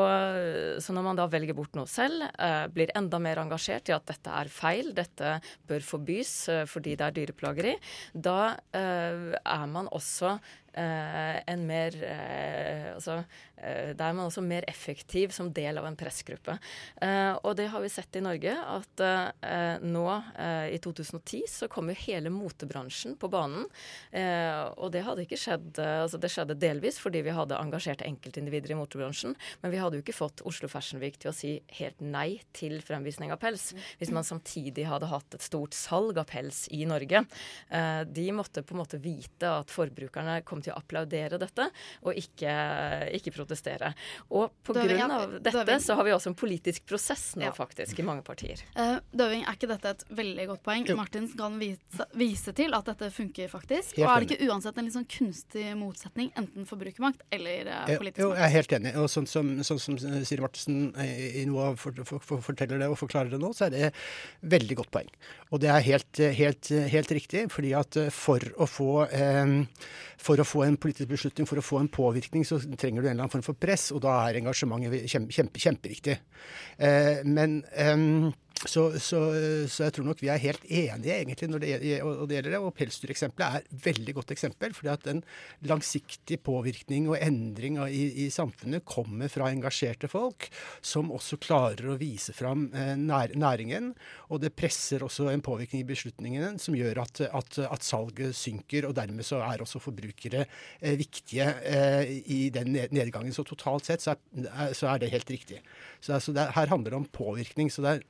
så 0.80 0.92
når 0.94 1.02
man 1.04 1.16
da 1.16 1.26
velger 1.30 1.54
bort 1.56 1.74
noe 1.78 1.86
selv, 1.90 2.22
eh, 2.38 2.66
blir 2.72 2.90
enda 2.96 3.18
mer 3.22 3.36
engasjert 3.42 3.88
i 3.90 3.94
at 4.00 4.08
dette 4.10 4.34
er 4.42 4.50
feil, 4.52 4.92
dette 4.96 5.36
bør 5.68 5.84
forbys 5.84 6.32
eh, 6.52 6.64
fordi 6.68 6.96
det 6.98 7.06
er 7.06 7.16
dyreplageri, 7.20 7.76
da 8.14 8.56
eh, 8.76 9.36
er 9.38 9.66
man 9.70 9.90
også 9.92 10.38
en 10.74 11.66
mer 11.66 11.96
eh, 12.04 12.94
altså, 12.94 13.22
eh, 13.56 13.90
Da 13.96 14.08
er 14.08 14.16
man 14.16 14.26
også 14.26 14.42
mer 14.44 14.64
effektiv 14.70 15.34
som 15.34 15.50
del 15.52 15.78
av 15.80 15.86
en 15.88 15.96
pressgruppe. 15.98 16.56
Eh, 17.02 17.32
og 17.42 17.56
det 17.58 17.68
har 17.72 17.82
vi 17.82 17.90
sett 17.92 18.16
i 18.16 18.22
Norge, 18.24 18.54
at 18.54 19.04
eh, 19.04 19.82
nå 19.82 20.04
eh, 20.38 20.76
i 20.76 20.78
2010 20.82 21.42
så 21.50 21.68
kom 21.72 21.90
jo 21.90 21.98
hele 22.06 22.32
motebransjen 22.32 23.16
på 23.20 23.30
banen. 23.32 23.66
Eh, 24.12 24.62
og 24.76 24.92
det 24.94 25.04
hadde 25.06 25.26
ikke 25.26 25.40
skjedd 25.40 25.80
eh, 25.82 26.02
altså 26.04 26.20
Det 26.20 26.30
skjedde 26.32 26.58
delvis 26.60 27.00
fordi 27.02 27.24
vi 27.26 27.34
hadde 27.34 27.58
engasjerte 27.58 28.06
enkeltindivider 28.08 28.74
i 28.74 28.78
motebransjen, 28.78 29.36
men 29.62 29.74
vi 29.74 29.80
hadde 29.80 29.98
jo 29.98 30.04
ikke 30.04 30.16
fått 30.16 30.44
Oslo 30.48 30.70
Fashion 30.70 31.02
Week 31.02 31.18
til 31.20 31.32
å 31.32 31.36
si 31.36 31.56
helt 31.80 32.00
nei 32.02 32.40
til 32.56 32.78
fremvisning 32.84 33.32
av 33.34 33.40
pels 33.42 33.70
hvis 34.00 34.12
man 34.14 34.26
samtidig 34.26 34.86
hadde 34.88 35.10
hatt 35.10 35.36
et 35.36 35.44
stort 35.44 35.76
salg 35.76 36.18
av 36.20 36.28
pels 36.30 36.66
i 36.74 36.84
Norge. 36.88 37.24
Eh, 37.68 38.02
de 38.06 38.26
måtte 38.36 38.64
på 38.66 38.76
en 38.76 38.82
måte 38.82 39.00
vite 39.02 39.50
at 39.50 39.72
forbrukerne 39.72 40.40
kom 40.46 40.59
til 40.64 40.74
å 40.74 40.78
applaudere 40.80 41.38
dette, 41.40 41.68
og 42.04 42.16
ikke, 42.16 42.54
ikke 43.18 43.34
protestere. 43.34 43.92
Og 44.30 44.48
av 44.70 45.36
dette 45.40 45.52
Døving. 45.64 45.82
så 45.84 45.96
har 45.98 46.06
vi 46.06 46.14
også 46.14 46.32
en 46.32 46.38
politisk 46.38 46.86
prosess 46.86 47.34
nå, 47.36 47.48
Ja. 47.48 47.52
faktisk, 47.52 47.98
i 47.98 48.06
mange 48.06 48.22
partier. 48.26 48.62
Uh, 48.76 48.98
Døving, 49.12 49.44
er 49.44 49.58
ikke 49.58 49.70
dette 49.70 49.94
et 49.96 50.04
veldig 50.08 50.46
godt 50.54 50.62
poeng? 50.62 50.86
Jo. 50.88 50.96
Martin 50.96 51.28
kan 51.36 51.58
vise, 51.58 52.06
vise 52.14 52.54
til 52.56 52.74
at 52.74 52.84
dette 52.86 53.10
funker 53.10 53.48
faktisk. 53.48 53.96
Helt 53.96 54.06
og 54.06 54.14
er 54.14 54.24
det 54.24 54.30
ikke 54.38 54.50
uansett 54.50 54.78
en 54.78 54.84
litt 54.88 54.96
sånn 54.96 55.08
kunstig 55.10 55.66
motsetning, 55.76 56.32
enten 56.38 56.68
forbrukermakt 56.68 57.22
eller 57.30 57.66
eh, 57.66 57.90
Eh, 57.90 57.98
politisk 58.00 58.22
Jo, 58.22 58.30
jeg 58.36 58.44
er 58.46 58.54
helt 58.54 58.74
enig. 58.76 58.92
Og 59.00 59.08
sånn 59.12 59.28
som, 59.30 59.50
sånn 59.66 59.80
som 59.82 59.98
Siri 59.98 60.42
Martensen 60.44 60.80
eh, 61.00 61.40
i 61.42 61.46
noe 61.48 61.70
av 61.70 61.80
for, 61.80 61.96
for, 62.06 62.22
for, 62.24 62.44
forteller 62.44 62.82
det 62.82 62.90
og 62.90 62.98
forklarer 63.00 63.32
det 63.32 63.40
nå, 63.42 63.52
så 63.56 63.68
er 63.68 63.74
det 63.74 63.90
veldig 64.54 64.78
godt 64.82 64.92
poeng. 64.94 65.10
Og 65.50 65.62
det 65.62 65.72
er 65.72 65.86
helt, 65.86 66.22
eh, 66.22 66.34
helt, 66.36 66.70
helt 66.92 67.16
riktig, 67.16 67.46
fordi 67.54 67.74
at 67.78 67.98
eh, 68.00 68.12
for 68.14 68.44
å 68.60 68.68
få 68.70 68.92
eh, 69.08 69.56
for 70.20 70.40
å 70.40 70.44
få 70.50 70.64
en 70.66 70.78
politisk 70.80 71.10
beslutning, 71.12 71.48
for 71.48 71.60
å 71.60 71.64
få 71.64 71.80
en 71.80 71.92
påvirkning, 71.92 72.44
så 72.46 72.60
trenger 72.60 73.02
du 73.02 73.08
en 73.08 73.14
eller 73.14 73.24
annen 73.24 73.32
form 73.32 73.46
for 73.46 73.58
press, 73.58 73.90
og 73.94 74.02
da 74.04 74.16
er 74.26 74.40
engasjementet 74.42 75.08
kjempe, 75.10 75.34
kjempe, 75.36 75.64
kjempeviktig. 75.64 76.16
Eh, 76.86 77.22
men 77.28 77.60
eh, 77.70 78.06
så, 78.68 78.90
så, 79.00 79.18
så 79.72 79.86
jeg 79.86 79.92
tror 79.96 80.04
nok 80.10 80.20
vi 80.20 80.28
er 80.28 80.40
helt 80.42 80.64
enige 80.68 81.14
egentlig 81.14 81.46
når 81.48 81.62
det 81.62 81.70
og 82.04 82.26
det 82.28 82.36
gjelder 82.36 82.52
det. 82.52 82.58
Og 82.60 82.74
pelsdyreksempelet 82.76 83.46
er 83.46 83.62
et 83.62 83.84
veldig 83.86 84.14
godt 84.18 84.34
eksempel. 84.34 84.74
fordi 84.76 84.90
at 84.92 85.06
en 85.08 85.22
langsiktig 85.70 86.42
påvirkning 86.44 87.08
og 87.08 87.16
endring 87.16 87.78
i, 87.86 88.26
i 88.26 88.28
samfunnet 88.30 88.84
kommer 88.84 89.32
fra 89.32 89.48
engasjerte 89.48 90.10
folk, 90.12 90.50
som 90.84 91.08
også 91.14 91.40
klarer 91.40 91.88
å 91.88 91.96
vise 92.00 92.34
fram 92.36 92.68
eh, 92.74 92.92
nær, 93.00 93.32
næringen. 93.32 93.94
Og 94.28 94.42
det 94.44 94.52
presser 94.52 95.06
også 95.06 95.30
en 95.32 95.44
påvirkning 95.44 95.80
i 95.80 95.88
beslutningene 95.88 96.52
som 96.60 96.76
gjør 96.76 97.00
at, 97.06 97.24
at, 97.30 97.62
at 97.64 97.86
salget 97.86 98.36
synker. 98.36 98.90
Og 98.90 98.96
dermed 98.98 99.24
så 99.24 99.40
er 99.46 99.64
også 99.64 99.80
forbrukere 99.80 100.39
eh, 100.46 100.96
viktige 101.00 101.46
eh, 101.66 102.10
i 102.30 102.40
den 102.54 102.72
nedgangen. 102.94 103.32
Så 103.36 103.44
totalt 103.48 103.88
sett 103.88 104.04
så 104.04 104.16
er, 104.16 104.74
så 104.76 104.90
er 104.94 105.02
det 105.02 105.12
helt 105.14 105.30
riktig. 105.32 105.60
Så, 106.00 106.18
så 106.20 106.34
det, 106.36 106.46
er- 106.46 106.56
her 106.58 106.72
handler 106.72 106.94
det 106.94 107.00
om 107.02 107.08
påvirkning. 107.20 107.70
så 107.72 107.82
det 107.86 107.94
er 107.98 108.02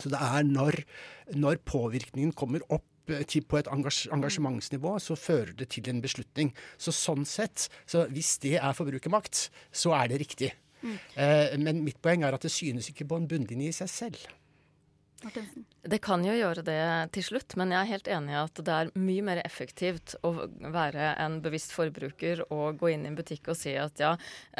så 0.00 0.08
det 0.08 0.16
er 0.24 0.46
når, 0.48 0.78
når 1.36 1.58
påvirkningen 1.68 2.32
kommer 2.32 2.62
opp 2.72 3.12
eh, 3.12 3.24
på 3.44 3.58
et 3.60 3.68
engasjementsnivå, 3.68 4.94
så 5.02 5.16
fører 5.18 5.52
det 5.58 5.68
til 5.74 5.90
en 5.92 6.00
beslutning. 6.00 6.54
Så 6.80 6.94
sånn 6.96 7.26
sett, 7.28 7.68
så 7.84 8.06
hvis 8.08 8.38
det 8.40 8.54
er 8.60 8.76
forbrukermakt, 8.76 9.50
så 9.72 9.92
er 9.98 10.08
det 10.08 10.22
riktig. 10.22 10.54
Mm. 10.80 10.94
Eh, 11.20 11.56
men 11.60 11.82
mitt 11.84 12.00
poeng 12.00 12.24
er 12.24 12.32
at 12.32 12.46
det 12.46 12.52
synes 12.54 12.88
ikke 12.88 13.04
på 13.10 13.18
en 13.20 13.28
bunnlinje 13.28 13.68
i 13.68 13.76
seg 13.82 13.92
selv. 13.92 14.22
Martinsen. 15.20 15.66
Det 15.80 15.96
kan 16.04 16.20
jo 16.20 16.34
gjøre 16.36 16.60
det 16.64 16.80
til 17.16 17.24
slutt, 17.24 17.54
men 17.56 17.70
jeg 17.72 17.80
er 17.80 17.88
helt 17.88 18.08
enig 18.12 18.34
i 18.34 18.36
at 18.36 18.58
det 18.66 18.72
er 18.74 18.90
mye 19.00 19.22
mer 19.24 19.38
effektivt 19.40 20.12
å 20.26 20.32
være 20.60 21.14
en 21.22 21.38
bevisst 21.40 21.72
forbruker 21.72 22.42
og 22.52 22.76
gå 22.82 22.90
inn 22.92 23.06
i 23.06 23.08
en 23.08 23.16
butikk 23.16 23.48
og 23.48 23.56
si 23.56 23.72
at 23.80 24.02
ja, 24.02 24.10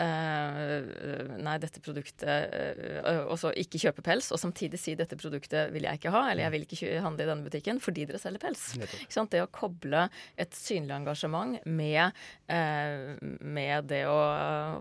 eh, 0.00 1.36
nei, 1.36 1.58
dette 1.60 1.82
produktet 1.84 2.24
eh, 2.24 3.20
Og 3.26 3.36
så 3.40 3.52
ikke 3.52 3.82
kjøpe 3.82 4.04
pels, 4.06 4.30
og 4.32 4.40
samtidig 4.40 4.80
si 4.80 4.94
dette 4.96 5.18
produktet 5.20 5.74
vil 5.74 5.84
jeg 5.90 6.00
ikke 6.00 6.14
ha, 6.14 6.22
eller 6.30 6.46
jeg 6.46 6.54
vil 6.54 6.64
ikke 6.64 7.02
handle 7.04 7.26
i 7.26 7.30
denne 7.34 7.48
butikken 7.50 7.82
fordi 7.84 8.08
dere 8.08 8.22
selger 8.22 8.40
pels. 8.46 8.64
Ikke 8.80 9.12
sant? 9.12 9.34
Det 9.34 9.44
å 9.44 9.50
koble 9.52 10.06
et 10.40 10.56
synlig 10.56 10.96
engasjement 10.96 11.60
med, 11.68 12.16
eh, 12.48 13.20
med 13.44 13.90
det 13.92 14.06
å, 14.08 14.18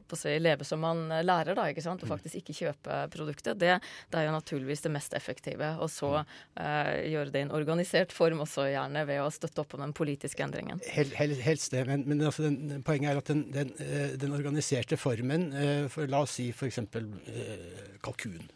på 0.07 0.15
å 0.15 0.21
si, 0.23 0.37
leve 0.39 0.63
som 0.63 0.79
man 0.87 1.03
lærer, 1.19 1.51
da, 1.59 1.67
ikke 1.67 1.83
sant? 1.83 2.07
og 2.07 2.15
faktisk 2.15 2.39
ikke 2.39 2.57
kjøpe 2.63 3.03
produktet, 3.11 3.59
det, 3.59 3.75
det 4.07 4.23
er 4.23 4.29
jo 4.29 4.39
naturligvis 4.39 4.87
det 4.87 4.95
mest 4.95 5.19
effektive. 5.19 5.75
Og 5.83 5.91
så 5.91 6.15
eh, 6.21 6.28
gjøre 6.59 7.31
det 7.33 7.41
i 7.41 7.45
en 7.47 7.53
organisert 7.55 8.13
form 8.15 8.43
også, 8.43 8.67
gjerne 8.71 9.05
ved 9.07 9.21
å 9.23 9.29
støtte 9.33 9.63
opp 9.63 9.75
om 9.77 9.83
den 9.85 9.95
politiske 9.95 10.43
endringen. 10.43 10.81
Hel, 10.89 11.11
hel, 11.17 11.35
helst 11.43 11.73
det, 11.75 11.85
men, 11.89 12.05
men 12.09 12.23
altså 12.25 12.47
den, 12.47 12.81
poenget 12.85 13.13
er 13.13 13.21
at 13.21 13.31
den, 13.31 13.45
den, 13.55 13.73
eh, 13.83 14.15
den 14.19 14.35
organiserte 14.35 14.99
formen, 14.99 15.49
eh, 15.53 15.85
for 15.91 16.09
la 16.11 16.23
oss 16.25 16.37
si 16.39 16.49
f.eks. 16.53 16.81
Eh, 16.83 17.93
kalkun. 18.05 18.49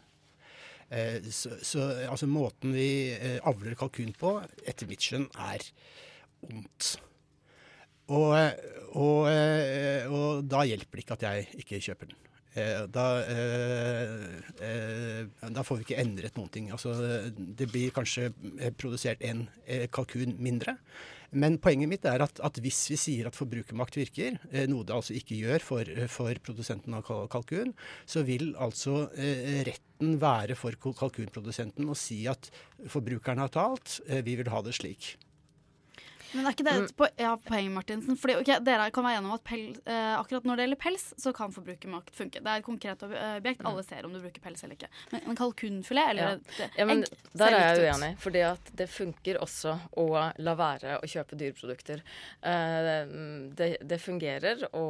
Eh, 0.90 1.22
så, 1.30 1.56
så 1.64 1.88
altså 2.10 2.28
måten 2.30 2.74
vi 2.76 2.88
eh, 3.14 3.40
avler 3.46 3.76
kalkun 3.78 4.14
på, 4.18 4.36
etter 4.66 4.90
mitt 4.90 5.04
skjønn, 5.04 5.28
er 5.52 5.64
ondt. 6.50 6.94
Og, 8.12 8.34
og, 9.00 9.20
eh, 9.30 10.04
og 10.12 10.44
da 10.50 10.66
hjelper 10.68 11.00
det 11.00 11.06
ikke 11.06 11.16
at 11.16 11.26
jeg 11.30 11.64
ikke 11.64 11.82
kjøper 11.88 12.12
den. 12.12 12.20
Eh, 12.54 12.86
Da, 12.86 13.06
eh, 13.26 14.38
eh, 14.62 15.26
da 15.50 15.62
får 15.66 15.80
vi 15.80 15.86
ikke 15.88 15.98
endret 16.02 16.36
noen 16.38 16.52
ting. 16.54 16.70
Altså, 16.70 16.94
det 17.34 17.66
blir 17.72 17.90
kanskje 17.94 18.30
produsert 18.78 19.22
en 19.22 19.48
kalkun 19.90 20.36
mindre. 20.38 20.76
Men 21.34 21.58
poenget 21.58 21.90
mitt 21.90 22.04
er 22.06 22.22
at, 22.22 22.38
at 22.46 22.60
hvis 22.62 22.84
vi 22.92 22.96
sier 23.00 23.26
at 23.26 23.34
forbrukermakt 23.34 23.96
virker, 23.98 24.36
noe 24.70 24.86
det 24.86 24.94
altså 24.94 25.16
ikke 25.18 25.40
gjør 25.40 25.64
for, 25.66 25.90
for 26.06 26.38
produsenten 26.46 26.94
av 26.94 27.02
kalkun, 27.32 27.74
så 28.06 28.22
vil 28.22 28.52
altså 28.54 29.08
retten 29.66 30.14
være 30.22 30.54
for 30.54 30.78
kalkunprodusenten 30.78 31.90
å 31.90 31.98
si 31.98 32.22
at 32.30 32.52
forbrukerne 32.86 33.48
har 33.48 33.50
talt, 33.50 33.98
vi 34.06 34.38
vil 34.38 34.52
ha 34.54 34.62
det 34.62 34.76
slik. 34.78 35.16
Men 36.34 36.46
er 36.48 36.54
ikke 36.56 36.66
det 36.66 36.74
et 36.82 36.94
po 36.98 37.06
ja, 37.20 37.32
poeng, 37.48 37.70
Martinsen? 37.74 38.16
Fordi 38.20 38.36
okay, 38.40 38.58
Dere 38.64 38.90
kan 38.94 39.04
være 39.06 39.20
enige 39.20 39.30
om 39.30 39.36
at 39.38 39.44
pels, 39.46 39.78
eh, 39.86 40.14
akkurat 40.18 40.44
når 40.48 40.56
det 40.60 40.66
gjelder 40.66 40.80
pels, 40.82 41.04
så 41.22 41.32
kan 41.36 41.52
forbrukermakt 41.54 42.14
funke. 42.16 42.42
Det 42.42 42.50
er 42.50 42.62
et 42.62 42.66
konkret 42.66 43.04
ob- 43.06 43.16
objekt. 43.36 43.64
Alle 43.64 43.84
ser 43.86 44.04
om 44.08 44.12
du 44.12 44.20
bruker 44.20 44.42
pels 44.44 44.64
eller 44.66 44.74
ikke. 44.78 44.90
Men 45.12 45.28
en 45.30 45.36
kalkunfilet 45.38 46.10
eller 46.10 46.22
Ja. 46.22 46.32
et 46.66 46.78
Ja, 46.78 46.84
men 46.90 47.04
der 47.34 47.54
er 47.54 47.74
jeg 47.76 47.84
uenig. 47.86 48.10
Fordi 48.18 48.42
at 48.50 48.70
det 48.74 48.88
funker 48.90 49.38
også 49.40 49.76
å 49.96 50.08
la 50.38 50.54
være 50.58 50.98
å 51.00 51.06
kjøpe 51.06 51.38
dyreprodukter. 51.38 52.02
Uh, 52.42 53.50
Det, 53.54 53.76
det 53.86 53.98
fungerer 54.02 54.64
å 54.74 54.84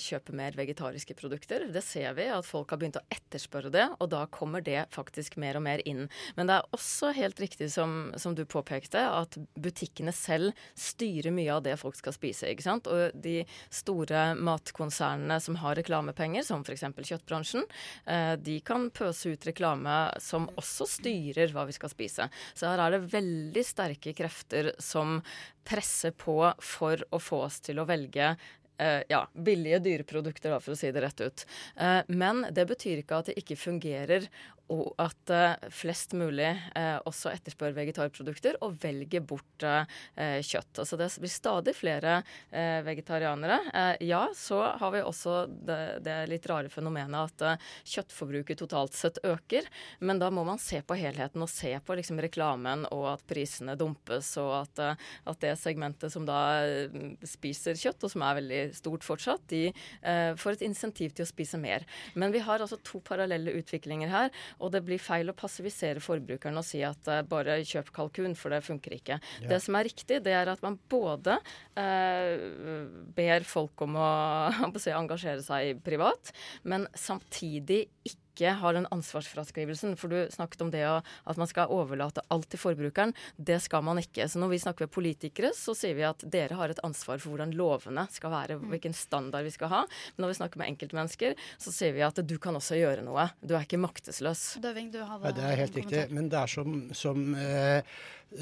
kjøpe 0.00 0.32
mer 0.36 0.52
vegetariske 0.56 1.14
produkter. 1.18 1.66
Det 1.72 1.82
ser 1.84 2.14
vi 2.16 2.26
at 2.32 2.46
folk 2.48 2.70
har 2.72 2.78
begynt 2.80 2.96
å 3.00 3.04
etterspørre 3.12 3.70
det, 3.72 3.86
og 4.00 4.10
da 4.12 4.24
kommer 4.32 4.62
det 4.64 4.86
faktisk 4.94 5.36
mer 5.36 5.56
og 5.58 5.64
mer 5.66 5.82
inn. 5.88 6.08
Men 6.36 6.48
det 6.48 6.56
er 6.58 6.68
også 6.76 7.12
helt 7.16 7.40
riktig 7.42 7.70
som, 7.74 8.12
som 8.16 8.34
du 8.38 8.44
påpekte, 8.48 9.02
at 9.02 9.36
butikkene 9.58 10.12
selv 10.14 10.52
styrer 10.78 11.34
mye 11.34 11.52
av 11.54 11.62
det 11.66 11.76
folk 11.80 11.96
skal 11.98 12.14
spise. 12.16 12.50
ikke 12.50 12.66
sant? 12.66 12.88
Og 12.90 13.14
de 13.14 13.42
store 13.72 14.32
matkonsernene 14.38 15.38
som 15.42 15.58
har 15.62 15.76
reklamepenger, 15.78 16.46
som 16.46 16.64
f.eks. 16.66 16.86
kjøttbransjen, 16.96 17.66
eh, 18.06 18.34
de 18.36 18.58
kan 18.64 18.88
pøse 18.94 19.34
ut 19.34 19.46
reklame 19.48 19.98
som 20.22 20.48
også 20.56 20.88
styrer 20.98 21.52
hva 21.54 21.66
vi 21.68 21.76
skal 21.76 21.92
spise. 21.92 22.28
Så 22.54 22.70
her 22.70 22.82
er 22.82 22.96
det 22.96 23.12
veldig 23.12 23.66
sterke 23.66 24.14
krefter 24.16 24.72
som 24.82 25.20
presser 25.64 26.14
på 26.16 26.40
for 26.58 27.04
å 27.10 27.22
få 27.22 27.44
oss 27.46 27.60
til 27.62 27.78
å 27.78 27.86
velge 27.88 28.34
eh, 28.82 29.02
ja, 29.08 29.22
billige 29.34 29.78
dyreprodukter, 29.78 30.54
for 30.60 30.74
å 30.74 30.78
si 30.78 30.90
det 30.92 31.04
rett 31.04 31.20
ut. 31.22 31.46
Eh, 31.76 32.00
men 32.08 32.46
det 32.50 32.66
betyr 32.70 33.02
ikke 33.02 33.20
at 33.20 33.30
det 33.30 33.38
ikke 33.42 33.58
fungerer 33.60 34.28
og 34.70 34.92
at 35.02 35.32
uh, 35.32 35.68
flest 35.74 36.14
mulig 36.16 36.50
uh, 36.76 36.98
også 37.08 37.32
etterspør 37.32 37.74
vegetarprodukter 37.76 38.58
og 38.64 38.76
velger 38.82 39.24
bort 39.26 39.66
uh, 39.66 39.84
kjøtt. 40.16 40.80
Altså 40.82 40.98
det 41.00 41.08
blir 41.20 41.32
stadig 41.32 41.74
flere 41.76 42.20
vegetarianere. 42.52 43.58
Ja, 44.04 44.20
så 44.36 44.58
har 44.78 44.92
vi 44.94 45.00
også 45.04 45.46
det, 45.48 45.76
det 46.04 46.14
litt 46.30 46.46
rare 46.48 46.70
fenomenet 46.72 47.42
at 47.42 47.62
kjøttforbruket 47.88 48.60
totalt 48.60 48.96
sett 48.96 49.20
øker. 49.26 49.66
Men 50.00 50.20
da 50.20 50.28
må 50.34 50.44
man 50.46 50.60
se 50.62 50.80
på 50.84 50.96
helheten 50.98 51.44
og 51.44 51.50
se 51.50 51.72
på 51.84 51.96
liksom, 51.98 52.20
reklamen 52.22 52.84
og 52.90 53.06
at 53.14 53.24
prisene 53.28 53.76
dumpes, 53.78 54.34
og 54.40 54.52
at, 54.60 54.82
at 55.28 55.42
det 55.44 55.54
segmentet 55.60 56.12
som 56.14 56.26
da 56.28 56.40
spiser 57.28 57.78
kjøtt, 57.78 58.04
og 58.04 58.14
som 58.14 58.26
er 58.26 58.38
veldig 58.40 58.62
stort 58.78 59.06
fortsatt, 59.06 59.46
de 59.52 59.64
får 60.38 60.58
et 60.58 60.66
insentiv 60.68 61.16
til 61.16 61.26
å 61.26 61.30
spise 61.30 61.60
mer. 61.60 61.86
Men 62.14 62.34
vi 62.34 62.44
har 62.44 62.62
altså 62.62 62.80
to 62.84 63.02
parallelle 63.04 63.56
utviklinger 63.62 64.12
her. 64.12 64.32
Og 64.60 64.72
det 64.74 64.82
blir 64.86 65.02
feil 65.02 65.30
å 65.30 65.36
passivisere 65.36 66.02
forbrukeren 66.02 66.58
og 66.60 66.66
si 66.66 66.82
at 66.86 67.10
uh, 67.10 67.20
bare 67.26 67.60
kjøp 67.66 67.92
kalkun, 67.94 68.36
for 68.38 68.54
det 68.54 68.62
funker 68.66 68.96
ikke. 68.98 69.18
Ja. 69.42 69.50
Det 69.54 69.60
som 69.64 69.78
er 69.78 69.88
riktig, 69.88 70.22
det 70.26 70.34
er 70.36 70.52
at 70.52 70.64
man 70.64 70.78
både 70.92 71.38
uh, 71.78 72.32
ber 73.16 73.46
folk 73.48 73.86
om 73.86 73.98
å, 74.00 74.10
å 74.68 74.82
si, 74.82 74.92
engasjere 74.94 75.44
seg 75.44 75.82
privat, 75.86 76.34
men 76.68 76.88
samtidig 76.98 77.86
ikke 78.02 78.21
ikke 78.32 78.54
har 78.58 78.76
den 78.76 78.88
ansvarsfraskrivelsen. 78.94 79.94
For 80.00 80.12
du 80.12 80.18
snakket 80.32 80.64
om 80.64 80.72
det 80.72 80.82
at 80.82 81.40
man 81.40 81.50
skal 81.50 81.72
overlate 81.72 82.24
alt 82.32 82.48
til 82.50 82.60
forbrukeren. 82.60 83.14
Det 83.36 83.60
skal 83.62 83.84
man 83.86 84.00
ikke. 84.00 84.26
Så 84.28 84.40
når 84.40 84.52
vi 84.54 84.62
snakker 84.62 84.86
med 84.86 84.94
politikere, 84.94 85.52
så 85.56 85.76
sier 85.76 85.96
vi 85.98 86.06
at 86.08 86.24
dere 86.32 86.56
har 86.58 86.72
et 86.72 86.82
ansvar 86.86 87.20
for 87.22 87.34
hvordan 87.34 87.54
lovene 87.56 88.06
skal 88.12 88.32
være, 88.32 88.58
mm. 88.58 88.70
hvilken 88.72 88.96
standard 88.96 89.46
vi 89.46 89.54
skal 89.54 89.72
ha. 89.72 89.82
Men 90.16 90.26
når 90.26 90.32
vi 90.32 90.38
snakker 90.40 90.62
med 90.62 90.72
enkeltmennesker, 90.72 91.36
så 91.60 91.74
sier 91.74 91.94
vi 91.96 92.06
at 92.06 92.18
du 92.24 92.36
kan 92.42 92.56
også 92.58 92.80
gjøre 92.80 93.04
noe. 93.06 93.28
Du 93.44 93.54
er 93.56 93.66
ikke 93.66 93.80
maktesløs. 93.82 94.56
Døving, 94.62 94.90
du 94.94 95.02
hadde 95.04 95.30
ja, 95.30 95.36
Det 95.36 95.46
er 95.48 95.62
helt 95.64 95.78
riktig. 95.82 96.08
Men 96.14 96.32
det 96.32 96.40
er 96.42 96.52
som, 96.52 96.82
som 96.96 97.32
eh, 97.38 97.84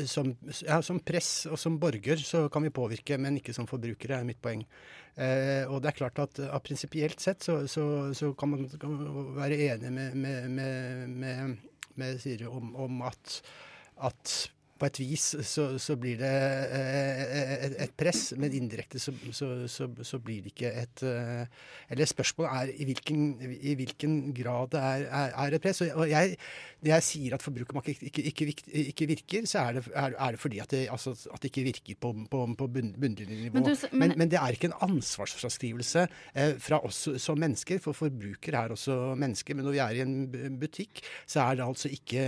som, 0.07 0.33
ja, 0.67 0.81
som, 0.83 1.01
press 1.05 1.47
og 1.51 1.59
som 1.59 1.79
borger 1.81 2.21
så 2.23 2.45
kan 2.53 2.65
vi 2.67 2.73
påvirke, 2.75 3.19
men 3.19 3.39
ikke 3.41 3.55
som 3.57 3.69
forbrukere, 3.71 4.21
er 4.21 4.29
mitt 4.29 4.41
poeng. 4.43 4.63
Eh, 5.17 5.65
og 5.67 5.83
det 5.83 5.91
er 5.91 5.99
klart 5.99 6.21
at 6.23 6.41
av 6.47 6.63
prinsipielt 6.65 7.21
sett 7.23 7.43
så, 7.45 7.61
så, 7.71 7.85
så, 8.17 8.33
kan 8.39 8.55
man, 8.55 8.69
være 9.39 9.59
enig 9.71 9.93
med, 9.93 10.17
med, 10.17 11.11
med, 11.11 11.57
med 12.01 12.23
Siri 12.23 12.49
om, 12.49 12.75
om 12.79 13.03
at, 13.09 13.41
at 14.07 14.37
på 14.81 14.89
et 14.89 15.01
vis 15.03 15.25
så, 15.47 15.67
så 15.81 15.97
blir 16.01 16.19
det 16.21 16.31
eh, 16.31 17.53
et, 17.67 17.77
et, 17.85 17.93
press, 18.01 18.31
men 18.41 18.55
indirekte 18.57 19.01
så, 19.03 19.13
så, 19.33 19.51
så, 19.69 20.21
blir 20.25 20.45
det 20.45 20.55
ikke 20.55 20.73
et 20.83 21.05
eh, 21.07 21.45
Eller 21.91 22.09
spørsmålet 22.09 22.51
er 22.57 22.73
i 22.81 22.87
hvilken, 22.89 23.25
i 23.61 23.75
hvilken 23.79 24.19
grad 24.37 24.73
det 24.75 24.81
er, 24.81 25.07
er, 25.09 25.35
er, 25.35 25.57
et 25.57 25.63
press. 25.63 25.83
Og 25.91 26.07
jeg, 26.09 26.37
når 26.81 26.93
jeg 26.95 27.07
sier 27.07 27.37
at 27.37 27.45
forbrukermakt 27.45 27.91
ikke, 27.93 28.23
ikke, 28.31 28.49
ikke, 28.87 29.09
virker, 29.11 29.49
så 29.51 29.67
er 29.67 29.79
det, 29.79 29.85
er, 29.95 30.31
det 30.31 30.41
fordi 30.41 30.61
at 30.63 30.71
det, 30.71 30.85
altså, 30.93 31.15
at 31.35 31.43
det, 31.43 31.51
ikke 31.51 31.67
virker 31.67 31.99
på, 32.01 32.13
på, 32.31 32.45
på 32.59 32.69
bunnlinjenivå. 32.71 33.59
Men, 33.59 33.69
men, 33.93 34.15
men, 34.17 34.31
det 34.31 34.39
er 34.41 34.57
ikke 34.57 34.71
en 34.71 34.79
ansvarsfraskrivelse 34.89 36.07
eh, 36.07 36.55
fra 36.63 36.81
oss 36.87 37.03
som 37.21 37.41
mennesker, 37.41 37.83
for 37.83 37.97
forbrukere 37.97 38.65
er 38.65 38.77
også 38.77 39.17
mennesker. 39.19 39.59
Men 39.59 39.69
når 39.69 39.77
vi 39.77 39.83
er 39.85 39.99
i 39.99 40.05
en 40.07 40.57
butikk, 40.61 41.03
så 41.27 41.45
er 41.49 41.61
det 41.61 41.67
altså 41.67 41.91
ikke 41.93 42.25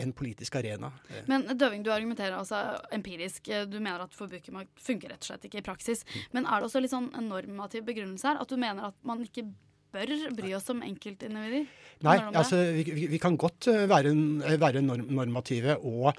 en 0.00 0.14
politisk 0.16 0.60
arena. 0.62 0.92
Men 1.28 1.48
Døving, 1.58 1.84
du 1.84 1.89
argumenterer 1.94 2.36
altså 2.38 2.60
empirisk. 2.94 3.50
Du 3.70 3.78
mener 3.78 4.04
at 4.04 4.16
forbrukermakt 4.16 4.82
funker 4.82 5.12
rett 5.12 5.24
og 5.24 5.32
slett 5.32 5.48
ikke 5.48 5.62
i 5.62 5.66
praksis. 5.66 6.04
Men 6.36 6.46
er 6.46 6.60
det 6.60 6.70
også 6.70 6.82
litt 6.84 6.94
sånn 6.94 7.10
en 7.16 7.28
normativ 7.30 7.84
begrunnelse 7.88 8.30
her? 8.30 8.40
At 8.42 8.52
du 8.52 8.58
mener 8.60 8.90
at 8.90 8.98
man 9.06 9.22
ikke 9.24 9.48
bør 9.94 10.12
bry 10.36 10.54
oss 10.56 10.70
om 10.72 10.82
enkeltindivider? 10.86 11.66
Nei, 12.06 12.16
altså 12.30 12.60
vi, 12.76 12.84
vi, 12.94 13.06
vi, 13.12 13.20
kan 13.22 13.36
godt 13.40 13.68
eh, 13.72 13.84
være, 13.90 14.14
være 14.60 14.82
normative 14.86 15.76
og 15.82 16.14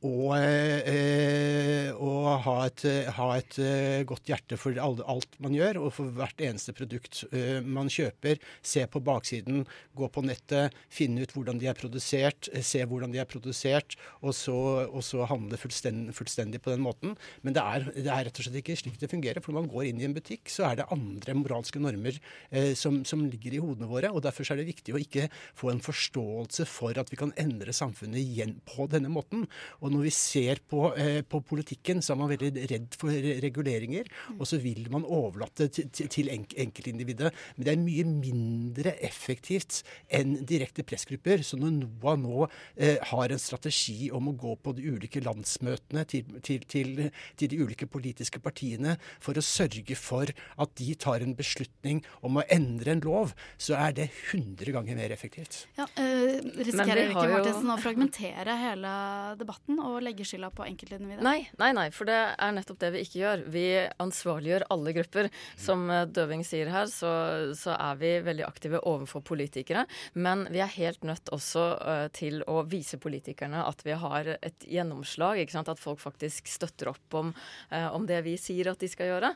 og, 0.00 0.30
eh, 0.40 1.90
og 1.92 2.40
ha, 2.46 2.54
et, 2.64 2.84
ha, 3.18 3.26
et, 3.36 3.56
eh, 3.60 4.00
godt 4.08 4.30
hjerte 4.30 4.56
for 4.56 4.78
alt 4.80 5.34
man 5.44 5.52
gjør, 5.52 5.82
og 5.82 5.90
for 5.92 6.14
hvert 6.16 6.40
eneste 6.40 6.72
produkt 6.76 7.26
eh, 7.36 7.58
man 7.60 7.90
kjøper. 7.92 8.40
Se 8.64 8.86
på 8.88 9.02
baksiden, 9.04 9.66
gå 9.96 10.08
på 10.08 10.22
nettet, 10.24 10.76
finne 10.88 11.20
ut 11.20 11.34
hvordan 11.36 11.60
de 11.60 11.68
er 11.68 11.76
produsert, 11.76 12.48
eh, 12.54 12.64
se 12.64 12.80
hvordan 12.88 13.12
de 13.12 13.20
er 13.20 13.28
produsert, 13.28 13.98
og 14.24 14.32
så, 14.38 14.56
og 14.88 15.04
så 15.04 15.26
handle 15.28 15.60
fullstendig, 15.60 16.16
fullstendig, 16.16 16.62
på 16.64 16.72
den 16.72 16.80
måten. 16.86 17.12
Men 17.44 17.58
det 17.58 17.66
er, 17.66 17.86
det 17.92 18.08
er, 18.08 18.24
rett 18.30 18.40
og 18.40 18.48
slett 18.48 18.56
ikke 18.62 18.78
slik 18.80 18.96
det 19.02 19.12
fungerer. 19.12 19.44
For 19.44 19.52
når 19.52 19.66
man 19.66 19.72
går 19.74 19.90
inn 19.90 20.00
i 20.00 20.08
en 20.08 20.16
butikk, 20.16 20.48
så 20.48 20.70
er 20.70 20.80
det 20.80 20.88
andre 20.96 21.36
moralske 21.36 21.82
normer 21.82 22.16
eh, 22.48 22.72
som, 22.72 23.02
som, 23.04 23.26
ligger 23.28 23.58
i 23.58 23.60
hodene 23.60 23.90
våre. 23.90 24.08
og 24.08 24.24
Derfor 24.24 24.48
er 24.48 24.62
det 24.62 24.70
viktig 24.72 24.96
å 24.96 25.04
ikke 25.04 25.28
få 25.60 25.74
en 25.74 25.84
forståelse 25.84 26.64
for 26.64 26.96
at 26.96 27.12
vi 27.12 27.20
kan 27.20 27.36
endre 27.40 27.76
samfunnet 27.76 28.24
igjen 28.24 28.56
på 28.64 28.88
denne 28.88 29.12
måten. 29.12 29.44
Og 29.84 29.89
og 29.90 29.96
når 29.96 30.06
vi 30.06 30.12
ser 30.14 30.60
på, 30.70 30.84
eh, 30.94 31.20
på, 31.26 31.40
politikken, 31.42 31.98
så 31.98 32.14
er 32.14 32.18
man 32.20 32.30
veldig 32.30 32.66
redd 32.70 32.96
for 32.98 33.10
reguleringer. 33.42 34.06
Og 34.38 34.46
så 34.46 34.60
vil 34.62 34.86
man 34.92 35.02
overlate 35.02 35.66
til, 35.74 35.88
til, 35.90 36.06
til 36.12 36.30
enk 36.30 36.54
enkeltindividet. 36.60 37.32
Men 37.56 37.66
det 37.66 37.72
er 37.72 37.82
mye 37.82 38.04
mindre 38.06 38.94
effektivt 39.02 39.80
enn 40.14 40.36
direkte 40.46 40.84
pressgrupper. 40.86 41.42
Så 41.46 41.58
når 41.58 41.74
NOAH 41.80 42.20
nå 42.22 42.46
eh, 42.76 43.02
har 43.10 43.34
en 43.34 43.42
strategi 43.42 44.12
om 44.14 44.30
å 44.30 44.36
gå 44.38 44.54
på 44.62 44.76
de 44.78 44.86
ulike 44.94 45.24
landsmøtene 45.24 46.06
til, 46.06 46.38
til, 46.46 46.62
til, 46.70 46.94
de 47.40 47.58
ulike 47.58 47.88
politiske 47.90 48.38
partiene 48.42 48.94
for 49.18 49.34
å 49.34 49.44
sørge 49.44 49.98
for 49.98 50.30
at 50.30 50.74
de 50.78 50.94
tar 50.94 51.24
en 51.24 51.34
beslutning 51.34 52.04
om 52.22 52.38
å 52.38 52.46
endre 52.52 52.94
en 52.94 53.02
lov, 53.02 53.34
så 53.58 53.74
er 53.80 53.96
det 53.96 54.08
100 54.30 54.70
ganger 54.76 54.98
mer 55.00 55.10
effektivt. 55.16 55.64
Ja, 55.80 55.88
øh, 55.98 56.38
risikerer 56.60 57.10
ikke 57.10 57.26
Martinsen 57.34 57.74
å 57.74 57.78
fragmentere 57.80 58.54
hele 58.60 58.94
debatten 59.40 59.79
å 59.86 59.98
legge 60.02 60.24
skylda 60.26 60.50
på 60.54 60.64
enkeltindividet? 60.66 61.22
Nei, 61.24 61.44
nei, 61.60 61.70
nei, 61.76 61.86
for 61.94 62.08
det 62.08 62.18
er 62.32 62.54
nettopp 62.54 62.80
det 62.82 62.92
vi 62.94 63.02
ikke 63.04 63.20
gjør. 63.20 63.44
Vi 63.52 63.64
ansvarliggjør 64.02 64.66
alle 64.74 64.94
grupper. 64.96 65.30
Som 65.60 65.86
eh, 65.92 66.06
Døving 66.10 66.44
sier 66.46 66.70
her, 66.72 66.88
så, 66.90 67.10
så 67.58 67.74
er 67.76 68.00
vi 68.00 68.12
veldig 68.26 68.46
aktive 68.46 68.82
overfor 68.88 69.24
politikere. 69.26 69.86
Men 70.14 70.46
vi 70.52 70.62
er 70.62 70.72
helt 70.76 71.04
nødt 71.06 71.30
også 71.34 71.64
uh, 71.80 72.06
til 72.16 72.40
å 72.50 72.62
vise 72.68 72.98
politikerne 73.00 73.62
at 73.66 73.84
vi 73.86 73.96
har 73.98 74.32
et 74.36 74.66
gjennomslag. 74.66 75.42
ikke 75.42 75.56
sant? 75.56 75.70
At 75.72 75.82
folk 75.82 76.00
faktisk 76.02 76.48
støtter 76.50 76.92
opp 76.92 77.18
om, 77.18 77.32
uh, 77.72 77.88
om 77.94 78.06
det 78.08 78.22
vi 78.26 78.36
sier 78.40 78.72
at 78.72 78.80
de 78.80 78.90
skal 78.90 79.12
gjøre. 79.12 79.32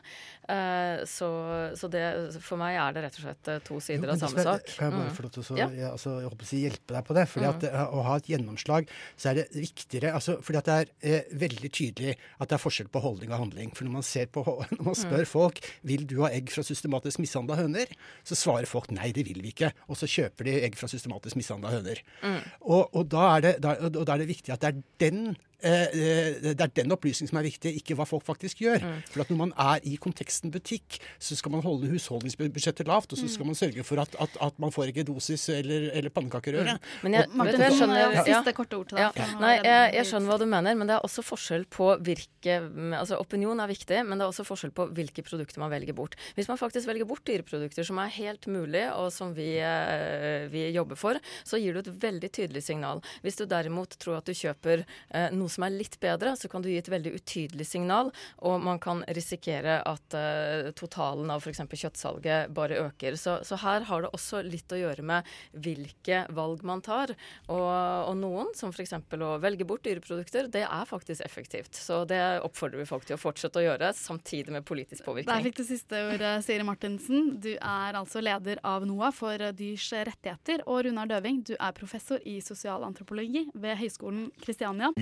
Uh, 0.49 1.03
så, 1.09 1.29
så 1.77 1.89
det, 1.91 2.05
for 2.43 2.61
meg 2.61 2.79
er 2.81 2.95
det 2.95 3.05
rett 3.07 3.19
og 3.19 3.27
slett 3.27 3.51
to 3.67 3.79
sider 3.83 4.09
jo, 4.09 4.15
av 4.15 4.23
samme 4.23 4.47
sak. 4.49 4.69
Kan 4.75 4.89
jeg 4.89 4.97
bare 4.97 5.11
mm. 5.11 5.15
få 5.17 5.27
lov 5.27 5.35
til 5.35 5.45
å, 5.45 5.59
ja. 5.59 5.69
altså, 5.91 6.17
hjelpe 6.55 6.97
deg 6.97 7.07
på 7.07 7.17
det? 7.17 7.25
fordi 7.31 7.47
mm. 7.47 7.55
at 7.55 7.95
Å 7.95 8.03
ha 8.07 8.17
et 8.19 8.29
gjennomslag, 8.31 8.91
så 9.15 9.31
er 9.31 9.41
det 9.41 9.47
viktigere 9.55 10.13
altså 10.15 10.34
fordi 10.43 10.59
at 10.59 10.67
det 10.67 10.75
er 10.75 10.91
eh, 11.05 11.31
veldig 11.45 11.71
tydelig 11.71 12.15
at 12.15 12.49
det 12.49 12.57
er 12.57 12.61
forskjell 12.61 12.89
på 12.91 13.01
holdning 13.03 13.31
og 13.33 13.41
handling. 13.45 13.71
For 13.75 13.87
når 13.87 13.97
man, 13.97 14.05
på, 14.35 14.43
når 14.77 14.83
man 14.89 14.99
spør 14.99 15.23
mm. 15.23 15.31
folk 15.31 15.61
vil 15.87 16.05
du 16.09 16.17
ha 16.23 16.31
egg 16.35 16.51
fra 16.53 16.65
systematisk 16.65 17.21
mishandla 17.23 17.59
høner, 17.59 17.91
så 18.27 18.37
svarer 18.39 18.69
folk 18.69 18.91
nei, 18.95 19.11
det 19.15 19.25
vil 19.27 19.41
vi 19.43 19.53
ikke. 19.53 19.71
Og 19.89 19.99
så 19.99 20.09
kjøper 20.09 20.49
de 20.49 20.59
egg 20.67 20.77
fra 20.79 20.89
systematisk 20.91 21.39
mishandla 21.39 21.73
høner. 21.73 22.01
Mm. 22.23 22.39
Og, 22.63 22.83
og, 22.91 23.03
da 23.11 23.27
det, 23.43 23.57
da, 23.63 23.75
og, 23.81 24.01
da 24.01 24.15
er 24.15 24.23
det, 24.23 24.31
viktig 24.31 24.55
at 24.55 24.63
det 24.63 24.71
er 24.71 24.81
den 25.05 25.35
det 25.61 26.55
er 26.61 26.73
den 26.81 26.93
opplysningen 26.93 27.31
som 27.31 27.39
er 27.39 27.47
viktig, 27.47 27.71
ikke 27.79 27.97
hva 27.97 28.05
folk 28.07 28.25
faktisk 28.27 28.61
gjør. 28.65 28.83
Mm. 28.83 28.99
For 29.11 29.23
at 29.23 29.31
Når 29.31 29.39
man 29.39 29.53
er 29.57 29.83
i 29.87 29.95
konteksten 30.01 30.51
butikk, 30.53 30.99
så 31.19 31.37
skal 31.37 31.53
man 31.55 31.63
holde 31.65 31.89
husholdningsbudsjettet 31.91 32.87
lavt. 32.87 33.13
Og 33.13 33.19
så 33.19 33.29
skal 33.31 33.45
mm. 33.45 33.51
man 33.53 33.59
sørge 33.59 33.85
for 33.87 34.01
at, 34.03 34.15
at, 34.21 34.37
at 34.41 34.59
man 34.61 34.73
får 34.75 34.91
ikke 34.91 35.05
dosis 35.07 35.47
eller, 35.53 35.89
eller 35.95 36.13
pannekakerøre. 36.13 36.75
Mm. 36.75 36.91
Men 37.03 37.17
jeg, 37.19 37.31
Martin, 37.33 37.65
jeg 37.65 37.77
skjønner, 37.79 38.01
ja. 38.15 38.25
siste 38.29 38.55
korte 38.57 38.79
ord 38.79 38.89
til 38.91 38.99
deg. 38.99 39.19
Ja. 39.21 39.29
Nei, 39.41 39.53
jeg, 39.59 39.93
jeg, 39.97 40.09
skjønner 40.11 40.31
hva 40.31 40.39
du 40.41 40.47
mener, 40.49 40.77
men 40.79 40.91
det 40.91 40.97
er 40.97 41.07
også 41.07 41.25
forskjell 41.25 41.67
på 41.71 41.91
hvilke 42.05 42.59
altså 42.99 43.19
Opinion 43.21 43.59
er 43.63 43.71
viktig, 43.71 44.01
men 44.05 44.19
det 44.19 44.25
er 44.25 44.33
også 44.33 44.45
forskjell 44.47 44.73
på 44.75 44.87
hvilke 44.95 45.23
produkter 45.25 45.63
man 45.63 45.73
velger 45.73 45.97
bort. 45.97 46.17
Hvis 46.37 46.49
man 46.51 46.59
faktisk 46.61 46.89
velger 46.89 47.07
bort 47.09 47.25
dyreprodukter 47.27 47.87
som 47.87 47.99
er 48.03 48.13
helt 48.19 48.47
mulig, 48.51 48.85
og 48.93 49.11
som 49.13 49.33
vi, 49.35 49.55
eh, 49.61 50.45
vi 50.51 50.67
jobber 50.75 50.99
for, 50.99 51.19
så 51.43 51.59
gir 51.61 51.75
du 51.75 51.81
et 51.81 51.91
veldig 52.05 52.31
tydelig 52.35 52.65
signal. 52.67 53.01
Hvis 53.25 53.39
du 53.39 53.45
derimot 53.49 53.97
tror 54.01 54.19
at 54.19 54.29
du 54.29 54.35
kjøper 54.35 54.83
eh, 54.85 55.29
noe 55.35 55.44
som 55.51 55.65
er 55.67 55.75
litt 55.75 55.97
bedre, 56.01 56.35
så 56.39 56.49
kan 56.51 56.63
du 56.63 56.69
gi 56.69 56.77
et 56.79 56.91
veldig 56.91 57.15
utydelig 57.17 57.67
signal, 57.69 58.11
og 58.45 58.63
man 58.63 58.79
kan 58.83 59.03
risikere 59.15 59.79
at 59.85 60.17
uh, 60.17 60.71
totalen 60.77 61.31
av 61.33 61.43
f.eks. 61.43 61.63
kjøttsalget 61.69 62.53
bare 62.55 62.79
øker. 62.85 63.17
Så, 63.19 63.37
så, 63.47 63.59
her 63.61 63.85
har 63.89 64.05
det 64.05 64.11
også 64.15 64.41
litt 64.45 64.71
å 64.73 64.79
gjøre 64.79 65.05
med 65.05 65.27
hvilke 65.51 66.23
valg 66.35 66.63
man 66.67 66.83
tar. 66.85 67.13
Og, 67.47 67.65
og 67.65 68.15
noen, 68.19 68.51
som 68.57 68.73
f.eks. 68.73 68.95
å 69.15 69.35
velge 69.43 69.67
bort 69.67 69.85
dyreprodukter, 69.85 70.49
det 70.53 70.65
er 70.67 70.89
faktisk 70.89 71.25
effektivt. 71.25 71.75
Så 71.77 72.03
det 72.09 72.21
oppfordrer 72.45 72.83
vi 72.83 72.89
folk 72.89 73.07
til 73.07 73.17
å 73.17 73.21
fortsette 73.21 73.61
å 73.61 73.65
gjøre, 73.65 73.91
samtidig 73.97 74.55
med 74.55 74.67
politisk 74.67 75.05
påvirkning. 75.07 75.31
Der 75.31 75.45
fikk 75.45 75.59
du 75.61 75.65
siste 75.67 76.05
ordet, 76.11 76.35
Siri 76.45 76.65
Martinsen. 76.67 77.35
Du 77.41 77.53
er 77.55 77.97
altså 77.97 78.23
leder 78.23 78.61
av 78.65 78.85
NOAH 78.87 79.15
for 79.15 79.47
dyrs 79.57 79.89
rettigheter. 79.95 80.65
Og 80.69 80.85
Runar 80.87 81.09
Døving, 81.11 81.43
du 81.45 81.55
er 81.57 81.75
professor 81.77 82.21
i 82.25 82.39
sosialantropologi 82.43 83.47
ved 83.53 83.79
Høgskolen 83.81 84.29
Kristiania. 84.43 84.93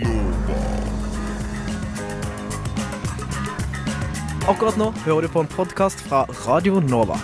Akkurat 4.43 4.75
nå 4.75 4.89
hører 5.05 5.23
du 5.23 5.31
på 5.31 5.39
en 5.39 5.47
podkast 5.47 6.01
fra 6.03 6.25
Radio 6.43 6.81
Nova. 6.83 7.15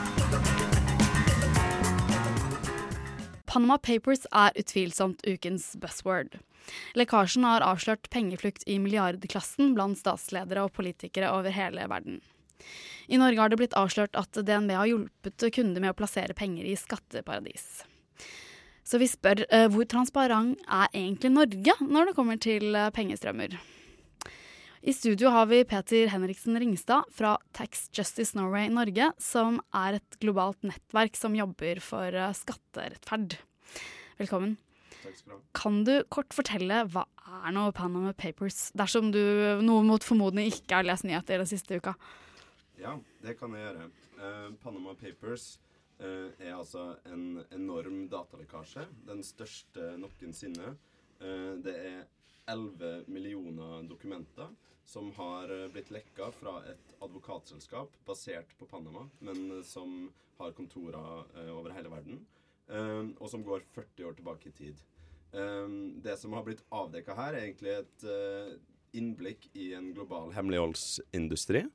Panama 3.49 3.75
Papers 3.81 4.23
er 4.31 4.55
utvilsomt 4.55 5.25
ukens 5.27 5.73
buzzword. 5.81 6.37
Lekkasjen 6.95 7.43
har 7.43 7.65
avslørt 7.65 8.07
pengeflukt 8.13 8.63
i 8.69 8.77
milliardklassen 8.79 9.73
blant 9.75 9.99
statsledere 9.99 10.63
og 10.63 10.75
politikere 10.77 11.33
over 11.35 11.51
hele 11.51 11.89
verden. 11.91 12.21
I 13.09 13.17
Norge 13.17 13.41
har 13.41 13.51
det 13.51 13.59
blitt 13.59 13.77
avslørt 13.79 14.15
at 14.15 14.39
DNB 14.39 14.75
har 14.77 14.87
hjulpet 14.87 15.49
kunder 15.55 15.81
med 15.81 15.91
å 15.91 15.99
plassere 15.99 16.37
penger 16.37 16.69
i 16.69 16.77
skatteparadis. 16.79 17.81
Så 18.89 18.97
vi 18.97 19.05
spør 19.05 19.43
eh, 19.53 19.67
hvor 19.69 19.85
transparent 19.85 20.61
er 20.65 20.87
egentlig 20.97 21.29
Norge 21.29 21.75
når 21.85 22.09
det 22.09 22.15
kommer 22.17 22.39
til 22.41 22.73
eh, 22.73 22.89
pengestrømmer? 22.95 23.53
I 24.79 24.93
studio 24.95 25.29
har 25.29 25.45
vi 25.51 25.59
Peter 25.67 26.09
Henriksen 26.09 26.57
Ringstad 26.57 27.05
fra 27.13 27.35
Tax 27.53 27.89
Justice 27.93 28.33
Norway 28.37 28.71
Norge, 28.73 29.11
som 29.21 29.59
er 29.75 29.99
et 29.99 30.17
globalt 30.23 30.63
nettverk 30.65 31.19
som 31.19 31.37
jobber 31.37 31.83
for 31.85 32.17
eh, 32.17 32.33
skatterettferd. 32.33 33.37
Velkommen. 34.17 34.57
Takk 35.03 35.19
skal 35.19 35.35
du 35.35 35.37
ha. 35.37 35.39
Kan 35.61 35.79
du 35.85 35.93
kort 36.09 36.33
fortelle 36.33 36.81
hva 36.89 37.05
er 37.43 37.53
nå 37.53 37.69
Panama 37.77 38.15
Papers, 38.17 38.71
dersom 38.73 39.13
du 39.13 39.21
noe 39.69 39.85
mot 39.85 40.01
formodning 40.01 40.49
ikke 40.49 40.79
har 40.79 40.89
lest 40.89 41.05
nyheter 41.05 41.43
den 41.43 41.51
siste 41.51 41.77
uka? 41.77 41.93
Ja, 42.81 42.97
det 43.21 43.37
kan 43.37 43.53
jeg 43.53 43.67
gjøre. 43.67 43.91
Uh, 44.17 44.47
Panama 44.63 44.97
Papers 44.97 45.59
er 45.99 46.53
altså 46.55 46.93
en 47.09 47.41
enorm 47.51 48.05
datalekkasje. 48.11 48.85
Den 49.07 49.19
største 49.25 49.91
noensinne. 49.99 50.77
Eh, 51.19 51.53
det 51.63 51.75
er 51.75 52.07
11 52.49 53.03
millioner 53.07 53.83
dokumenter 53.87 54.49
som 54.89 55.11
har 55.17 55.51
eh, 55.51 55.67
blitt 55.73 55.91
lekka 55.93 56.31
fra 56.33 56.59
et 56.71 56.93
advokatselskap 57.03 57.93
basert 58.07 58.55
på 58.57 58.67
Panama, 58.69 59.05
men 59.19 59.59
eh, 59.59 59.65
som 59.67 60.09
har 60.39 60.55
kontorer 60.57 61.25
eh, 61.35 61.51
over 61.53 61.75
hele 61.75 61.91
verden, 61.91 62.23
eh, 62.71 63.03
og 63.19 63.27
som 63.29 63.43
går 63.45 63.67
40 63.75 64.07
år 64.09 64.17
tilbake 64.17 64.49
i 64.49 64.55
tid. 64.55 64.81
Eh, 65.35 65.67
det 66.05 66.17
som 66.21 66.33
har 66.33 66.47
blitt 66.47 66.63
avdekka 66.73 67.17
her, 67.19 67.35
er 67.35 67.49
egentlig 67.49 67.75
et 67.75 68.07
eh, 68.07 68.55
innblikk 68.97 69.51
i 69.53 69.73
en 69.77 69.91
global 69.93 70.33
hemmeligholdsindustri. 70.33 71.67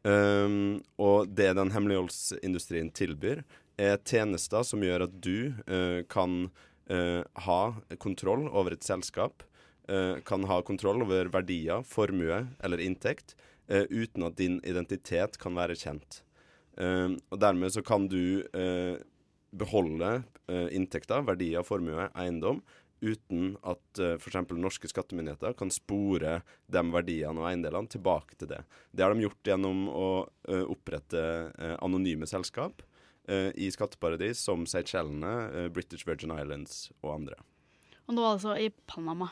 Um, 0.00 0.80
og 0.96 1.28
det 1.36 1.50
den 1.58 1.72
hemmeligholdsindustrien 1.74 2.88
tilbyr, 2.96 3.42
er 3.80 4.00
tjenester 4.04 4.64
som 4.66 4.82
gjør 4.84 5.06
at 5.06 5.20
du 5.24 5.52
uh, 5.68 6.00
kan 6.08 6.48
uh, 6.92 7.22
ha 7.46 7.60
kontroll 8.00 8.46
over 8.48 8.76
et 8.76 8.86
selskap, 8.86 9.44
uh, 9.92 10.16
kan 10.24 10.44
ha 10.48 10.60
kontroll 10.64 11.04
over 11.04 11.32
verdier, 11.32 11.84
formue 11.84 12.46
eller 12.60 12.84
inntekt, 12.84 13.36
uten 13.70 14.24
at 14.26 14.34
din 14.34 14.56
identitet 14.66 15.36
kan 15.38 15.54
være 15.54 15.76
kjent. 15.78 16.24
Um, 16.80 17.18
og 17.30 17.40
dermed 17.42 17.70
så 17.74 17.82
kan 17.84 18.06
du 18.08 18.42
eh, 18.56 18.96
beholde 19.50 20.10
eh, 20.48 20.68
inntekter, 20.76 21.24
verdier, 21.26 21.64
formue, 21.66 22.06
eiendom, 22.14 22.62
uten 23.00 23.56
at 23.66 24.02
uh, 24.02 24.14
f.eks. 24.16 24.38
norske 24.56 24.90
skattemyndigheter 24.90 25.56
kan 25.58 25.72
spore 25.74 26.40
de 26.70 26.84
verdiene 26.92 27.40
og 27.40 27.48
eiendelene 27.50 27.90
tilbake 27.90 28.38
til 28.38 28.52
det. 28.52 28.62
Det 28.92 29.04
har 29.04 29.14
de 29.14 29.26
gjort 29.26 29.52
gjennom 29.52 29.86
å 29.88 30.08
uh, 30.26 30.64
opprette 30.70 31.24
uh, 31.50 31.76
anonyme 31.80 32.28
selskap 32.30 32.84
uh, 33.30 33.50
i 33.54 33.70
skatteparadis 33.72 34.42
som 34.44 34.66
Seychellene, 34.66 35.34
eh, 35.54 35.68
British 35.68 36.06
Virgin 36.08 36.34
Islands 36.34 36.90
og 37.02 37.14
andre. 37.20 37.38
Og 38.08 38.16
nå 38.16 38.26
altså 38.26 38.56
i 38.58 38.70
Panama. 38.90 39.30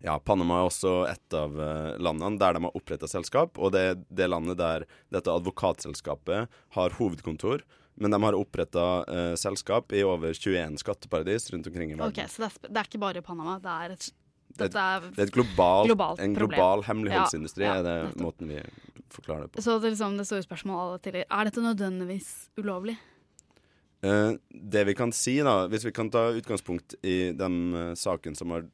Ja, 0.00 0.16
Panama 0.18 0.60
er 0.60 0.68
også 0.70 0.92
et 1.10 1.36
av 1.36 1.56
eh, 1.60 1.96
landene 2.00 2.40
der 2.40 2.56
de 2.56 2.64
har 2.64 2.78
oppretta 2.78 3.08
selskap, 3.10 3.58
og 3.58 3.74
det 3.74 3.82
er 3.90 3.98
det 4.20 4.30
landet 4.30 4.60
der 4.60 4.86
dette 5.12 5.32
advokatselskapet 5.32 6.52
har 6.78 6.96
hovedkontor. 7.00 7.64
Men 7.96 8.12
de 8.12 8.20
har 8.22 8.36
oppretta 8.36 8.84
eh, 9.08 9.32
selskap 9.40 9.92
i 9.96 10.02
over 10.04 10.36
21 10.36 10.78
skatteparadis 10.82 11.50
rundt 11.52 11.66
omkring 11.70 11.94
i 11.94 11.96
verden. 11.96 12.12
Ok, 12.12 12.30
Så 12.30 12.44
det 12.44 12.50
er, 12.50 12.68
det 12.68 12.80
er 12.82 12.90
ikke 12.90 13.02
bare 13.02 13.24
Panama, 13.24 13.56
det 13.62 13.72
er 13.72 13.96
et, 13.96 14.08
Det 14.56 14.68
er, 14.72 15.08
det 15.16 15.24
er 15.26 15.32
globalt, 15.32 15.90
globalt 15.90 16.20
en 16.20 16.36
global 16.36 16.84
hemmeligholdsindustri, 16.86 17.64
Ja, 17.64 17.74
ja, 17.74 17.80
er 17.80 17.88
det 17.88 17.96
nettopp. 18.04 18.22
måten 18.24 18.52
vi 18.52 18.62
forklarer 19.12 19.46
det 19.46 19.52
på. 19.56 19.64
Så 19.64 19.78
det, 19.80 19.94
liksom 19.94 20.16
det 20.16 20.26
store 20.28 20.44
spørsmålet 20.44 21.04
tidligere, 21.04 21.28
er 21.30 21.48
dette 21.48 21.64
nødvendigvis 21.64 22.30
ulovlig? 22.60 22.96
Eh, 24.04 24.32
det 24.50 24.84
vi 24.84 24.94
kan 24.94 25.12
si, 25.12 25.38
da, 25.44 25.66
hvis 25.72 25.86
vi 25.88 25.94
kan 25.96 26.10
ta 26.12 26.28
utgangspunkt 26.36 26.98
i 27.02 27.32
den 27.36 27.56
uh, 27.74 27.94
saken 27.96 28.36
som 28.36 28.52
har 28.52 28.66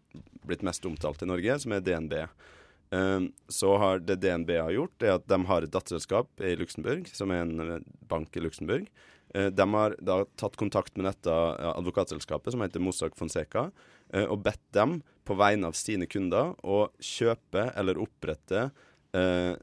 blitt 0.47 0.65
mest 0.67 0.85
omtalt 0.89 1.23
i 1.23 1.29
Norge, 1.31 1.59
som 1.63 1.75
er 1.75 1.85
DNB, 1.85 2.17
så 2.93 3.71
har 3.81 4.03
det 4.05 4.19
DNB 4.21 4.51
har 4.59 4.75
gjort, 4.75 5.03
er 5.03 5.15
at 5.15 5.25
de 5.31 5.39
har 5.49 5.65
et 5.65 5.73
datterselskap 5.73 6.43
i 6.45 6.53
Luxembourg, 6.61 7.07
som 7.09 7.33
er 7.33 7.47
en 7.47 7.63
eh, 7.65 7.87
bank 8.11 8.37
i 8.37 8.43
Luxembourg. 8.45 8.85
Eh, 9.35 9.49
de 9.49 9.67
har 9.73 9.97
da 10.05 10.19
tatt 10.37 10.59
kontakt 10.61 10.99
med 10.99 11.09
dette 11.09 11.33
eh, 11.33 11.71
advokatselskapet, 11.73 12.53
som 12.53 12.65
heter 12.65 12.85
Mossack 12.85 13.17
Fonseca, 13.17 13.71
og 14.29 14.43
bedt 14.45 14.61
dem 14.77 14.99
på 15.25 15.33
vegne 15.41 15.71
av 15.71 15.77
sine 15.79 16.05
kunder 16.11 16.51
å 16.61 16.83
kjøpe 17.01 17.71
eller 17.81 18.01
opprette 18.03 18.67
eh, 19.17 19.55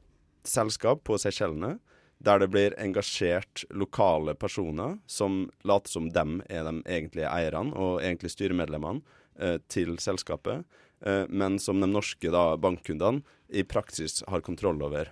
selskap 0.42 1.04
på 1.06 1.18
Seychellene 1.22 1.76
der 2.20 2.42
det 2.42 2.50
blir 2.52 2.74
engasjert 2.80 3.64
lokale 3.72 4.34
personer 4.36 4.98
som 5.08 5.46
later 5.64 5.92
som 5.94 6.10
dem 6.12 6.40
er 6.52 6.66
de 6.66 6.82
egentlige 6.84 7.30
eierne 7.32 7.72
og 7.72 8.02
egentlig 8.02 8.32
styremedlemmene 8.34 9.00
eh, 9.40 9.56
til 9.72 9.96
selskapet, 10.02 10.66
men 11.00 11.54
som 11.62 11.80
de 11.80 11.86
norske 11.88 12.28
da, 12.28 12.58
bankkundene 12.60 13.22
i 13.48 13.62
praksis 13.64 14.20
har 14.28 14.42
kontroll 14.44 14.82
over. 14.84 15.08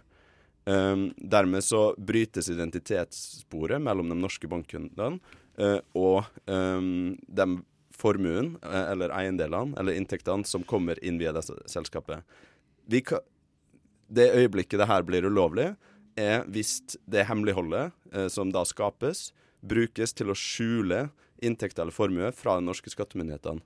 Um, 0.68 1.14
dermed 1.16 1.64
så 1.64 1.95
brytes 1.97 2.51
identitetssporet 2.53 3.80
mellom 3.80 4.11
de 4.11 4.16
norske 4.18 4.49
bankkundene 4.51 5.16
uh, 5.57 5.78
og 5.97 6.26
um, 6.45 7.14
de 7.24 7.47
formuen, 7.97 8.51
uh, 8.61 8.91
eller 8.91 9.14
eiendelene, 9.16 9.72
eller 9.80 9.97
inntektene 9.97 10.45
som 10.45 10.66
kommer 10.68 11.01
inn 11.01 11.16
via 11.20 11.32
dette 11.32 11.57
selskapet. 11.72 12.20
Vi 12.84 13.01
ka 13.01 13.22
det 14.12 14.28
øyeblikket 14.36 14.80
det 14.80 14.89
her 14.89 15.07
blir 15.09 15.24
ulovlig, 15.28 15.70
er 16.20 16.45
hvis 16.53 16.82
det 17.09 17.24
hemmeligholdet 17.30 17.95
uh, 18.12 18.28
som 18.28 18.53
da 18.53 18.66
skapes, 18.68 19.30
brukes 19.64 20.12
til 20.12 20.28
å 20.28 20.36
skjule 20.36 21.07
inntekter 21.41 21.86
eller 21.86 21.97
formue 21.97 22.28
fra 22.36 22.59
de 22.59 22.68
norske 22.68 22.93
skattemyndighetene. 22.93 23.64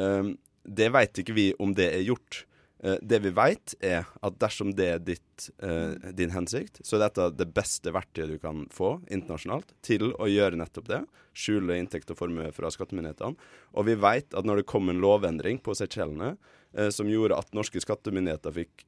Um, 0.00 0.32
det 0.64 0.88
vet 0.94 1.22
ikke 1.22 1.36
vi 1.36 1.50
om 1.62 1.74
det 1.76 1.90
er 1.94 2.04
gjort. 2.06 2.44
Eh, 2.82 2.98
det 3.02 3.20
vi 3.22 3.30
vet, 3.34 3.74
er 3.78 4.08
at 4.26 4.38
dersom 4.42 4.72
det 4.74 4.86
er 4.90 5.02
ditt, 5.02 5.50
eh, 5.62 5.94
din 6.18 6.32
hensikt, 6.34 6.80
så 6.82 6.96
er 6.96 7.04
dette 7.06 7.28
det 7.38 7.46
beste 7.54 7.92
verktøyet 7.94 8.34
du 8.34 8.38
kan 8.42 8.64
få 8.74 8.96
internasjonalt 9.06 9.70
til 9.86 10.10
å 10.18 10.26
gjøre 10.26 10.58
nettopp 10.58 10.88
det. 10.90 11.02
Skjule 11.32 11.78
inntekt 11.78 12.10
og 12.10 12.18
formue 12.18 12.50
fra 12.52 12.72
skattemyndighetene. 12.74 13.38
Og 13.78 13.86
vi 13.86 13.94
vet 13.94 14.34
at 14.34 14.44
når 14.44 14.62
det 14.62 14.70
kom 14.72 14.90
en 14.90 15.02
lovendring 15.02 15.62
på 15.62 15.76
Seychellene 15.78 16.34
eh, 16.74 16.90
som 16.90 17.06
gjorde 17.06 17.38
at 17.38 17.54
norske 17.54 17.80
skattemyndigheter 17.82 18.52
fikk 18.52 18.86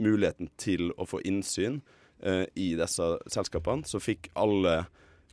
muligheten 0.00 0.50
til 0.60 0.92
å 0.96 1.06
få 1.08 1.20
innsyn 1.26 1.80
i 2.20 2.66
disse 2.76 3.06
selskapene, 3.32 3.86
så 3.88 3.96
fikk 4.00 4.28
alle 4.36 4.82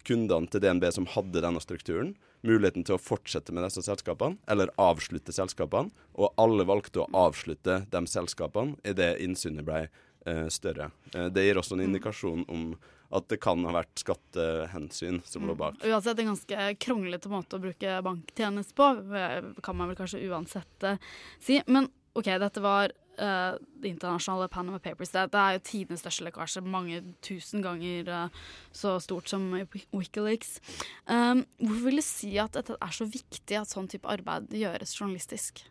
kundene 0.08 0.48
til 0.48 0.64
DNB 0.64 0.86
som 0.96 1.08
hadde 1.12 1.42
denne 1.44 1.60
strukturen, 1.60 2.14
muligheten 2.46 2.86
til 2.88 2.98
å 2.98 3.02
fortsette 3.02 3.54
med 3.56 3.66
disse 3.66 3.84
selskapene, 3.86 4.38
eller 4.50 4.74
avslutte 4.82 5.34
selskapene. 5.36 5.94
Og 6.18 6.34
alle 6.42 6.68
valgte 6.68 7.04
å 7.04 7.10
avslutte 7.28 7.82
de 7.92 8.04
selskapene 8.10 8.78
idet 8.88 9.16
innsynet 9.24 9.66
ble 9.68 9.88
eh, 9.88 10.46
større. 10.54 10.92
Eh, 11.14 11.32
det 11.34 11.48
gir 11.48 11.60
også 11.60 11.78
en 11.78 11.88
indikasjon 11.88 12.46
om 12.48 12.70
at 13.10 13.28
det 13.32 13.40
kan 13.40 13.62
ha 13.64 13.72
vært 13.72 14.02
skattehensyn 14.02 15.22
som 15.26 15.48
lå 15.48 15.56
bak. 15.58 15.80
Uansett 15.88 16.20
en 16.20 16.34
ganske 16.34 16.70
kronglete 16.84 17.32
måte 17.32 17.56
å 17.56 17.64
bruke 17.64 18.00
banktjeneste 18.04 18.76
på, 18.76 18.90
eh, 19.16 19.52
kan 19.64 19.80
man 19.80 19.92
vel 19.92 20.00
kanskje 20.00 20.26
uansett 20.28 20.88
eh, 20.88 21.00
si. 21.40 21.62
Men 21.68 21.88
OK, 22.18 22.28
dette 22.42 22.64
var 22.64 22.92
eh, 23.22 23.58
det 23.82 23.92
internasjonale 23.92 24.50
Panama 24.54 24.80
Papers. 24.84 25.14
Det, 25.14 25.28
det 25.34 25.42
er 25.42 25.58
jo 25.58 25.64
tidenes 25.70 26.04
største 26.04 26.28
lekkasje, 26.28 26.64
mange 26.66 27.02
tusen 27.26 27.64
ganger 27.66 28.12
uh, 28.12 28.44
så 28.76 28.98
stort 29.04 29.30
som 29.32 29.50
Wikileaks. 29.96 30.58
Um, 31.06 31.46
hvorfor 31.62 31.90
vil 31.90 32.02
du 32.02 32.06
si 32.06 32.36
at 32.42 32.58
dette 32.58 32.78
er 32.78 32.94
så 32.96 33.08
viktig 33.10 33.60
at 33.60 33.72
sånn 33.72 33.90
type 33.92 34.10
arbeid 34.10 34.54
gjøres 34.56 34.96
journalistisk? 34.98 35.66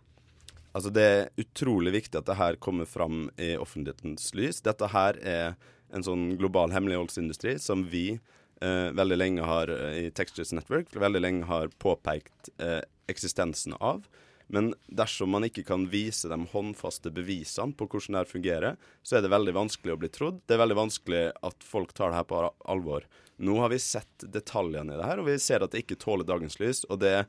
Altså 0.77 0.93
Det 0.93 1.05
er 1.09 1.31
utrolig 1.41 1.95
viktig 1.95 2.19
at 2.21 2.29
det 2.29 2.37
her 2.37 2.59
kommer 2.61 2.85
fram 2.89 3.31
i 3.41 3.55
offentlighetens 3.57 4.35
lys. 4.37 4.61
Dette 4.65 4.91
her 4.93 5.17
er 5.25 5.55
en 5.95 6.05
sånn 6.05 6.35
global 6.37 6.75
hemmeligholdsindustri 6.75 7.57
som 7.63 7.87
vi 7.89 8.19
eh, 8.61 8.91
veldig 8.97 9.17
lenge 9.17 9.47
har 9.47 9.73
eh, 9.73 9.99
i 10.05 10.11
Textures 10.13 10.53
Network 10.57 10.93
veldig 10.93 11.23
lenge 11.23 11.49
har 11.49 11.73
påpekt 11.83 12.51
eh, 12.61 12.83
eksistensen 13.09 13.77
av. 13.81 14.05
Men 14.47 14.75
dersom 14.87 15.33
man 15.35 15.47
ikke 15.49 15.65
kan 15.67 15.89
vise 15.91 16.31
de 16.31 16.39
håndfaste 16.53 17.11
bevisene 17.15 17.75
på 17.75 17.89
hvordan 17.91 18.21
det 18.21 18.31
fungerer, 18.31 18.77
så 19.03 19.19
er 19.19 19.25
det 19.25 19.33
veldig 19.33 19.55
vanskelig 19.57 19.95
å 19.97 20.01
bli 20.01 20.11
trodd. 20.15 20.39
Det 20.47 20.55
er 20.55 20.63
veldig 20.63 20.79
vanskelig 20.79 21.23
at 21.49 21.67
folk 21.67 21.95
tar 21.97 22.13
det 22.13 22.21
her 22.21 22.29
på 22.31 22.43
alvor. 22.71 23.09
Nå 23.43 23.59
har 23.61 23.73
vi 23.75 23.81
sett 23.83 24.29
detaljene 24.33 24.95
i 24.95 25.01
det 25.01 25.09
her, 25.09 25.21
og 25.21 25.29
vi 25.29 25.39
ser 25.43 25.67
at 25.67 25.75
det 25.75 25.83
ikke 25.83 25.99
tåler 26.01 26.29
dagens 26.29 26.61
lys. 26.63 26.85
Og 26.87 27.03
det 27.03 27.27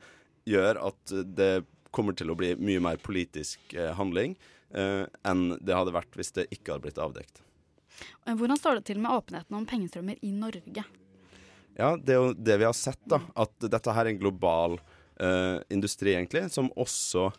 gjør 0.47 0.79
at 0.91 1.15
det 1.37 1.65
kommer 1.91 2.13
til 2.15 2.31
å 2.31 2.37
bli 2.37 2.53
mye 2.59 2.83
mer 2.83 3.01
politisk 3.01 3.73
eh, 3.73 3.91
handling 3.97 4.35
eh, 4.75 5.07
enn 5.27 5.43
det 5.57 5.75
hadde 5.75 5.95
vært 5.95 6.15
hvis 6.19 6.33
det 6.35 6.47
ikke 6.53 6.75
hadde 6.75 6.85
blitt 6.85 7.01
avdekt. 7.01 7.41
Eh, 8.27 8.35
Hvordan 8.35 8.59
står 8.59 8.79
det 8.79 8.87
til 8.91 9.01
med 9.01 9.15
åpenheten 9.15 9.57
om 9.57 9.65
pengestrømmer 9.67 10.19
i 10.21 10.31
Norge? 10.35 10.85
Ja, 11.77 11.95
det 11.97 12.13
er 12.13 12.21
jo 12.21 12.33
det 12.33 12.57
vi 12.61 12.67
har 12.67 12.77
sett, 12.77 13.01
da. 13.09 13.21
At 13.37 13.53
dette 13.61 13.93
her 13.93 14.05
er 14.05 14.13
en 14.13 14.21
global 14.21 14.79
industri, 15.73 16.13
egentlig, 16.13 16.43
som 16.53 16.67
også 16.77 17.31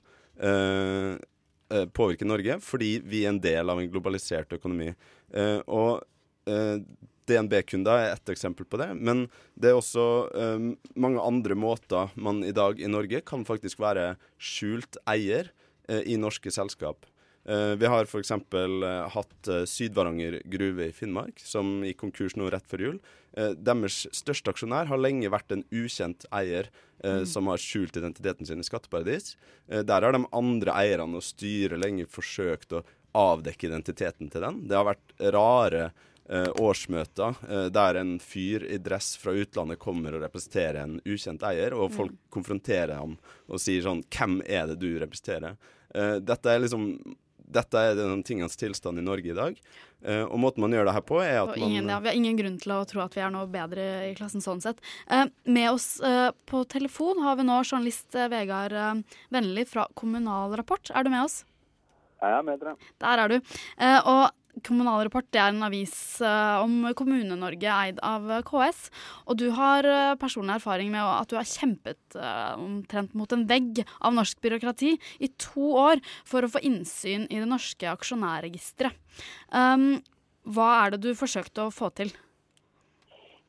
eh, 0.42 1.14
eh, 1.70 1.86
påvirker 1.94 2.26
Norge, 2.26 2.58
fordi 2.64 2.96
vi 3.04 3.24
er 3.24 3.34
en 3.34 3.42
del 3.42 3.70
av 3.70 3.80
en 3.80 3.90
globalisert 3.90 4.52
økonomi. 4.56 4.90
Eh, 5.34 5.60
og 5.66 6.02
eh, 6.50 6.78
DNB-kunder 7.28 8.00
er 8.00 8.14
ett 8.14 8.32
eksempel 8.32 8.66
på 8.68 8.80
det, 8.80 8.88
men 8.96 9.26
det 9.58 9.70
er 9.70 9.76
også 9.78 10.04
um, 10.32 10.70
mange 10.96 11.20
andre 11.20 11.56
måter 11.58 12.14
man 12.16 12.40
i 12.46 12.54
dag 12.56 12.80
i 12.80 12.88
Norge 12.88 13.20
kan 13.28 13.44
faktisk 13.44 13.82
være 13.84 14.14
skjult 14.40 14.96
eier 15.04 15.50
uh, 15.90 16.00
i 16.00 16.16
norske 16.16 16.48
selskap. 16.54 17.04
Eh, 17.48 17.74
vi 17.80 17.86
har 17.88 18.04
f.eks. 18.04 18.30
Uh, 18.52 19.08
hatt 19.14 19.48
uh, 19.48 19.62
Sydvaranger 19.64 20.42
gruve 20.52 20.88
i 20.90 20.92
Finnmark, 20.92 21.40
som 21.40 21.78
gikk 21.86 22.02
konkurs 22.02 22.36
nå 22.36 22.50
rett 22.52 22.66
før 22.68 22.82
jul. 22.84 22.98
Eh, 23.38 23.52
deres 23.56 24.02
største 24.16 24.50
aksjonær 24.52 24.88
har 24.90 25.00
lenge 25.00 25.28
vært 25.32 25.52
en 25.54 25.64
ukjent 25.72 26.26
eier 26.34 26.68
eh, 26.68 27.20
Mm. 27.22 27.26
som 27.30 27.46
har 27.46 27.60
skjult 27.62 27.94
identiteten 27.96 28.46
sin 28.48 28.58
i 28.58 28.66
skatteparadis. 28.66 29.36
Eh, 29.70 29.84
der 29.86 30.02
har 30.02 30.12
de 30.16 30.24
andre 30.34 30.72
eierne 30.74 31.14
og 31.20 31.22
styret 31.22 31.78
lenge 31.78 32.08
forsøkt 32.10 32.72
å 32.74 32.80
avdekke 33.14 33.68
identiteten 33.68 34.28
til 34.32 34.42
den. 34.42 34.64
Det 34.66 34.74
har 34.76 34.88
vært 34.88 35.14
rare 35.36 35.84
eh, 36.28 36.48
årsmøter 36.58 37.38
eh, 37.48 37.68
der 37.70 38.00
en 38.00 38.16
fyr 38.18 38.66
i 38.66 38.80
dress 38.82 39.12
fra 39.16 39.32
utlandet 39.32 39.78
kommer 39.78 40.16
og 40.18 40.24
representerer 40.26 40.80
en 40.82 40.98
ukjent 41.06 41.46
eier, 41.46 41.72
og 41.78 41.92
folk 41.94 42.12
Mm. 42.16 42.18
konfronterer 42.34 42.96
ham 42.98 43.14
og 43.48 43.60
sier 43.62 43.86
sånn 43.86 44.02
Hvem 44.10 44.40
er 44.44 44.66
det 44.72 44.80
du 44.82 44.90
representerer? 44.98 45.54
Eh, 45.94 46.18
dette 46.18 46.50
er 46.50 46.60
liksom 46.66 46.90
dette 47.48 47.84
er 47.90 47.98
den 47.98 48.22
tingens 48.26 48.58
tilstand 48.60 49.00
i 49.00 49.04
Norge 49.04 49.32
i 49.32 49.36
dag. 49.36 49.58
Uh, 50.04 50.24
og 50.28 50.38
måten 50.38 50.62
man 50.62 50.74
gjør 50.76 50.86
det 50.86 50.94
her 50.94 51.04
på, 51.08 51.18
er 51.24 51.40
at 51.42 51.56
ingen, 51.58 51.88
man 51.88 51.94
ja, 51.96 51.98
vi 52.04 52.12
har 52.12 52.18
ingen 52.20 52.38
grunn 52.38 52.58
til 52.62 52.76
å 52.76 52.82
tro 52.86 53.02
at 53.02 53.16
vi 53.16 53.24
er 53.24 53.32
noe 53.34 53.48
bedre 53.50 53.86
i 54.06 54.14
klassen 54.18 54.44
sånn 54.44 54.62
sett. 54.62 54.82
Uh, 55.10 55.26
med 55.48 55.72
oss 55.72 55.96
uh, 56.04 56.30
på 56.46 56.62
telefon 56.70 57.24
har 57.24 57.40
vi 57.40 57.48
nå 57.48 57.60
journalist 57.64 58.14
Vegard 58.30 58.76
Vennli 59.34 59.66
fra 59.66 59.88
Kommunal 59.98 60.54
Rapport. 60.60 60.92
Er 60.94 61.06
du 61.06 61.10
med 61.14 61.26
oss? 61.26 61.42
Jeg 62.18 62.34
er 62.34 62.42
med 62.42 62.58
dere. 62.58 62.74
Der 62.98 63.22
er 63.22 63.30
du. 63.30 63.36
Eh, 63.78 63.98
og 64.10 64.37
Kommunal 64.66 65.04
Rapport 65.06 65.38
er 65.38 65.52
en 65.52 65.64
avis 65.66 65.94
eh, 66.24 66.62
om 66.62 66.88
Kommune-Norge 66.98 67.72
eid 67.74 68.02
av 68.04 68.28
eh, 68.30 68.44
KS. 68.46 68.84
Og 69.26 69.38
du 69.40 69.48
har 69.56 69.86
eh, 69.86 70.16
personlig 70.20 70.58
erfaring 70.58 70.92
med 70.94 71.04
at 71.04 71.30
du 71.30 71.36
har 71.38 71.48
kjempet 71.48 72.16
omtrent 72.18 73.12
mot 73.18 73.30
en 73.34 73.44
vegg 73.48 73.82
av 74.04 74.14
norsk 74.16 74.40
byråkrati 74.44 74.94
i 75.24 75.28
to 75.40 75.72
år 75.78 76.00
for 76.28 76.44
å 76.44 76.50
få 76.50 76.62
innsyn 76.66 77.26
i 77.28 77.40
det 77.40 77.48
norske 77.48 77.88
aksjonærregisteret. 77.90 78.96
Um, 79.52 79.98
hva 80.48 80.68
er 80.84 80.94
det 80.94 81.02
du 81.04 81.10
forsøkte 81.18 81.66
å 81.66 81.74
få 81.74 81.90
til? 81.98 82.12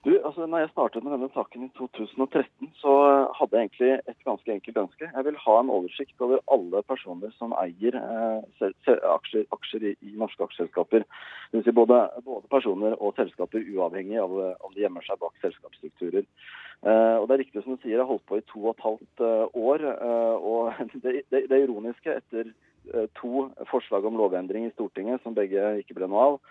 Du, 0.06 0.14
altså 0.26 0.46
når 0.48 0.62
jeg 0.62 0.70
startet 0.72 1.04
med 1.04 1.12
denne 1.12 1.28
saken 1.34 1.66
i 1.66 1.72
2013, 1.76 2.70
så 2.80 2.92
hadde 3.36 3.58
jeg 3.58 3.66
egentlig 3.66 3.90
et 4.08 4.22
ganske 4.28 4.54
enkelt 4.54 4.78
ønske. 4.84 5.10
Jeg 5.16 5.26
vil 5.28 5.40
ha 5.46 5.56
en 5.60 5.72
oversikt 5.76 6.24
over 6.24 6.40
alle 6.56 6.80
personer 6.88 7.34
som 7.36 7.52
eier 7.60 7.98
eh, 8.00 8.70
aksjer, 9.16 9.44
aksjer 9.58 9.90
i, 9.90 9.92
i 10.08 10.14
norske 10.22 10.46
aksjeselskaper. 10.48 11.04
Vil 11.52 11.66
si 11.66 11.74
både, 11.76 11.98
både 12.24 12.48
personer 12.54 12.96
og 12.96 13.20
selskaper, 13.20 13.66
uavhengig 13.76 14.22
av 14.24 14.38
eh, 14.40 14.56
om 14.64 14.72
de 14.78 14.86
gjemmer 14.86 15.04
seg 15.04 15.20
bak 15.20 15.36
selskapsstrukturer. 15.44 16.24
Eh, 16.24 17.16
og 17.20 17.28
det 17.28 17.36
er 17.36 17.44
riktig 17.44 17.66
som 17.66 17.76
du 17.76 17.84
sier, 17.84 17.98
jeg 17.98 18.04
har 18.06 18.12
holdt 18.14 18.28
på 18.32 18.40
i 18.40 18.48
to 18.54 18.64
og 18.64 18.72
et 18.78 18.88
halvt 18.88 19.26
eh, 19.28 19.60
år. 19.66 19.86
eh, 19.98 20.48
og 20.54 20.80
det, 21.04 21.18
det, 21.28 21.44
det 21.52 21.62
ironiske 21.66 22.16
etter 22.22 22.54
eh, 22.94 23.12
to 23.20 23.50
forslag 23.68 24.08
om 24.08 24.16
lovendring 24.24 24.70
i 24.70 24.74
Stortinget, 24.78 25.20
som 25.28 25.36
begge 25.36 25.74
ikke 25.84 26.00
ble 26.00 26.08
noe 26.08 26.26
av, 26.30 26.42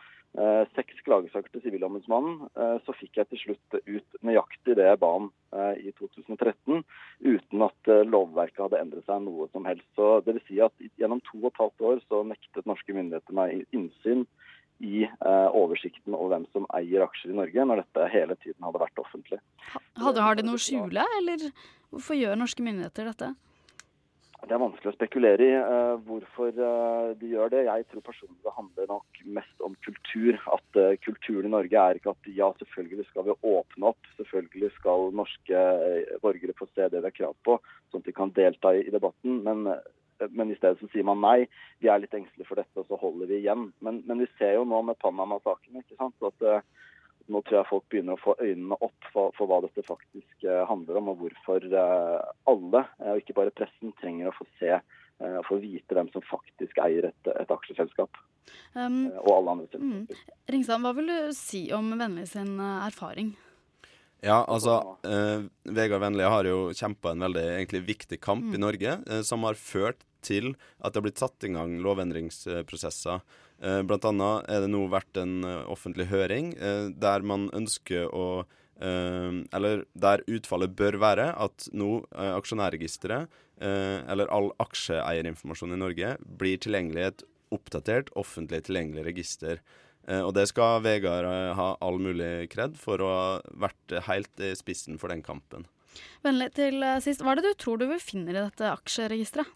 seks 0.76 1.01
klagesaker 1.07 1.51
til 1.53 1.62
Sivilombudsmannen, 1.64 2.49
eh, 2.53 2.76
så 2.85 2.95
fikk 2.99 3.16
jeg 3.18 3.29
til 3.31 3.41
slutt 3.43 3.79
ut 3.79 4.18
nøyaktig 4.26 4.76
det 4.79 4.85
jeg 4.87 5.01
ba 5.01 5.11
om 5.20 5.31
eh, 5.57 5.89
i 5.89 5.93
2013, 5.99 6.85
uten 7.24 7.64
at 7.66 7.91
eh, 7.91 8.05
lovverket 8.07 8.61
hadde 8.66 8.83
endret 8.83 9.09
seg 9.09 9.24
noe 9.24 9.49
som 9.55 9.66
helst. 9.68 9.89
Så 9.97 10.20
det 10.26 10.37
vil 10.37 10.45
si 10.47 10.61
at 10.62 10.87
gjennom 11.01 11.22
to 11.26 11.41
og 11.41 11.51
et 11.51 11.62
halvt 11.62 11.87
år 11.91 12.05
så 12.07 12.22
nektet 12.29 12.68
norske 12.68 12.95
myndigheter 12.95 13.39
meg 13.41 13.64
innsyn 13.72 14.26
i 14.85 15.03
eh, 15.09 15.49
oversikten 15.59 16.14
over 16.14 16.37
hvem 16.37 16.47
som 16.53 16.68
eier 16.76 17.03
aksjer 17.09 17.33
i 17.33 17.39
Norge, 17.41 17.66
når 17.66 17.83
dette 17.83 18.12
hele 18.12 18.39
tiden 18.45 18.68
hadde 18.68 18.85
vært 18.85 19.03
offentlig. 19.03 19.41
Hadde, 19.99 20.22
har 20.22 20.39
de 20.39 20.47
noe 20.47 20.61
å 20.61 20.62
skjule, 20.62 21.03
eller 21.18 21.49
hvorfor 21.91 22.18
gjør 22.18 22.39
norske 22.39 22.62
myndigheter 22.62 23.11
dette? 23.11 23.33
Det 24.47 24.55
er 24.55 24.61
vanskelig 24.62 24.93
å 24.93 24.95
spekulere 24.95 25.45
i 25.45 25.55
uh, 25.59 25.97
hvorfor 26.07 26.53
uh, 26.55 27.11
de 27.18 27.32
gjør 27.32 27.51
det. 27.53 27.64
Jeg 27.66 27.86
tror 27.91 28.05
personlig 28.07 28.39
det 28.47 28.55
handler 28.55 28.86
nok 28.93 29.18
mest 29.34 29.64
om 29.66 29.74
kultur. 29.84 30.39
At 30.55 30.78
uh, 30.78 30.95
kulturen 31.03 31.49
i 31.49 31.53
Norge 31.53 31.82
er 31.82 31.99
ikke 31.99 32.14
at 32.14 32.30
ja, 32.36 32.49
selvfølgelig 32.61 33.09
skal 33.11 33.26
vi 33.26 33.36
åpne 33.51 33.91
opp. 33.91 34.11
Selvfølgelig 34.20 34.70
skal 34.76 35.11
norske 35.20 35.64
borgere 36.22 36.55
få 36.57 36.68
se 36.70 36.86
det 36.86 36.95
de 37.01 37.05
har 37.11 37.16
krav 37.16 37.34
på, 37.45 37.59
sånn 37.91 38.05
at 38.05 38.09
de 38.09 38.14
kan 38.14 38.34
delta 38.39 38.72
i, 38.78 38.86
i 38.86 38.95
debatten. 38.95 39.43
Men, 39.43 39.66
men 40.30 40.55
i 40.55 40.59
stedet 40.61 40.78
så 40.78 40.91
sier 40.95 41.07
man 41.09 41.20
nei. 41.24 41.43
Vi 41.82 41.91
er 41.91 41.99
litt 42.01 42.14
engstelige 42.14 42.47
for 42.47 42.62
dette, 42.62 42.78
og 42.78 42.86
så 42.86 43.01
holder 43.03 43.28
vi 43.32 43.43
igjen. 43.43 43.72
Men, 43.82 44.05
men 44.07 44.22
vi 44.22 44.30
ser 44.39 44.55
jo 44.55 44.64
nå 44.70 44.84
med 44.86 45.03
Panama-saken 45.03 45.82
ikke 45.82 45.99
sant, 45.99 46.30
at 46.30 46.62
nå 47.29 47.43
tror 47.45 47.59
jeg 47.59 47.68
folk 47.70 47.87
begynner 47.93 48.16
å 48.16 48.22
få 48.22 48.35
øynene 48.41 48.79
opp 48.85 49.11
for, 49.12 49.35
for 49.37 49.51
hva 49.51 49.61
dette 49.64 49.85
faktisk 49.87 50.47
eh, 50.47 50.62
handler 50.68 51.01
om, 51.01 51.11
og 51.12 51.24
hvorfor 51.24 51.66
eh, 51.68 52.31
alle, 52.53 52.85
eh, 53.01 53.12
og 53.14 53.22
ikke 53.22 53.37
bare 53.37 53.55
pressen, 53.57 53.93
trenger 54.01 54.31
å 54.31 54.39
få 54.39 54.49
se 54.61 54.79
og 55.18 55.43
få 55.49 55.57
vite 55.59 55.97
hvem 55.97 56.07
som 56.14 56.22
faktisk 56.22 56.76
eier 56.79 57.09
et, 57.09 57.29
et 57.33 57.49
aksjeselskap. 57.51 58.20
Um, 58.79 59.09
og 59.24 59.33
alle 59.35 59.55
andre 59.57 59.64
selskaper. 59.66 59.89
mm. 60.07 60.37
Ringsand, 60.55 60.87
hva 60.87 60.93
vil 60.95 61.11
du 61.11 61.33
si 61.35 61.64
om 61.74 61.89
Vennli 61.99 62.22
sin 62.31 62.53
erfaring? 62.62 63.33
Ja, 64.24 64.41
altså 64.51 64.97
eh, 65.07 65.45
Vegard 65.70 66.03
Vennli 66.03 66.26
har 66.26 66.47
jo 66.49 66.70
kjempa 66.74 67.12
en 67.14 67.22
veldig 67.29 67.45
egentlig 67.55 67.85
viktig 67.87 68.20
kamp 68.22 68.49
Mm. 68.49 68.55
i 68.55 68.62
Norge, 68.62 68.93
eh, 69.07 69.22
som 69.22 69.45
har 69.47 69.55
ført 69.55 70.03
til 70.22 70.57
at 70.83 70.93
det 70.93 70.99
har 70.99 71.05
blitt 71.07 71.22
satt 71.22 71.45
i 71.47 71.53
gang 71.55 71.79
lovendringsprosesser. 71.83 73.20
Eh, 73.59 73.81
blant 73.83 74.07
annet 74.07 74.47
er 74.47 74.63
det 74.63 74.71
nå 74.71 74.85
vært 74.93 75.19
en 75.19 75.43
eh, 75.43 75.65
offentlig 75.67 76.07
høring 76.13 76.53
eh, 76.63 76.93
der 76.95 77.27
man 77.27 77.51
ønsker 77.57 78.07
å 78.15 78.47
Eller 78.79 79.81
der 79.99 80.21
utfallet 80.31 80.77
bør 80.79 81.01
være 81.03 81.25
at 81.35 81.65
nå 81.75 82.05
aksjonærregisteret, 82.15 83.27
eller 83.59 84.31
all 84.31 84.53
aksjeeierinformasjon 84.63 85.75
i 85.75 85.79
Norge, 85.81 86.13
blir 86.23 86.61
tilgjengelig 86.63 87.03
i 87.03 87.09
et 87.09 87.25
oppdatert, 87.57 88.13
offentlig 88.15 88.61
tilgjengelig 88.69 89.03
register. 89.09 89.59
Og 90.07 90.31
det 90.39 90.47
skal 90.53 90.79
Vegard 90.85 91.27
ha 91.59 91.67
all 91.83 91.99
mulig 91.99 92.47
kred 92.55 92.79
for 92.79 93.03
å 93.03 93.11
ha 93.11 93.27
vært 93.67 93.99
helt 94.13 94.47
i 94.47 94.55
spissen 94.55 95.03
for 95.03 95.11
den 95.11 95.27
kampen. 95.27 95.67
Vennlig 96.23 96.53
til 96.55 96.79
sist, 97.03 97.27
hva 97.27 97.35
er 97.35 97.43
det 97.43 97.51
du 97.51 97.63
tror 97.65 97.83
du 97.83 97.99
finner 97.99 98.39
i 98.39 98.45
dette 98.47 98.71
aksjeregisteret? 98.79 99.51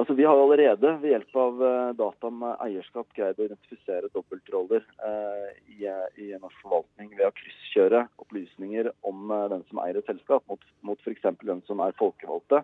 Altså, 0.00 0.14
Vi 0.14 0.24
har 0.24 0.38
allerede 0.40 0.94
ved 1.02 1.10
hjelp 1.10 1.36
av 1.36 1.58
eh, 1.68 1.90
data 1.98 2.28
om 2.30 2.44
eh, 2.48 2.62
eierskap 2.64 3.10
greid 3.16 3.36
å 3.36 3.44
identifisere 3.44 4.08
dobbeltroller 4.14 4.86
eh, 5.04 5.50
i, 5.68 5.84
i 5.84 6.30
norsk 6.40 6.62
forvaltning 6.64 7.10
ved 7.18 7.26
å 7.28 7.34
krysskjøre 7.36 8.06
opplysninger 8.24 8.88
om 9.08 9.28
eh, 9.28 9.50
den 9.52 9.66
som 9.68 9.82
eier 9.84 10.00
et 10.00 10.08
selskap, 10.08 10.46
mot, 10.48 10.64
mot 10.80 11.04
f.eks. 11.04 11.28
den 11.44 11.60
som 11.68 11.84
er 11.84 11.92
folkevalgte. 12.00 12.62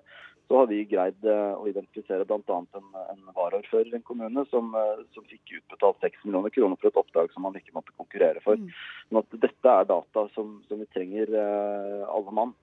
Så 0.49 0.57
har 0.57 0.71
vi 0.71 0.79
greid 0.89 1.27
eh, 1.29 1.51
å 1.53 1.67
identifisere 1.69 2.25
bl.a. 2.25 2.61
En, 2.81 2.87
en 3.13 3.27
varaordfører 3.37 3.93
i 3.93 3.99
en 3.99 4.07
kommune 4.07 4.47
som, 4.49 4.73
eh, 4.81 5.03
som 5.13 5.27
fikk 5.29 5.59
utbetalt 5.59 6.01
6 6.07 6.25
millioner 6.25 6.55
kroner 6.55 6.81
for 6.81 6.89
et 6.89 7.01
oppdrag 7.03 7.35
som 7.35 7.45
han 7.45 7.59
ikke 7.61 7.77
måtte 7.77 7.93
konkurrere 8.01 8.41
for. 8.41 8.57
Sånn 9.11 9.21
at 9.21 9.37
dette 9.45 9.75
er 9.75 9.91
data 9.93 10.25
som, 10.33 10.57
som 10.71 10.81
vi 10.81 10.89
trenger 10.97 11.37
eh, 11.37 12.09
alle 12.09 12.37
mann. 12.41 12.57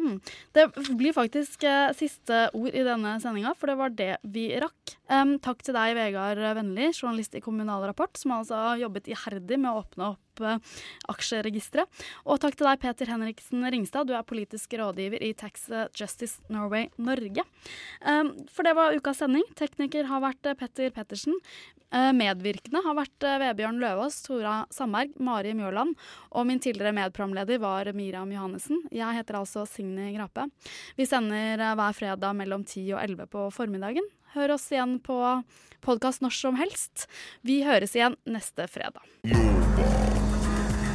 Hmm. 0.00 0.16
Det 0.56 0.64
blir 0.96 1.12
faktisk 1.12 1.64
eh, 1.68 1.90
siste 1.96 2.46
ord 2.56 2.72
i 2.72 2.84
denne 2.86 3.18
sendinga, 3.20 3.52
for 3.58 3.68
det 3.68 3.76
var 3.76 3.92
det 3.92 4.14
vi 4.32 4.46
rakk. 4.62 4.94
Um, 5.12 5.34
takk 5.42 5.60
til 5.66 5.76
deg, 5.76 5.92
Vegard 5.98 6.40
Vennli, 6.56 6.88
journalist 6.94 7.36
i 7.36 7.42
Kommunal 7.44 7.84
Rapport, 7.90 8.16
som 8.16 8.32
altså 8.38 8.56
har 8.70 8.80
jobbet 8.80 9.10
iherdig 9.12 9.60
med 9.60 9.74
å 9.74 9.82
åpne 9.82 10.12
opp 10.14 10.29
eh, 10.44 10.58
aksjeregisteret. 11.12 12.02
Og 12.26 12.40
takk 12.42 12.58
til 12.58 12.68
deg, 12.68 12.82
Peter 12.82 13.10
Henriksen 13.10 13.66
Ringstad, 13.66 14.08
du 14.10 14.14
er 14.16 14.26
politisk 14.26 14.74
rådgiver 14.80 15.22
i 15.22 15.32
Tax 15.38 15.68
Justice 15.96 16.40
Norway 16.52 16.88
Norge. 16.98 17.44
For 18.54 18.66
det 18.66 18.76
var 18.78 18.96
ukas 18.96 19.20
sending. 19.20 19.44
Tekniker 19.58 20.08
har 20.10 20.22
vært 20.24 20.46
eh, 20.48 20.56
Petter 20.58 20.90
Pettersen. 20.94 21.36
Eh, 21.90 22.10
Medvirkende 22.14 22.82
har 22.84 22.96
vært 22.98 23.26
eh, 23.26 23.38
Vebjørn 23.42 23.80
Løvaas, 23.82 24.20
Tora 24.26 24.60
Sandberg, 24.70 25.16
Mari 25.18 25.54
Mjåland, 25.58 25.96
og 26.30 26.46
min 26.46 26.62
tidligere 26.62 26.94
medprogramleder 26.96 27.58
var 27.62 27.90
Miriam 27.96 28.30
Johannessen. 28.30 28.84
Jeg 28.94 29.18
heter 29.18 29.40
altså 29.40 29.66
Signe 29.68 30.12
Grape. 30.14 30.46
Vi 30.98 31.08
sender 31.10 31.58
eh, 31.58 31.74
hver 31.80 31.98
fredag 31.98 32.38
mellom 32.38 32.64
10 32.66 32.94
og 32.94 33.02
11 33.02 33.32
på 33.34 33.48
formiddagen. 33.56 34.06
Hør 34.36 34.54
oss 34.54 34.68
igjen 34.70 35.00
på 35.02 35.18
podkast 35.82 36.22
når 36.22 36.36
som 36.36 36.60
helst. 36.60 37.08
Vi 37.42 37.64
høres 37.66 37.98
igjen 37.98 38.14
neste 38.30 38.70
fredag. 38.70 39.02